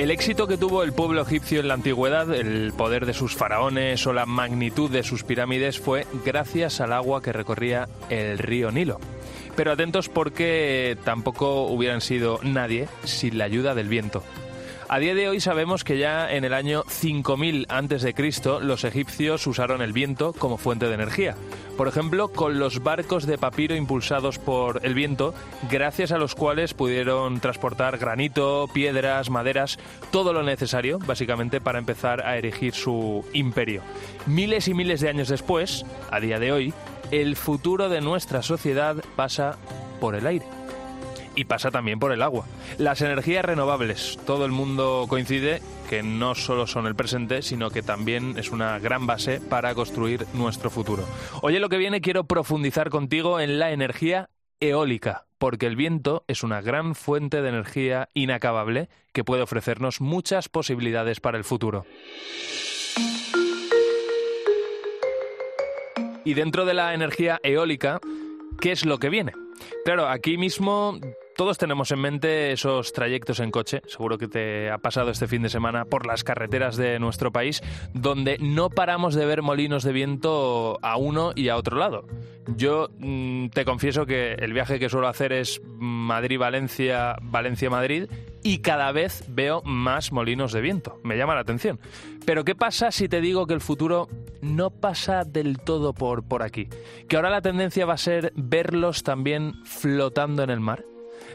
El 0.00 0.10
éxito 0.10 0.46
que 0.46 0.56
tuvo 0.56 0.82
el 0.82 0.94
pueblo 0.94 1.20
egipcio 1.20 1.60
en 1.60 1.68
la 1.68 1.74
antigüedad, 1.74 2.32
el 2.32 2.72
poder 2.72 3.04
de 3.04 3.12
sus 3.12 3.36
faraones 3.36 4.06
o 4.06 4.14
la 4.14 4.24
magnitud 4.24 4.90
de 4.90 5.02
sus 5.02 5.24
pirámides 5.24 5.78
fue 5.78 6.06
gracias 6.24 6.80
al 6.80 6.94
agua 6.94 7.20
que 7.20 7.34
recorría 7.34 7.86
el 8.08 8.38
río 8.38 8.70
Nilo. 8.70 8.98
Pero 9.56 9.72
atentos 9.72 10.08
porque 10.08 10.96
tampoco 11.04 11.66
hubieran 11.66 12.00
sido 12.00 12.40
nadie 12.42 12.88
sin 13.04 13.38
la 13.38 13.44
ayuda 13.44 13.74
del 13.74 13.88
viento. 13.88 14.22
A 14.92 14.98
día 14.98 15.14
de 15.14 15.28
hoy 15.28 15.38
sabemos 15.38 15.84
que 15.84 15.98
ya 15.98 16.28
en 16.32 16.42
el 16.42 16.52
año 16.52 16.82
5000 16.88 17.66
a.C. 17.68 18.12
los 18.60 18.82
egipcios 18.82 19.46
usaron 19.46 19.82
el 19.82 19.92
viento 19.92 20.32
como 20.32 20.58
fuente 20.58 20.88
de 20.88 20.94
energía. 20.94 21.36
Por 21.76 21.86
ejemplo, 21.86 22.26
con 22.26 22.58
los 22.58 22.82
barcos 22.82 23.24
de 23.24 23.38
papiro 23.38 23.76
impulsados 23.76 24.40
por 24.40 24.84
el 24.84 24.94
viento, 24.94 25.32
gracias 25.70 26.10
a 26.10 26.18
los 26.18 26.34
cuales 26.34 26.74
pudieron 26.74 27.38
transportar 27.38 27.98
granito, 27.98 28.66
piedras, 28.74 29.30
maderas, 29.30 29.78
todo 30.10 30.32
lo 30.32 30.42
necesario, 30.42 30.98
básicamente, 30.98 31.60
para 31.60 31.78
empezar 31.78 32.26
a 32.26 32.36
erigir 32.36 32.74
su 32.74 33.24
imperio. 33.32 33.82
Miles 34.26 34.66
y 34.66 34.74
miles 34.74 35.00
de 35.00 35.08
años 35.08 35.28
después, 35.28 35.86
a 36.10 36.18
día 36.18 36.40
de 36.40 36.50
hoy, 36.50 36.74
el 37.10 37.36
futuro 37.36 37.88
de 37.88 38.00
nuestra 38.00 38.42
sociedad 38.42 38.96
pasa 39.16 39.58
por 40.00 40.14
el 40.14 40.26
aire 40.26 40.46
y 41.34 41.44
pasa 41.44 41.70
también 41.70 41.98
por 41.98 42.12
el 42.12 42.22
agua. 42.22 42.46
Las 42.78 43.00
energías 43.02 43.44
renovables, 43.44 44.18
todo 44.26 44.44
el 44.44 44.52
mundo 44.52 45.06
coincide 45.08 45.62
que 45.88 46.02
no 46.02 46.34
solo 46.34 46.66
son 46.66 46.86
el 46.86 46.94
presente, 46.94 47.42
sino 47.42 47.70
que 47.70 47.82
también 47.82 48.38
es 48.38 48.50
una 48.50 48.78
gran 48.78 49.06
base 49.06 49.40
para 49.40 49.74
construir 49.74 50.26
nuestro 50.34 50.70
futuro. 50.70 51.04
Hoy 51.42 51.56
en 51.56 51.62
lo 51.62 51.68
que 51.68 51.78
viene 51.78 52.00
quiero 52.00 52.24
profundizar 52.24 52.90
contigo 52.90 53.40
en 53.40 53.58
la 53.58 53.72
energía 53.72 54.30
eólica, 54.60 55.26
porque 55.38 55.66
el 55.66 55.76
viento 55.76 56.24
es 56.28 56.42
una 56.42 56.60
gran 56.60 56.94
fuente 56.94 57.42
de 57.42 57.48
energía 57.48 58.08
inacabable 58.14 58.88
que 59.12 59.24
puede 59.24 59.42
ofrecernos 59.42 60.00
muchas 60.00 60.48
posibilidades 60.48 61.20
para 61.20 61.38
el 61.38 61.44
futuro. 61.44 61.86
Y 66.30 66.34
dentro 66.34 66.64
de 66.64 66.74
la 66.74 66.94
energía 66.94 67.40
eólica, 67.42 67.98
¿qué 68.60 68.70
es 68.70 68.84
lo 68.84 68.98
que 68.98 69.08
viene? 69.08 69.32
Claro, 69.84 70.06
aquí 70.06 70.38
mismo 70.38 70.96
todos 71.36 71.58
tenemos 71.58 71.90
en 71.90 71.98
mente 71.98 72.52
esos 72.52 72.92
trayectos 72.92 73.40
en 73.40 73.50
coche, 73.50 73.82
seguro 73.88 74.16
que 74.16 74.28
te 74.28 74.70
ha 74.70 74.78
pasado 74.78 75.10
este 75.10 75.26
fin 75.26 75.42
de 75.42 75.48
semana 75.48 75.86
por 75.86 76.06
las 76.06 76.22
carreteras 76.22 76.76
de 76.76 77.00
nuestro 77.00 77.32
país, 77.32 77.62
donde 77.94 78.38
no 78.38 78.70
paramos 78.70 79.16
de 79.16 79.26
ver 79.26 79.42
molinos 79.42 79.82
de 79.82 79.90
viento 79.90 80.78
a 80.82 80.96
uno 80.98 81.32
y 81.34 81.48
a 81.48 81.56
otro 81.56 81.76
lado. 81.78 82.06
Yo 82.46 82.90
mmm, 82.98 83.48
te 83.48 83.64
confieso 83.64 84.06
que 84.06 84.34
el 84.34 84.52
viaje 84.52 84.78
que 84.78 84.88
suelo 84.88 85.08
hacer 85.08 85.32
es 85.32 85.60
Madrid-Valencia, 85.64 87.16
Valencia-Madrid, 87.22 88.04
y 88.44 88.58
cada 88.58 88.92
vez 88.92 89.24
veo 89.26 89.62
más 89.64 90.12
molinos 90.12 90.52
de 90.52 90.60
viento. 90.60 91.00
Me 91.02 91.16
llama 91.16 91.34
la 91.34 91.40
atención. 91.40 91.80
Pero 92.24 92.44
¿qué 92.44 92.54
pasa 92.54 92.92
si 92.92 93.08
te 93.08 93.20
digo 93.20 93.48
que 93.48 93.54
el 93.54 93.60
futuro 93.60 94.08
no 94.42 94.70
pasa 94.70 95.24
del 95.24 95.58
todo 95.58 95.92
por, 95.92 96.22
por 96.22 96.42
aquí? 96.42 96.68
Que 97.08 97.16
ahora 97.16 97.30
la 97.30 97.42
tendencia 97.42 97.86
va 97.86 97.94
a 97.94 97.98
ser 97.98 98.32
verlos 98.36 99.02
también 99.02 99.54
flotando 99.64 100.42
en 100.42 100.50
el 100.50 100.60
mar. 100.60 100.84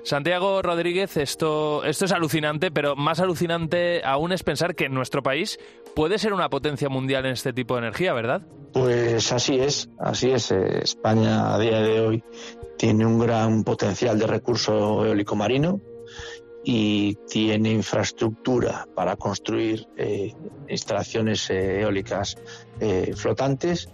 Santiago 0.04 0.62
Rodríguez, 0.62 1.18
esto, 1.18 1.84
esto 1.84 2.06
es 2.06 2.12
alucinante, 2.12 2.72
pero 2.72 2.96
más 2.96 3.20
alucinante 3.20 4.04
aún 4.04 4.32
es 4.32 4.44
pensar 4.44 4.76
que 4.76 4.90
nuestro 4.90 5.24
país 5.24 5.60
puede 5.96 6.20
ser 6.20 6.34
una 6.34 6.50
potencia 6.50 6.90
mundial 6.90 7.26
en 7.26 7.32
este 7.32 7.54
tipo 7.54 7.76
de 7.76 7.82
energía, 7.82 8.14
¿verdad? 8.14 8.42
Pues 8.74 9.32
así 9.32 9.60
es, 9.60 9.90
así 10.00 10.32
es. 10.32 10.52
España 10.52 11.56
a 11.56 11.60
día 11.60 11.80
de 11.80 12.02
hoy 12.02 12.24
tiene 12.78 13.06
un 13.06 13.20
gran 13.20 13.64
potencial 13.64 14.20
de 14.20 14.28
recurso 14.28 15.06
eólico 15.06 15.36
marino 15.36 15.80
y 16.68 17.14
tiene 17.30 17.72
infraestructura 17.72 18.88
para 18.96 19.16
construir 19.16 19.88
eh, 19.96 20.34
instalaciones 20.68 21.52
eh, 21.52 21.82
eólicas 21.82 22.38
eh, 22.80 23.14
flotantes 23.16 23.88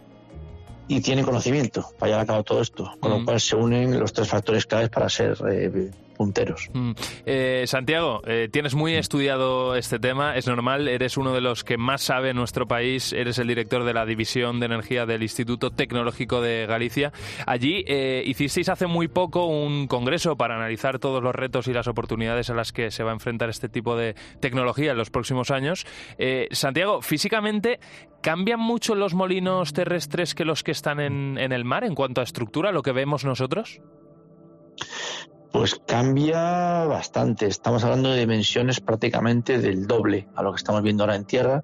y 0.88 1.01
tiene 1.01 1.24
conocimiento 1.24 1.89
para 1.99 2.11
llevar 2.11 2.24
a 2.24 2.28
cabo 2.28 2.43
todo 2.43 2.61
esto, 2.61 2.89
con 3.01 3.11
mm. 3.11 3.19
lo 3.19 3.26
cual 3.26 3.41
se 3.41 3.57
unen 3.57 3.99
los 3.99 4.13
tres 4.13 4.30
factores 4.30 4.65
claves 4.65 4.89
para 4.89 5.09
ser 5.09 5.38
Mm. 6.74 6.91
Eh, 7.26 7.63
Santiago, 7.67 8.22
eh, 8.26 8.49
tienes 8.51 8.76
muy 8.76 8.95
estudiado 8.95 9.76
este 9.76 9.99
tema, 9.99 10.36
es 10.36 10.47
normal, 10.47 10.88
eres 10.88 11.17
uno 11.17 11.34
de 11.34 11.41
los 11.41 11.63
que 11.63 11.78
más 11.78 12.01
sabe 12.01 12.30
en 12.30 12.36
nuestro 12.36 12.67
país, 12.67 13.13
eres 13.13 13.39
el 13.39 13.47
director 13.47 13.84
de 13.84 13.93
la 13.93 14.05
División 14.05 14.59
de 14.59 14.67
Energía 14.67 15.05
del 15.05 15.24
Instituto 15.24 15.72
Tecnológico 15.72 16.41
de 16.41 16.65
Galicia. 16.67 17.11
Allí 17.45 17.84
eh, 17.88 18.24
hicisteis 18.26 18.69
hace 18.69 18.88
muy 18.88 19.07
poco 19.07 19.45
un 19.45 19.88
congreso 19.88 20.36
para 20.36 20.55
analizar 20.55 20.99
todos 20.99 21.24
los 21.24 21.34
retos 21.34 21.67
y 21.67 21.74
las 21.74 21.88
oportunidades 21.88 22.49
a 22.49 22.53
las 22.53 22.72
que 22.72 22.91
se 22.91 23.03
va 23.03 23.11
a 23.11 23.13
enfrentar 23.13 23.49
este 23.49 23.69
tipo 23.69 23.95
de 23.95 24.15
tecnología 24.39 24.91
en 24.91 24.97
los 24.97 25.09
próximos 25.09 25.51
años. 25.51 25.86
Santiago, 26.51 27.01
físicamente, 27.01 27.80
¿cambian 28.22 28.59
mucho 28.59 28.95
los 28.95 29.13
molinos 29.13 29.74
terrestres 29.74 30.36
que 30.36 30.45
los 30.45 30.63
que 30.63 30.72
están 30.72 30.99
en 30.99 31.38
el 31.38 31.65
mar 31.65 31.84
en 31.84 31.95
cuanto 31.95 32.22
a 32.22 32.24
estructura, 32.24 32.72
lo 32.72 32.84
que 32.84 32.91
vemos 32.91 33.26
nosotros? 33.26 33.82
Pues 35.51 35.75
cambia 35.85 36.85
bastante. 36.85 37.45
Estamos 37.45 37.83
hablando 37.83 38.09
de 38.09 38.19
dimensiones 38.21 38.79
prácticamente 38.79 39.59
del 39.59 39.85
doble 39.85 40.27
a 40.35 40.43
lo 40.43 40.51
que 40.53 40.57
estamos 40.57 40.81
viendo 40.81 41.03
ahora 41.03 41.15
en 41.15 41.25
tierra. 41.25 41.61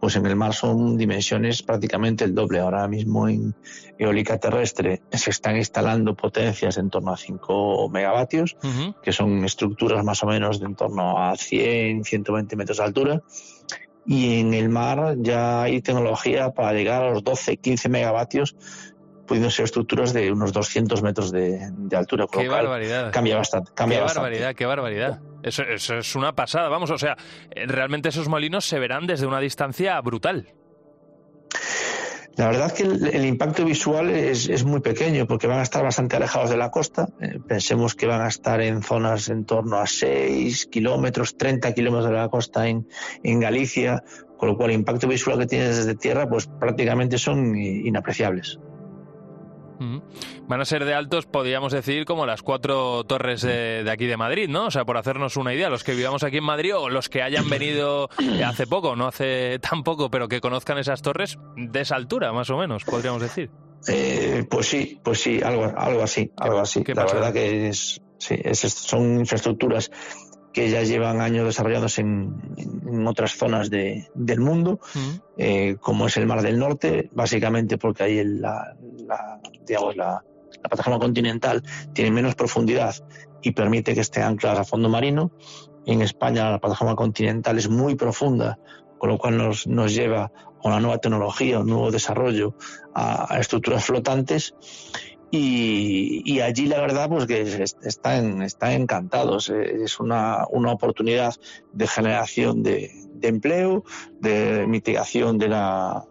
Pues 0.00 0.16
en 0.16 0.24
el 0.24 0.36
mar 0.36 0.54
son 0.54 0.96
dimensiones 0.96 1.62
prácticamente 1.62 2.24
el 2.24 2.34
doble. 2.34 2.60
Ahora 2.60 2.88
mismo 2.88 3.28
en 3.28 3.54
eólica 3.98 4.38
terrestre 4.38 5.02
se 5.12 5.30
están 5.30 5.56
instalando 5.56 6.16
potencias 6.16 6.78
en 6.78 6.88
torno 6.88 7.12
a 7.12 7.16
5 7.16 7.90
megavatios, 7.90 8.56
que 9.02 9.12
son 9.12 9.44
estructuras 9.44 10.02
más 10.02 10.22
o 10.22 10.26
menos 10.26 10.58
de 10.58 10.66
en 10.66 10.74
torno 10.74 11.18
a 11.18 11.36
100, 11.36 12.04
120 12.04 12.56
metros 12.56 12.78
de 12.78 12.84
altura. 12.84 13.22
Y 14.08 14.38
en 14.38 14.54
el 14.54 14.68
mar 14.68 15.16
ya 15.18 15.62
hay 15.62 15.82
tecnología 15.82 16.52
para 16.52 16.72
llegar 16.72 17.02
a 17.02 17.10
los 17.10 17.24
12, 17.24 17.56
15 17.56 17.88
megavatios 17.88 18.56
pudiendo 19.26 19.50
ser 19.50 19.64
estructuras 19.64 20.12
de 20.12 20.30
unos 20.30 20.52
200 20.52 21.02
metros 21.02 21.32
de, 21.32 21.70
altura. 21.96 22.26
Qué 22.30 22.48
barbaridad. 22.48 23.12
Cambia 23.12 23.36
bastante. 23.36 23.72
Cambia 23.74 23.98
qué 23.98 24.02
bastante. 24.02 24.30
barbaridad, 24.30 24.54
qué 24.54 24.66
barbaridad. 24.66 25.20
Eso, 25.42 25.62
eso 25.62 25.98
es 25.98 26.14
una 26.16 26.34
pasada, 26.34 26.68
vamos, 26.68 26.90
o 26.90 26.98
sea, 26.98 27.16
eh, 27.50 27.66
realmente 27.66 28.08
esos 28.08 28.28
molinos 28.28 28.64
se 28.64 28.78
verán 28.78 29.06
desde 29.06 29.26
una 29.26 29.40
distancia 29.40 30.00
brutal. 30.00 30.48
La 32.36 32.48
verdad 32.48 32.66
es 32.66 32.72
que 32.74 32.82
el, 32.82 33.24
impacto 33.24 33.64
visual 33.64 34.10
es, 34.10 34.62
muy 34.62 34.80
pequeño 34.80 35.26
porque 35.26 35.46
van 35.46 35.60
a 35.60 35.62
estar 35.62 35.82
bastante 35.82 36.16
alejados 36.16 36.50
de 36.50 36.58
la 36.58 36.70
costa. 36.70 37.08
Eh, 37.18 37.38
pensemos 37.46 37.94
que 37.94 38.06
van 38.06 38.20
a 38.20 38.28
estar 38.28 38.60
en 38.60 38.82
zonas 38.82 39.30
en 39.30 39.46
torno 39.46 39.78
a 39.78 39.86
6 39.86 40.66
kilómetros, 40.66 41.38
30 41.38 41.72
kilómetros 41.72 42.10
de 42.10 42.16
la 42.16 42.28
costa 42.28 42.68
en, 42.68 42.86
en 43.22 43.40
Galicia, 43.40 44.04
con 44.36 44.50
lo 44.50 44.56
cual 44.58 44.70
el 44.70 44.76
impacto 44.76 45.08
visual 45.08 45.38
que 45.38 45.46
tienes 45.46 45.78
desde 45.78 45.94
tierra 45.94 46.28
pues 46.28 46.46
prácticamente 46.46 47.16
son 47.16 47.56
inapreciables. 47.56 48.58
Van 49.78 50.60
a 50.60 50.64
ser 50.64 50.84
de 50.84 50.94
altos, 50.94 51.26
podríamos 51.26 51.72
decir, 51.72 52.04
como 52.04 52.26
las 52.26 52.42
cuatro 52.42 53.04
torres 53.04 53.42
de, 53.42 53.88
aquí 53.90 54.06
de 54.06 54.16
Madrid, 54.16 54.48
¿no? 54.48 54.66
O 54.66 54.70
sea, 54.70 54.84
por 54.84 54.96
hacernos 54.96 55.36
una 55.36 55.54
idea, 55.54 55.68
los 55.68 55.84
que 55.84 55.94
vivamos 55.94 56.22
aquí 56.22 56.38
en 56.38 56.44
Madrid 56.44 56.76
o 56.76 56.88
los 56.88 57.08
que 57.08 57.22
hayan 57.22 57.48
venido 57.48 58.08
hace 58.44 58.66
poco, 58.66 58.96
no 58.96 59.06
hace 59.06 59.58
tan 59.70 59.82
poco, 59.82 60.10
pero 60.10 60.28
que 60.28 60.40
conozcan 60.40 60.78
esas 60.78 61.02
torres 61.02 61.38
de 61.56 61.80
esa 61.80 61.96
altura, 61.96 62.32
más 62.32 62.50
o 62.50 62.56
menos, 62.56 62.84
podríamos 62.84 63.22
decir. 63.22 63.50
Eh, 63.88 64.44
pues 64.50 64.66
sí, 64.66 65.00
pues 65.02 65.20
sí, 65.20 65.40
algo, 65.42 65.72
algo 65.76 66.02
así, 66.02 66.30
algo 66.36 66.58
así. 66.58 66.82
La 66.86 67.04
verdad 67.04 67.32
que 67.32 67.68
es, 67.68 68.00
sí, 68.18 68.36
son 68.68 69.20
infraestructuras 69.20 69.90
que 70.56 70.70
ya 70.70 70.82
llevan 70.84 71.20
años 71.20 71.44
desarrollados 71.44 71.98
en, 71.98 73.06
otras 73.06 73.32
zonas 73.32 73.68
del 73.68 74.40
mundo, 74.40 74.80
eh, 75.36 75.76
como 75.78 76.06
es 76.06 76.16
el 76.16 76.26
Mar 76.26 76.40
del 76.40 76.58
Norte, 76.58 77.10
básicamente 77.12 77.76
porque 77.76 78.04
ahí 78.04 78.24
la, 78.24 78.74
digamos, 79.66 79.96
la, 79.96 80.24
plataforma 80.62 80.98
continental 80.98 81.62
tiene 81.92 82.10
menos 82.10 82.34
profundidad 82.34 82.94
y 83.42 83.50
permite 83.50 83.92
que 83.92 84.00
esté 84.00 84.22
anclada 84.22 84.62
a 84.62 84.64
fondo 84.64 84.88
marino. 84.88 85.30
En 85.84 86.00
España 86.00 86.50
la 86.50 86.58
plataforma 86.58 86.96
continental 86.96 87.58
es 87.58 87.68
muy 87.68 87.94
profunda, 87.94 88.58
con 88.96 89.10
lo 89.10 89.18
cual 89.18 89.36
nos, 89.36 89.66
nos 89.66 89.94
lleva 89.94 90.24
a 90.24 90.68
una 90.68 90.80
nueva 90.80 90.96
tecnología, 90.96 91.58
un 91.60 91.66
nuevo 91.66 91.90
desarrollo 91.90 92.54
a, 92.94 93.34
a 93.34 93.40
estructuras 93.40 93.84
flotantes 93.84 94.54
y, 95.30 96.40
allí 96.40 96.66
la 96.66 96.80
verdad 96.80 97.08
pues 97.08 97.26
que 97.26 97.40
están, 97.40 98.42
están 98.42 98.72
encantados. 98.72 99.50
Es 99.50 99.98
una, 100.00 100.46
una 100.50 100.72
oportunidad 100.72 101.34
de 101.72 101.86
generación 101.86 102.62
de, 102.62 102.90
empleo, 103.22 103.84
de 104.20 104.66
mitigación 104.66 105.38
de 105.38 105.48
la, 105.48 106.04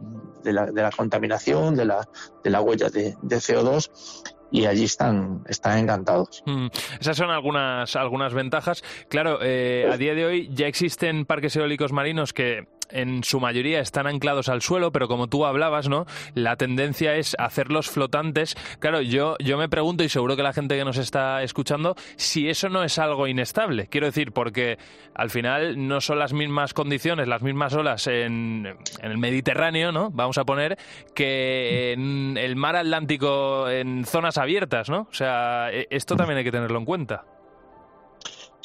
de 0.43 0.53
la, 0.53 0.65
de 0.67 0.81
la 0.81 0.91
contaminación, 0.91 1.75
de 1.75 1.85
la, 1.85 2.07
de 2.43 2.49
la 2.49 2.61
huella 2.61 2.89
de, 2.89 3.15
de 3.21 3.35
CO2 3.37 3.89
y 4.51 4.65
allí 4.65 4.85
están, 4.85 5.43
están 5.47 5.79
encantados. 5.79 6.43
Mm, 6.45 6.67
esas 6.99 7.17
son 7.17 7.29
algunas, 7.29 7.95
algunas 7.95 8.33
ventajas. 8.33 8.83
Claro, 9.09 9.39
eh, 9.41 9.89
a 9.91 9.97
día 9.97 10.13
de 10.13 10.25
hoy 10.25 10.49
ya 10.53 10.67
existen 10.67 11.25
parques 11.25 11.55
eólicos 11.55 11.91
marinos 11.91 12.31
que 12.31 12.67
en 12.89 13.23
su 13.23 13.39
mayoría 13.39 13.79
están 13.79 14.07
anclados 14.07 14.49
al 14.49 14.61
suelo, 14.61 14.91
pero 14.91 15.07
como 15.07 15.27
tú 15.27 15.45
hablabas, 15.45 15.89
¿no? 15.89 16.05
La 16.33 16.55
tendencia 16.55 17.15
es 17.15 17.35
hacerlos 17.39 17.89
flotantes. 17.89 18.55
Claro, 18.79 19.01
yo, 19.01 19.35
yo 19.39 19.57
me 19.57 19.69
pregunto, 19.69 20.03
y 20.03 20.09
seguro 20.09 20.35
que 20.35 20.43
la 20.43 20.53
gente 20.53 20.77
que 20.77 20.85
nos 20.85 20.97
está 20.97 21.43
escuchando, 21.43 21.95
si 22.15 22.49
eso 22.49 22.69
no 22.69 22.83
es 22.83 22.99
algo 22.99 23.27
inestable. 23.27 23.87
Quiero 23.87 24.07
decir, 24.07 24.31
porque 24.31 24.77
al 25.13 25.29
final 25.29 25.87
no 25.87 26.01
son 26.01 26.19
las 26.19 26.33
mismas 26.33 26.73
condiciones, 26.73 27.27
las 27.27 27.41
mismas 27.41 27.73
olas 27.73 28.07
en, 28.07 28.75
en 29.01 29.11
el 29.11 29.17
Mediterráneo, 29.17 29.91
¿no? 29.91 30.09
Vamos 30.11 30.37
a 30.37 30.43
poner, 30.45 30.77
que 31.13 31.93
en 31.93 32.37
el 32.37 32.55
mar 32.55 32.75
Atlántico 32.75 33.69
en 33.69 34.05
zonas 34.05 34.37
abiertas, 34.37 34.89
¿no? 34.89 35.07
O 35.09 35.13
sea, 35.13 35.69
e, 35.71 35.87
esto 35.89 36.15
también 36.15 36.37
hay 36.37 36.43
que 36.43 36.51
tenerlo 36.51 36.79
en 36.79 36.85
cuenta. 36.85 37.23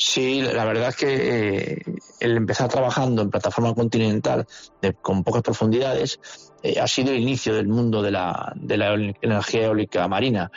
Sí, 0.03 0.41
la 0.41 0.65
verdad 0.65 0.89
es 0.89 0.97
que 0.97 1.75
eh, 1.75 1.83
el 2.21 2.39
empezar 2.39 2.71
trabajando 2.71 3.21
en 3.21 3.29
plataforma 3.29 3.75
continental 3.75 4.47
con 5.03 5.23
pocas 5.23 5.43
profundidades 5.43 6.19
eh, 6.63 6.81
ha 6.81 6.89
sido 6.89 7.13
el 7.13 7.21
inicio 7.21 7.55
del 7.55 7.69
mundo 7.69 8.01
de 8.01 8.11
la, 8.11 8.51
de 8.57 8.79
la 8.79 8.95
energía 8.95 9.67
eólica 9.67 10.09
marina. 10.09 10.51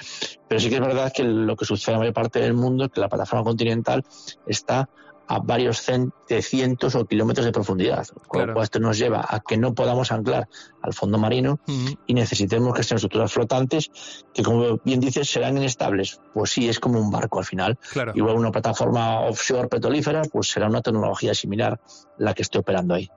Pero 0.47 0.61
sí 0.61 0.69
que 0.69 0.75
es 0.75 0.81
verdad 0.81 1.11
que 1.13 1.25
lo 1.25 1.57
que 1.57 1.65
sucede 1.65 1.91
en 1.91 1.95
la 1.95 1.99
mayor 1.99 2.13
parte 2.13 2.39
del 2.39 2.53
mundo 2.53 2.85
es 2.85 2.91
que 2.91 3.01
la 3.01 3.09
plataforma 3.09 3.43
continental 3.43 4.05
está 4.47 4.89
a 5.28 5.39
varios 5.39 5.86
de 6.28 6.41
cientos 6.41 6.95
o 6.95 7.05
kilómetros 7.05 7.45
de 7.45 7.51
profundidad. 7.51 8.07
Con 8.28 8.47
lo 8.47 8.53
cual 8.53 8.63
esto 8.63 8.80
nos 8.80 8.97
lleva 8.97 9.26
a 9.28 9.39
que 9.39 9.57
no 9.57 9.74
podamos 9.74 10.11
anclar 10.11 10.47
al 10.82 10.93
fondo 10.93 11.17
marino 11.17 11.59
y 12.05 12.13
necesitemos 12.13 12.74
que 12.74 12.84
sean 12.84 12.97
estructuras 12.97 13.32
flotantes 13.32 13.89
que, 14.34 14.43
como 14.43 14.80
bien 14.84 14.99
dices, 14.99 15.30
serán 15.30 15.57
inestables. 15.57 16.19
Pues 16.34 16.51
sí, 16.51 16.67
es 16.67 16.80
como 16.80 16.99
un 16.99 17.11
barco 17.11 17.39
al 17.39 17.45
final. 17.45 17.78
Igual 18.13 18.36
una 18.36 18.51
plataforma 18.51 19.21
offshore 19.21 19.67
petrolífera, 19.67 20.24
pues 20.32 20.49
será 20.49 20.67
una 20.67 20.82
tecnología 20.82 21.34
similar 21.34 21.80
la 22.18 22.34
que 22.34 22.43
esté 22.43 22.59
operando 22.59 22.93
ahí. 22.93 23.09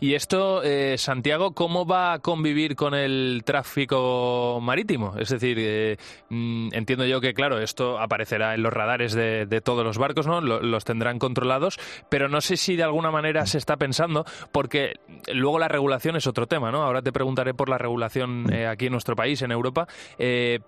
Y 0.00 0.14
esto, 0.14 0.62
eh, 0.62 0.96
Santiago, 0.98 1.52
¿cómo 1.52 1.86
va 1.86 2.12
a 2.12 2.18
convivir 2.20 2.76
con 2.76 2.94
el 2.94 3.42
tráfico 3.44 4.58
marítimo? 4.62 5.14
Es 5.18 5.30
decir, 5.30 5.56
eh, 5.60 5.96
mm, 6.28 6.68
entiendo 6.72 7.04
yo 7.06 7.20
que, 7.20 7.34
claro, 7.34 7.58
esto 7.60 7.98
aparecerá 7.98 8.54
en 8.54 8.62
los 8.62 8.72
radares 8.72 9.12
de, 9.14 9.46
todos 9.64 9.84
los 9.84 9.98
barcos, 9.98 10.26
¿no? 10.26 10.40
los 10.40 10.84
tendrán 10.84 11.18
controlados, 11.18 11.78
pero 12.08 12.28
no 12.28 12.40
sé 12.40 12.56
si 12.56 12.76
de 12.76 12.84
alguna 12.84 13.10
manera 13.10 13.44
se 13.44 13.58
está 13.58 13.76
pensando, 13.76 14.24
porque 14.52 14.94
luego 15.32 15.58
la 15.58 15.66
regulación 15.66 16.14
es 16.14 16.26
otro 16.28 16.46
tema, 16.46 16.70
¿no? 16.70 16.82
Ahora 16.84 17.02
te 17.02 17.12
preguntaré 17.12 17.54
por 17.54 17.68
la 17.68 17.76
regulación 17.76 18.52
eh, 18.52 18.68
aquí 18.68 18.86
en 18.86 18.92
nuestro 18.92 19.16
país, 19.16 19.42
en 19.42 19.50
Europa, 19.50 19.88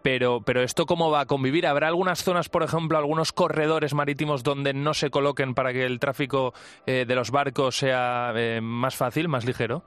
pero, 0.03 0.41
pero 0.41 0.63
esto 0.63 0.87
cómo 0.87 1.11
va 1.11 1.21
a 1.21 1.27
convivir. 1.27 1.67
¿Habrá 1.67 1.87
algunas 1.87 2.25
zonas, 2.25 2.49
por 2.49 2.65
ejemplo, 2.65 2.99
algunos 2.99 3.33
corredores 3.33 3.95
marítimos 3.95 4.43
donde 4.43 4.75
no 4.75 4.93
se 4.93 5.11
coloquen 5.11 5.55
para 5.55 5.73
que 5.73 5.85
el 5.85 6.01
tráfico 6.01 6.53
de 6.87 7.15
los 7.15 7.31
barcos 7.31 7.60
sea 7.71 8.33
eh, 8.35 8.61
más 8.63 8.97
fácil, 8.97 9.29
más 9.29 9.45
ligero? 9.45 9.85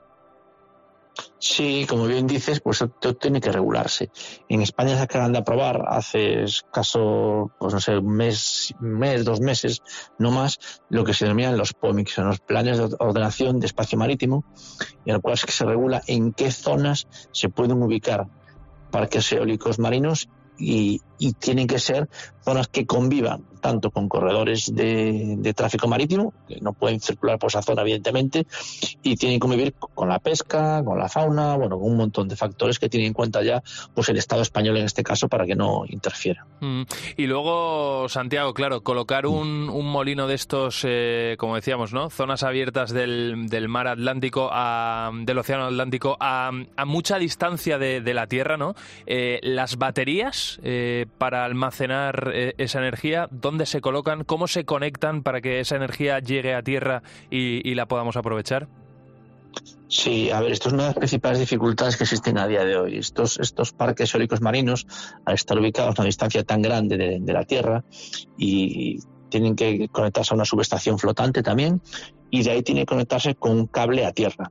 Sí, 1.38 1.86
como 1.88 2.06
bien 2.06 2.26
dices, 2.26 2.60
pues 2.60 2.82
esto 2.82 3.14
tiene 3.14 3.40
que 3.40 3.52
regularse. 3.52 4.10
En 4.48 4.62
España 4.62 4.96
se 4.96 5.02
acaban 5.02 5.32
de 5.32 5.38
aprobar 5.38 5.84
hace 5.88 6.42
escaso, 6.42 7.52
pues 7.58 7.74
no 7.74 7.80
sé, 7.80 7.98
un 7.98 8.16
mes, 8.16 8.74
mes, 8.80 9.24
dos 9.24 9.40
meses, 9.40 9.82
no 10.18 10.30
más, 10.30 10.58
lo 10.88 11.04
que 11.04 11.14
se 11.14 11.26
denominan 11.26 11.58
los 11.58 11.72
POMIC, 11.74 12.08
son 12.08 12.28
los 12.28 12.40
planes 12.40 12.78
de 12.78 12.96
ordenación 12.98 13.60
de 13.60 13.66
espacio 13.66 13.98
marítimo, 13.98 14.44
y 15.04 15.10
en 15.10 15.16
el 15.16 15.22
cual 15.22 15.34
es 15.34 15.44
que 15.44 15.52
se 15.52 15.64
regula 15.64 16.02
en 16.06 16.32
qué 16.32 16.50
zonas 16.50 17.06
se 17.32 17.48
pueden 17.48 17.82
ubicar 17.82 18.26
parques 18.90 19.32
eólicos 19.32 19.78
marinos 19.78 20.28
y 20.56 21.00
tienen 21.40 21.66
que 21.66 21.80
ser 21.80 22.08
zonas 22.44 22.68
que 22.68 22.86
convivan 22.86 23.44
tanto 23.64 23.90
con 23.90 24.10
corredores 24.10 24.74
de, 24.74 25.54
tráfico 25.56 25.88
marítimo, 25.88 26.34
que 26.46 26.60
no 26.60 26.74
pueden 26.74 27.00
circular 27.00 27.38
por 27.38 27.48
esa 27.48 27.62
zona, 27.62 27.80
evidentemente, 27.80 28.46
y 29.02 29.16
tienen 29.16 29.36
que 29.36 29.40
convivir 29.40 29.72
con 29.72 30.10
la 30.10 30.18
pesca, 30.18 30.84
con 30.84 30.98
la 30.98 31.08
fauna, 31.08 31.56
bueno, 31.56 31.78
con 31.78 31.90
un 31.90 31.96
montón 31.96 32.28
de 32.28 32.36
factores 32.36 32.78
que 32.78 32.90
tienen 32.90 33.06
en 33.06 33.12
cuenta 33.14 33.42
ya 33.42 33.62
pues 33.94 34.10
el 34.10 34.18
Estado 34.18 34.42
español 34.42 34.76
en 34.76 34.84
este 34.84 35.02
caso 35.02 35.28
para 35.28 35.46
que 35.46 35.54
no 35.54 35.84
interfiera. 35.88 36.44
Mm. 36.60 36.82
Y 37.16 37.26
luego, 37.26 38.06
Santiago, 38.10 38.52
claro, 38.52 38.82
colocar 38.82 39.26
un, 39.26 39.64
molino 39.84 40.26
de 40.26 40.34
estos, 40.34 40.82
eh, 40.86 41.36
como 41.38 41.54
decíamos, 41.54 41.94
¿no? 41.94 42.10
Zonas 42.10 42.42
abiertas 42.42 42.90
del, 42.90 43.48
mar 43.68 43.86
Atlántico, 43.86 44.50
a, 44.52 45.10
del 45.22 45.38
Océano 45.38 45.64
Atlántico, 45.64 46.18
a, 46.20 46.50
mucha 46.84 47.18
distancia 47.18 47.78
de, 47.78 48.14
la 48.14 48.26
Tierra, 48.26 48.58
¿no? 48.58 48.74
Eh, 49.06 49.40
las 49.42 49.78
baterías, 49.78 50.60
eh, 50.62 51.06
para 51.16 51.46
almacenar 51.46 52.32
eh, 52.34 52.54
esa 52.58 52.80
energía? 52.80 53.28
¿Dónde 53.30 53.53
se 53.66 53.80
colocan? 53.80 54.24
¿Cómo 54.24 54.46
se 54.46 54.64
conectan 54.64 55.22
para 55.22 55.40
que 55.40 55.60
esa 55.60 55.76
energía 55.76 56.18
llegue 56.18 56.54
a 56.54 56.62
tierra 56.62 57.02
y, 57.30 57.74
la 57.74 57.86
podamos 57.86 58.16
aprovechar? 58.16 58.68
Sí, 59.88 60.30
a 60.30 60.40
ver, 60.40 60.52
esto 60.52 60.68
es 60.68 60.74
una 60.74 60.84
de 60.84 60.88
las 60.90 60.98
principales 60.98 61.38
dificultades 61.38 61.96
que 61.96 62.04
existen 62.04 62.38
a 62.38 62.46
día 62.46 62.64
de 62.64 62.76
hoy. 62.76 62.98
Estos, 62.98 63.38
estos 63.38 63.72
parques 63.72 64.12
eólicos 64.14 64.40
marinos, 64.40 64.86
al 65.24 65.34
estar 65.34 65.58
ubicados 65.58 65.98
a 65.98 66.02
una 66.02 66.06
distancia 66.06 66.42
tan 66.42 66.62
grande 66.62 66.96
de, 66.96 67.32
la 67.32 67.44
Tierra 67.44 67.84
y 68.36 68.98
tienen 69.28 69.54
que 69.54 69.88
conectarse 69.88 70.34
a 70.34 70.36
una 70.36 70.44
subestación 70.44 70.98
flotante 70.98 71.42
también, 71.42 71.80
y 72.30 72.42
de 72.42 72.50
ahí 72.50 72.62
tiene 72.62 72.80
que 72.80 72.86
conectarse 72.86 73.36
con 73.36 73.52
un 73.52 73.66
cable 73.66 74.04
a 74.04 74.12
tierra. 74.12 74.50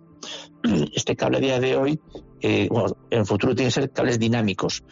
Este 0.94 1.16
cable 1.18 1.38
a 1.38 1.42
día 1.42 1.60
de 1.60 1.76
hoy, 1.76 2.00
eh, 2.42 2.68
bueno, 2.72 2.96
en 3.10 3.20
el 3.20 3.26
futuro 3.26 3.56
tiene 3.56 3.68
que 3.68 3.74
ser 3.74 3.92
cables 3.92 4.20
dinámicos, 4.20 4.84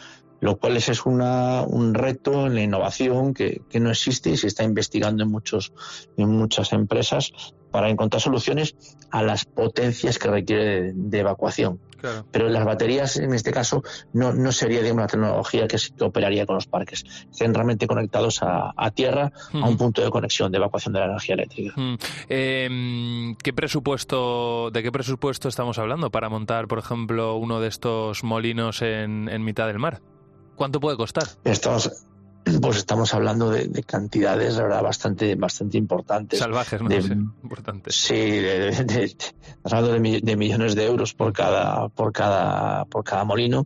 lo 0.42 0.58
cual 0.58 0.76
es 0.76 1.06
una, 1.06 1.62
un 1.62 1.94
reto 1.94 2.48
en 2.48 2.56
la 2.56 2.62
innovación 2.62 3.34
que, 3.34 3.62
que, 3.70 3.80
no 3.80 3.92
existe 3.92 4.32
y 4.32 4.38
se 4.38 4.48
está 4.48 4.64
investigando 4.64 5.24
en, 5.24 5.32
muchos, 5.32 5.72
en 6.18 6.30
muchas 6.30 6.74
empresas 6.74 7.32
para 7.72 7.90
encontrar 7.90 8.22
soluciones 8.22 8.76
a 9.12 9.24
las 9.24 9.46
potencias 9.46 10.20
que 10.20 10.30
requiere 10.30 10.92
de, 10.94 11.20
evacuación. 11.20 11.80
Pero 12.32 12.50
las 12.50 12.66
baterías, 12.66 13.18
en 13.18 13.32
este 13.36 13.52
caso, 13.52 13.84
no, 14.12 14.34
no 14.34 14.52
sería 14.52 14.82
de 14.82 14.92
una 14.92 15.06
tecnología 15.06 15.68
que, 15.68 15.78
operaría 16.00 16.48
con 16.48 16.56
los 16.56 16.66
parques. 16.66 17.06
Estén 17.32 17.54
realmente 17.54 17.86
conectados 17.86 18.40
a, 18.42 18.92
tierra, 18.92 19.32
a 19.54 19.70
un 19.70 19.78
punto 19.78 20.02
de 20.02 20.10
conexión 20.10 20.52
de 20.52 20.58
evacuación 20.58 20.94
de 20.94 21.00
la 21.00 21.06
energía 21.06 21.36
eléctrica. 21.36 21.76
Em, 22.28 23.36
¿qué 23.36 23.54
presupuesto, 23.54 24.72
¿De 24.72 24.82
qué 24.82 24.92
presupuesto 24.92 25.48
estamos 25.48 25.78
hablando 25.78 26.10
para 26.10 26.28
montar, 26.28 26.68
por 26.68 26.80
ejemplo, 26.80 27.36
uno 27.36 27.60
de 27.60 27.68
estos 27.68 28.24
molinos 28.24 28.82
en, 28.82 29.30
en 29.30 29.44
mitad 29.44 29.68
del 29.68 29.78
mar? 29.78 30.02
¿Cuánto 30.62 30.80
puede 30.80 30.96
costar? 30.96 31.28
Estamos, 31.44 32.06
pues 32.62 32.78
estamos 32.78 33.12
hablando 33.16 33.50
de, 33.50 33.82
cantidades, 33.82 34.58
la 34.58 34.62
verdad, 34.62 34.84
bastante, 34.84 35.34
bastante 35.34 35.80
importantes. 35.80 36.38
Salvajes, 36.38 36.80
¿no? 36.80 36.88
De, 36.88 36.98
importantes. 36.98 37.96
Sí, 37.96 38.14
de, 38.14 39.12
hablando 39.64 39.92
de, 39.92 40.36
millones 40.36 40.76
de 40.76 40.86
euros 40.86 41.16
por 41.16 41.34
cada, 41.34 41.90
por 41.90 42.14
cada, 42.14 42.86
por 42.86 43.04
cada 43.04 43.24
molino, 43.24 43.66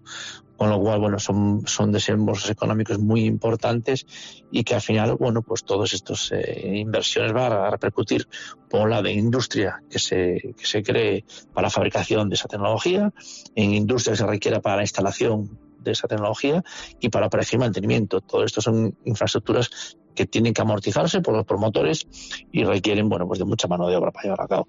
con 0.55 0.69
lo 0.69 0.79
cual, 0.79 1.01
bueno, 1.01 1.19
son, 1.19 1.67
son 1.67 1.91
desembolsos 1.91 2.49
económicos 2.49 2.97
muy 2.97 3.25
importantes 3.25 4.05
y 4.49 4.63
que 4.63 4.75
al 4.75 4.81
final, 4.81 5.17
bueno, 5.19 5.41
pues 5.41 5.65
todas 5.65 5.91
estas 5.91 6.31
eh, 6.31 6.77
inversiones 6.77 7.33
van 7.33 7.51
a 7.51 7.69
repercutir 7.71 8.25
por 8.69 8.89
la 8.89 9.01
de 9.01 9.11
industria 9.11 9.83
que 9.89 9.99
se, 9.99 10.55
que 10.57 10.65
se 10.65 10.81
cree 10.81 11.25
para 11.53 11.67
la 11.67 11.71
fabricación 11.71 12.29
de 12.29 12.35
esa 12.35 12.47
tecnología, 12.47 13.11
en 13.53 13.73
industria 13.73 14.13
que 14.13 14.19
se 14.19 14.25
requiera 14.25 14.61
para 14.61 14.77
la 14.77 14.83
instalación 14.83 15.64
de 15.85 15.91
esa 15.91 16.09
tecnología 16.09 16.61
y 16.99 17.07
para 17.07 17.27
operación 17.27 17.61
y 17.61 17.63
mantenimiento. 17.63 18.19
Todo 18.19 18.43
esto 18.43 18.59
son 18.59 18.97
infraestructuras 19.05 19.97
que 20.15 20.25
tienen 20.25 20.53
que 20.53 20.61
amortizarse 20.61 21.21
por 21.21 21.35
los 21.35 21.45
promotores 21.45 22.07
y 22.51 22.63
requieren 22.63 23.09
bueno 23.09 23.27
pues 23.27 23.39
de 23.39 23.45
mucha 23.45 23.67
mano 23.67 23.87
de 23.87 23.95
obra 23.95 24.11
para 24.11 24.23
llevar 24.23 24.41
a 24.41 24.47
cabo. 24.47 24.67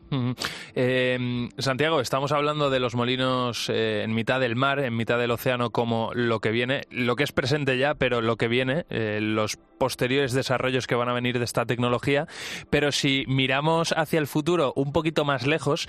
Eh, 0.74 1.49
Santiago, 1.59 2.01
estamos 2.01 2.32
hablando 2.32 2.70
de 2.70 2.80
los 2.80 2.94
molinos 2.94 3.70
eh, 3.70 4.03
en 4.03 4.14
mitad 4.14 4.40
del 4.40 4.57
mar, 4.57 4.80
en 4.80 4.97
mitad 4.97 5.18
del 5.18 5.30
océano, 5.30 5.70
como 5.70 6.11
lo 6.14 6.40
que 6.40 6.51
viene, 6.51 6.82
lo 6.90 7.16
que 7.16 7.24
es 7.24 7.32
presente 7.32 7.78
ya, 7.78 7.94
pero 7.94 8.20
lo 8.20 8.36
que 8.36 8.49
viene, 8.49 8.84
eh, 8.90 9.20
los 9.22 9.57
posteriores 9.78 10.32
desarrollos 10.32 10.86
que 10.86 10.94
van 10.94 11.09
a 11.09 11.12
venir 11.12 11.38
de 11.38 11.44
esta 11.44 11.66
tecnología. 11.66 12.26
Pero 12.70 12.92
si 12.92 13.24
miramos 13.28 13.92
hacia 13.97 14.18
el 14.18 14.26
futuro 14.26 14.72
un 14.74 14.92
poquito 14.92 15.24
más 15.24 15.47
lejos, 15.47 15.86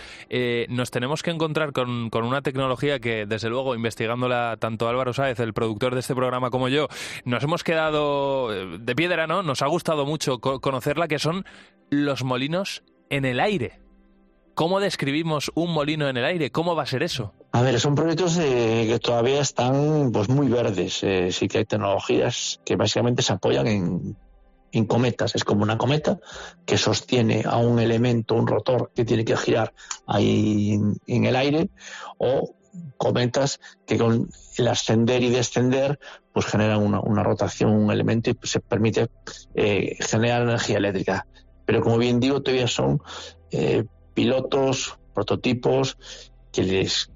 nos 0.68 0.92
tenemos 0.92 1.24
que 1.24 1.32
encontrar 1.32 1.72
con, 1.72 2.10
con 2.10 2.26
una 2.26 2.42
tecnología 2.42 3.00
que, 3.00 3.26
desde 3.26 3.50
luego, 3.50 3.76
investigándola 3.76 4.58
tanto 4.60 4.90
Álvaro 4.90 5.14
Sáez, 5.14 5.40
el 5.40 5.54
productor 5.54 5.94
de 5.94 6.02
este 6.02 6.16
programa, 6.16 6.50
como 6.50 6.68
yo, 6.68 6.90
nos 7.24 7.42
hemos 7.44 7.64
quedado 7.64 8.50
de 8.50 8.96
piedra, 8.96 9.26
¿no? 9.26 9.42
Nos 9.48 9.62
ha 9.62 9.68
gustado 9.68 10.06
mucho 10.06 10.40
conocerla, 10.40 11.08
que 11.08 11.18
son 11.18 11.46
los 11.90 12.24
molinos 12.24 12.84
en 13.10 13.26
el 13.26 13.40
aire. 13.40 13.80
¿Cómo 14.54 14.80
describimos 14.80 15.52
un 15.54 15.72
molino 15.72 16.10
en 16.10 16.18
el 16.18 16.26
aire? 16.26 16.52
¿Cómo 16.52 16.76
va 16.76 16.84
a 16.84 16.88
ser 16.88 17.04
eso? 17.04 17.34
A 17.52 17.62
ver, 17.62 17.80
son 17.80 17.96
proyectos 17.96 18.38
eh, 18.40 18.86
que 18.88 19.00
todavía 19.00 19.40
están 19.40 20.12
pues 20.12 20.30
muy 20.30 20.48
verdes. 20.48 21.04
Eh, 21.04 21.32
sí 21.32 21.48
que 21.48 21.60
hay 21.60 21.66
tecnologías 21.66 22.60
que 22.66 22.76
básicamente 22.76 23.22
se 23.22 23.34
apoyan 23.34 23.68
en, 23.68 24.18
cometas. 24.86 25.34
Es 25.34 25.44
como 25.44 25.64
una 25.64 25.78
cometa 25.78 26.20
que 26.66 26.78
sostiene 26.78 27.44
a 27.46 27.58
un 27.58 27.80
elemento, 27.80 28.36
un 28.36 28.46
rotor 28.46 28.92
que 28.96 29.06
tiene 29.06 29.26
que 29.26 29.38
girar 29.38 29.74
ahí 30.06 30.80
en 31.08 31.26
el 31.26 31.36
aire, 31.36 31.70
o 32.18 32.56
cometas 32.98 33.60
que 33.86 33.98
con 33.98 34.30
el 34.58 34.68
ascender 34.68 35.24
y 35.24 35.30
descender 35.30 36.00
pues 36.38 36.46
generan 36.52 36.84
una, 36.84 37.24
rotación, 37.24 37.72
un 37.72 37.92
elemento 37.92 38.30
y 38.30 38.38
se 38.44 38.60
permite 38.60 39.08
eh, 39.56 39.98
generar 40.02 40.44
energía 40.44 40.78
eléctrica. 40.78 41.26
Pero 41.66 41.82
como 41.82 41.98
bien 41.98 42.20
digo, 42.20 42.44
todavía 42.44 42.68
son 42.68 43.02
eh, 43.50 43.86
pilotos, 44.14 45.00
prototipos 45.16 45.98
que 46.52 46.62
les 46.62 47.10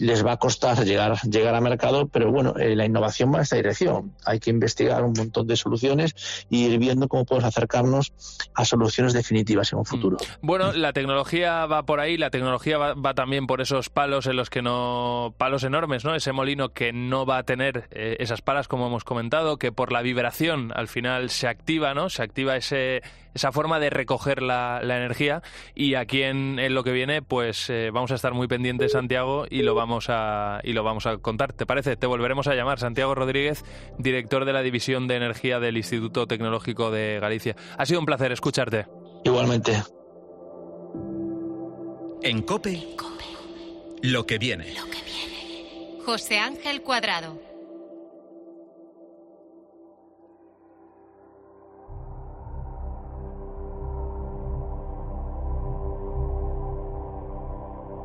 les 0.00 0.24
va 0.24 0.32
a 0.32 0.36
costar 0.38 0.76
llegar, 0.84 1.20
llegar 1.22 1.54
a 1.54 1.60
mercado, 1.60 2.08
pero 2.08 2.30
bueno, 2.30 2.54
eh, 2.56 2.74
la 2.74 2.84
innovación 2.84 3.32
va 3.32 3.36
en 3.36 3.42
esta 3.42 3.56
dirección. 3.56 4.12
Hay 4.24 4.40
que 4.40 4.50
investigar 4.50 5.04
un 5.04 5.12
montón 5.16 5.46
de 5.46 5.56
soluciones 5.56 6.46
y 6.50 6.66
ir 6.66 6.78
viendo 6.78 7.08
cómo 7.08 7.24
podemos 7.24 7.48
acercarnos 7.48 8.12
a 8.54 8.64
soluciones 8.64 9.12
definitivas 9.12 9.72
en 9.72 9.80
un 9.80 9.84
futuro. 9.84 10.16
Mm. 10.16 10.46
Bueno, 10.46 10.72
la 10.72 10.92
tecnología 10.92 11.66
va 11.66 11.84
por 11.84 12.00
ahí, 12.00 12.16
la 12.16 12.30
tecnología 12.30 12.78
va, 12.78 13.14
también 13.14 13.46
por 13.46 13.60
esos 13.60 13.90
palos 13.90 14.26
en 14.26 14.36
los 14.36 14.50
que 14.50 14.62
no, 14.62 15.34
palos 15.38 15.64
enormes, 15.64 16.04
¿no? 16.04 16.14
Ese 16.14 16.32
molino 16.32 16.70
que 16.70 16.92
no 16.92 17.26
va 17.26 17.38
a 17.38 17.42
tener 17.44 17.88
eh, 17.90 18.16
esas 18.20 18.42
palas, 18.42 18.68
como 18.68 18.86
hemos 18.86 19.04
comentado, 19.04 19.58
que 19.58 19.72
por 19.72 19.92
la 19.92 20.02
vibración 20.02 20.72
al 20.74 20.88
final 20.88 21.30
se 21.30 21.46
activa, 21.46 21.94
¿no? 21.94 22.08
Se 22.08 22.22
activa 22.22 22.56
ese, 22.56 23.02
esa 23.34 23.52
forma 23.52 23.78
de 23.78 23.90
recoger 23.90 24.42
la, 24.42 24.80
energía 24.82 25.42
y 25.74 25.94
aquí 25.94 26.22
en, 26.22 26.74
lo 26.74 26.84
que 26.84 26.92
viene, 26.92 27.22
pues 27.22 27.70
eh, 27.70 27.90
vamos 27.92 28.10
a 28.10 28.14
estar 28.14 28.34
muy 28.34 28.48
pendientes, 28.48 28.92
Santiago, 28.92 29.46
y 29.48 29.62
lo 29.62 29.74
vamos 29.74 30.06
a, 30.08 30.60
y 30.64 30.72
lo 30.72 30.82
vamos 30.82 31.06
a 31.06 31.18
contar. 31.18 31.52
¿Te 31.52 31.66
parece? 31.66 31.96
Te 31.96 32.06
volveremos 32.06 32.46
a 32.48 32.54
llamar. 32.54 32.78
Santiago 32.78 33.14
Rodríguez, 33.14 33.64
director 33.98 34.44
de 34.44 34.52
la 34.52 34.62
División 34.62 35.06
de 35.08 35.16
Energía 35.16 35.60
del 35.60 35.76
Instituto 35.76 36.26
Tecnológico 36.26 36.90
de 36.90 37.18
Galicia. 37.20 37.56
Ha 37.76 37.86
sido 37.86 38.00
un 38.00 38.06
placer 38.06 38.32
escucharte. 38.32 38.86
Igualmente. 39.24 39.82
En 42.22 42.42
COPE, 42.42 42.96
lo 44.02 44.26
que 44.26 44.38
viene. 44.38 44.74
Lo 44.74 44.84
que 44.84 45.02
viene. 45.04 46.02
José 46.04 46.38
Ángel 46.38 46.82
Cuadrado. 46.82 47.49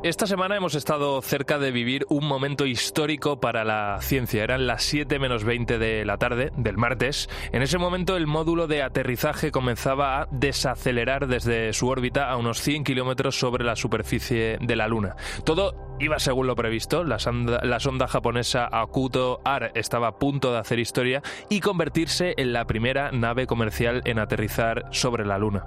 Esta 0.06 0.28
semana 0.28 0.54
hemos 0.54 0.76
estado 0.76 1.20
cerca 1.20 1.58
de 1.58 1.72
vivir 1.72 2.06
un 2.08 2.28
momento 2.28 2.64
histórico 2.64 3.40
para 3.40 3.64
la 3.64 3.98
ciencia. 4.00 4.44
Eran 4.44 4.68
las 4.68 4.84
7 4.84 5.18
menos 5.18 5.42
20 5.42 5.80
de 5.80 6.04
la 6.04 6.16
tarde 6.16 6.52
del 6.56 6.76
martes. 6.76 7.28
En 7.50 7.60
ese 7.60 7.76
momento 7.76 8.16
el 8.16 8.28
módulo 8.28 8.68
de 8.68 8.84
aterrizaje 8.84 9.50
comenzaba 9.50 10.20
a 10.20 10.28
desacelerar 10.30 11.26
desde 11.26 11.72
su 11.72 11.88
órbita 11.88 12.30
a 12.30 12.36
unos 12.36 12.60
100 12.60 12.84
kilómetros 12.84 13.36
sobre 13.36 13.64
la 13.64 13.74
superficie 13.74 14.58
de 14.60 14.76
la 14.76 14.86
Luna. 14.86 15.16
Todo 15.44 15.85
iba 15.98 16.18
según 16.18 16.46
lo 16.46 16.56
previsto. 16.56 17.04
La 17.04 17.18
sonda, 17.18 18.08
japonesa 18.08 18.68
Akuto 18.70 19.40
AR 19.44 19.72
estaba 19.74 20.08
a 20.08 20.18
punto 20.18 20.52
de 20.52 20.58
hacer 20.58 20.78
historia 20.78 21.22
y 21.48 21.60
convertirse 21.60 22.34
en 22.36 22.52
la 22.52 22.66
primera 22.66 23.10
nave 23.12 23.46
comercial 23.46 24.02
en 24.04 24.18
aterrizar 24.18 24.86
sobre 24.90 25.24
la 25.24 25.38
Luna. 25.38 25.64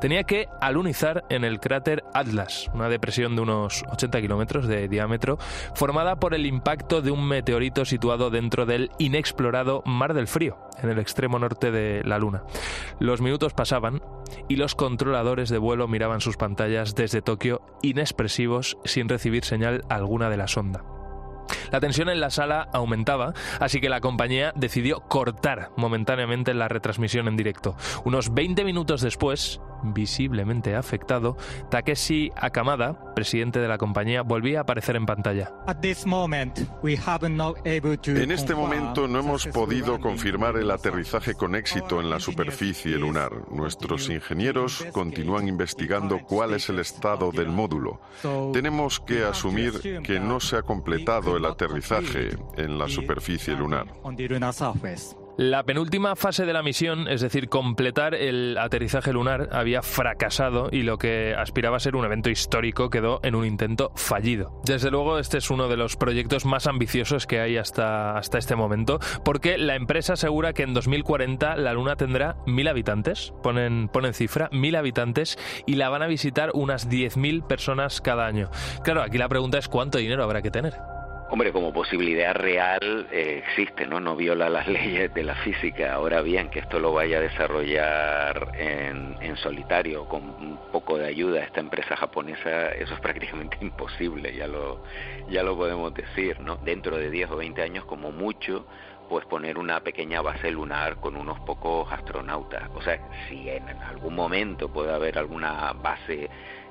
Tenía 0.00 0.24
que 0.24 0.48
alunizar 0.60 1.24
en 1.28 1.44
el 1.44 1.60
cráter 1.60 2.04
Atlas, 2.14 2.70
una 2.74 2.88
depresión 2.88 3.36
de 3.36 3.42
unos 3.42 3.84
80 3.90 4.20
kilómetros 4.20 4.66
de 4.66 4.88
diámetro, 4.88 5.38
formada 5.74 6.16
por 6.16 6.34
el 6.34 6.46
impacto 6.46 7.02
de 7.02 7.10
un 7.10 7.26
meteorito 7.26 7.84
situado 7.84 8.30
dentro 8.30 8.66
del 8.66 8.90
inexplorado 8.98 9.82
Mar 9.84 10.14
del 10.14 10.26
Frío, 10.26 10.58
en 10.82 10.90
el 10.90 10.98
extremo 10.98 11.38
norte 11.38 11.70
de 11.70 12.02
la 12.04 12.18
Luna. 12.18 12.42
Los 12.98 13.20
minutos 13.20 13.52
pasaban 13.52 14.02
y 14.48 14.56
los 14.56 14.74
controladores 14.74 15.48
de 15.48 15.58
vuelo 15.58 15.88
miraban 15.88 16.20
sus 16.20 16.36
pantallas 16.36 16.94
desde 16.94 17.22
Tokio 17.22 17.62
inexpresivos 17.82 18.78
sin 18.84 19.08
recibir 19.08 19.44
señal 19.44 19.84
alguna 19.88 20.30
de 20.30 20.36
la 20.36 20.48
sonda. 20.48 20.84
La 21.70 21.80
tensión 21.80 22.08
en 22.08 22.20
la 22.20 22.30
sala 22.30 22.68
aumentaba, 22.72 23.32
así 23.60 23.80
que 23.80 23.88
la 23.88 24.00
compañía 24.00 24.52
decidió 24.56 25.00
cortar 25.00 25.70
momentáneamente 25.76 26.54
la 26.54 26.68
retransmisión 26.68 27.28
en 27.28 27.36
directo. 27.36 27.76
Unos 28.04 28.34
20 28.34 28.64
minutos 28.64 29.00
después, 29.00 29.60
visiblemente 29.82 30.74
afectado, 30.74 31.36
Takeshi 31.70 32.32
Akamada, 32.36 33.14
presidente 33.14 33.60
de 33.60 33.68
la 33.68 33.78
compañía, 33.78 34.22
volvía 34.22 34.58
a 34.58 34.62
aparecer 34.62 34.96
en 34.96 35.06
pantalla. 35.06 35.52
En 38.04 38.30
este 38.30 38.54
momento 38.54 39.08
no 39.08 39.18
hemos 39.20 39.46
podido 39.46 40.00
confirmar 40.00 40.56
el 40.56 40.70
aterrizaje 40.70 41.34
con 41.34 41.54
éxito 41.54 42.00
en 42.00 42.10
la 42.10 42.20
superficie 42.20 42.96
lunar. 42.96 43.32
Nuestros 43.50 44.08
ingenieros 44.08 44.84
continúan 44.92 45.48
investigando 45.48 46.18
cuál 46.20 46.54
es 46.54 46.68
el 46.68 46.78
estado 46.78 47.30
del 47.32 47.48
módulo. 47.48 48.00
Tenemos 48.52 49.00
que 49.00 49.24
asumir 49.24 50.00
que 50.02 50.20
no 50.20 50.40
se 50.40 50.56
ha 50.56 50.62
completado 50.62 51.36
el 51.36 51.44
aterrizaje 51.44 51.59
en 52.56 52.78
la 52.78 52.88
superficie 52.88 53.54
lunar. 53.54 53.86
La 55.40 55.62
penúltima 55.62 56.16
fase 56.16 56.44
de 56.44 56.52
la 56.52 56.62
misión, 56.62 57.08
es 57.08 57.22
decir, 57.22 57.48
completar 57.48 58.14
el 58.14 58.58
aterrizaje 58.58 59.10
lunar, 59.10 59.48
había 59.52 59.80
fracasado 59.80 60.68
y 60.70 60.82
lo 60.82 60.98
que 60.98 61.34
aspiraba 61.34 61.78
a 61.78 61.80
ser 61.80 61.96
un 61.96 62.04
evento 62.04 62.28
histórico 62.28 62.90
quedó 62.90 63.20
en 63.22 63.34
un 63.34 63.46
intento 63.46 63.90
fallido. 63.94 64.60
Desde 64.64 64.90
luego, 64.90 65.18
este 65.18 65.38
es 65.38 65.50
uno 65.50 65.68
de 65.68 65.78
los 65.78 65.96
proyectos 65.96 66.44
más 66.44 66.66
ambiciosos 66.66 67.26
que 67.26 67.40
hay 67.40 67.56
hasta, 67.56 68.18
hasta 68.18 68.36
este 68.36 68.54
momento, 68.54 68.98
porque 69.24 69.56
la 69.56 69.76
empresa 69.76 70.12
asegura 70.12 70.52
que 70.52 70.62
en 70.62 70.74
2040 70.74 71.56
la 71.56 71.72
Luna 71.72 71.96
tendrá 71.96 72.36
mil 72.46 72.68
habitantes, 72.68 73.32
ponen, 73.42 73.88
ponen 73.88 74.12
cifra, 74.12 74.50
mil 74.52 74.76
habitantes, 74.76 75.38
y 75.64 75.76
la 75.76 75.88
van 75.88 76.02
a 76.02 76.06
visitar 76.06 76.50
unas 76.52 76.90
10.000 76.90 77.46
personas 77.46 78.02
cada 78.02 78.26
año. 78.26 78.50
Claro, 78.84 79.00
aquí 79.00 79.16
la 79.16 79.30
pregunta 79.30 79.56
es 79.56 79.68
cuánto 79.68 79.96
dinero 79.96 80.22
habrá 80.22 80.42
que 80.42 80.50
tener. 80.50 80.99
Hombre, 81.32 81.52
como 81.52 81.72
posibilidad 81.72 82.34
real 82.34 83.06
eh, 83.12 83.44
existe, 83.46 83.86
¿no? 83.86 84.00
No 84.00 84.16
viola 84.16 84.48
las 84.50 84.66
leyes 84.68 85.14
de 85.14 85.22
la 85.22 85.36
física. 85.36 85.94
Ahora 85.94 86.22
bien, 86.22 86.50
que 86.50 86.58
esto 86.58 86.80
lo 86.80 86.92
vaya 86.92 87.18
a 87.18 87.20
desarrollar 87.20 88.50
en, 88.58 89.16
en 89.20 89.36
solitario, 89.36 90.06
con 90.06 90.24
un 90.24 90.58
poco 90.72 90.98
de 90.98 91.06
ayuda 91.06 91.44
esta 91.44 91.60
empresa 91.60 91.94
japonesa, 91.94 92.72
eso 92.72 92.94
es 92.94 93.00
prácticamente 93.00 93.58
imposible, 93.60 94.34
ya 94.34 94.48
lo, 94.48 94.82
ya 95.28 95.44
lo 95.44 95.56
podemos 95.56 95.94
decir, 95.94 96.40
¿no? 96.40 96.56
Dentro 96.56 96.96
de 96.96 97.10
10 97.10 97.30
o 97.30 97.36
20 97.36 97.62
años, 97.62 97.84
como 97.84 98.10
mucho, 98.10 98.66
pues 99.08 99.24
poner 99.26 99.56
una 99.56 99.78
pequeña 99.80 100.22
base 100.22 100.50
lunar 100.50 100.96
con 100.96 101.14
unos 101.16 101.38
pocos 101.40 101.92
astronautas. 101.92 102.70
O 102.74 102.82
sea, 102.82 103.00
si 103.28 103.48
en 103.48 103.68
algún 103.68 104.16
momento 104.16 104.68
puede 104.68 104.92
haber 104.92 105.16
alguna 105.16 105.72
base 105.74 106.28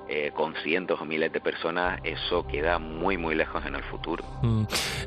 eh, 0.09 0.31
con 0.33 0.55
cientos 0.63 0.99
o 0.99 1.05
miles 1.05 1.31
de 1.31 1.39
personas, 1.39 1.99
eso 2.03 2.47
queda 2.47 2.79
muy, 2.79 3.17
muy 3.17 3.35
lejos 3.35 3.63
en 3.65 3.75
el 3.75 3.83
futuro. 3.83 4.23
Mm, 4.41 4.63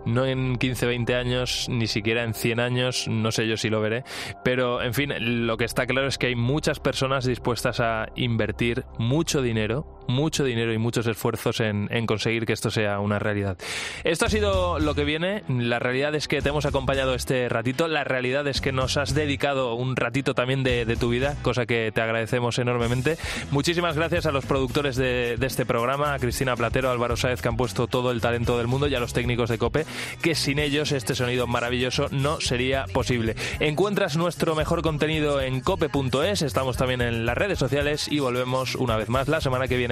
no 0.07 0.24
en 0.24 0.59
15, 0.59 0.86
20 0.86 1.14
años, 1.16 1.66
ni 1.68 1.88
siquiera 1.88 2.22
en 2.22 2.34
100 2.34 2.61
años, 2.61 3.09
no 3.09 3.32
sé 3.32 3.48
yo 3.48 3.57
si 3.57 3.68
lo 3.68 3.80
veré, 3.80 4.05
pero 4.44 4.80
en 4.80 4.94
fin, 4.94 5.12
lo 5.46 5.57
que 5.57 5.64
está 5.64 5.86
claro 5.86 6.07
es 6.07 6.18
que 6.18 6.28
hay 6.28 6.36
muchas 6.36 6.78
personas 6.78 7.24
dispuestas 7.24 7.80
a 7.80 8.07
invertir 8.14 8.84
mucho 8.98 9.42
dinero, 9.42 10.01
mucho 10.07 10.44
dinero 10.44 10.72
y 10.72 10.78
muchos 10.78 11.07
esfuerzos 11.07 11.61
en, 11.61 11.88
conseguir 12.07 12.46
que 12.46 12.53
esto 12.53 12.70
sea 12.70 13.00
una 13.00 13.18
realidad. 13.18 13.57
Esto 14.05 14.26
ha 14.26 14.28
sido 14.28 14.78
lo 14.78 14.94
que 14.94 15.05
viene, 15.05 15.44
la 15.48 15.78
realidad 15.78 16.14
es 16.14 16.28
que 16.28 16.42
te 16.42 16.48
hemos 16.48 16.66
acompañado 16.66 17.14
este 17.14 17.48
ratito, 17.48 17.88
la 17.88 18.05
realidad 18.05 18.46
es 18.48 18.61
que 18.61 18.72
nos 18.72 18.96
has 18.96 19.14
dedicado 19.14 19.74
un 19.74 19.96
ratito 19.96 20.34
también 20.34 20.62
de, 20.62 20.96
tu 20.98 21.09
vida, 21.09 21.36
cosa 21.42 21.66
que 21.66 21.90
te 21.92 22.00
agradecemos 22.00 22.59
enormemente. 22.59 23.16
Muchísimas 23.50 23.96
gracias 23.96 24.26
a 24.26 24.32
los 24.32 24.44
productores 24.44 24.96
de, 24.96 25.38
este 25.40 25.66
programa, 25.66 26.14
a 26.14 26.18
Cristina 26.18 26.57
Platero, 26.57 26.88
a 26.88 26.92
Álvaro 26.92 27.16
Sáez, 27.16 27.40
que 27.40 27.48
han 27.48 27.57
puesto 27.57 27.86
todo 27.86 28.11
el 28.11 28.20
talento 28.20 28.59
del 28.59 28.66
mundo, 28.66 28.88
y 28.88 28.94
a 28.94 29.00
los 29.00 29.12
técnicos 29.12 29.48
de 29.48 29.59
COPE, 29.59 29.86
que 30.22 30.34
sin 30.34 30.59
ellos 30.59 30.92
este 30.92 31.14
sonido 31.14 31.46
maravilloso 31.46 32.09
no 32.11 32.40
sería 32.40 32.86
posible. 32.92 33.36
Encuentras 33.61 34.16
nuestro 34.16 34.55
mejor 34.55 34.82
contenido 34.82 35.40
en 35.40 35.61
cope.es, 35.61 36.42
estamos 36.42 36.76
también 36.76 37.00
en 37.00 37.26
las 37.26 37.36
redes 37.36 37.59
sociales 37.59 38.09
y 38.11 38.18
volvemos 38.18 38.74
una 38.76 38.96
vez 38.96 39.09
más 39.09 39.28
la 39.28 39.40
semana 39.40 39.68
que 39.68 39.76
viene. 39.76 39.91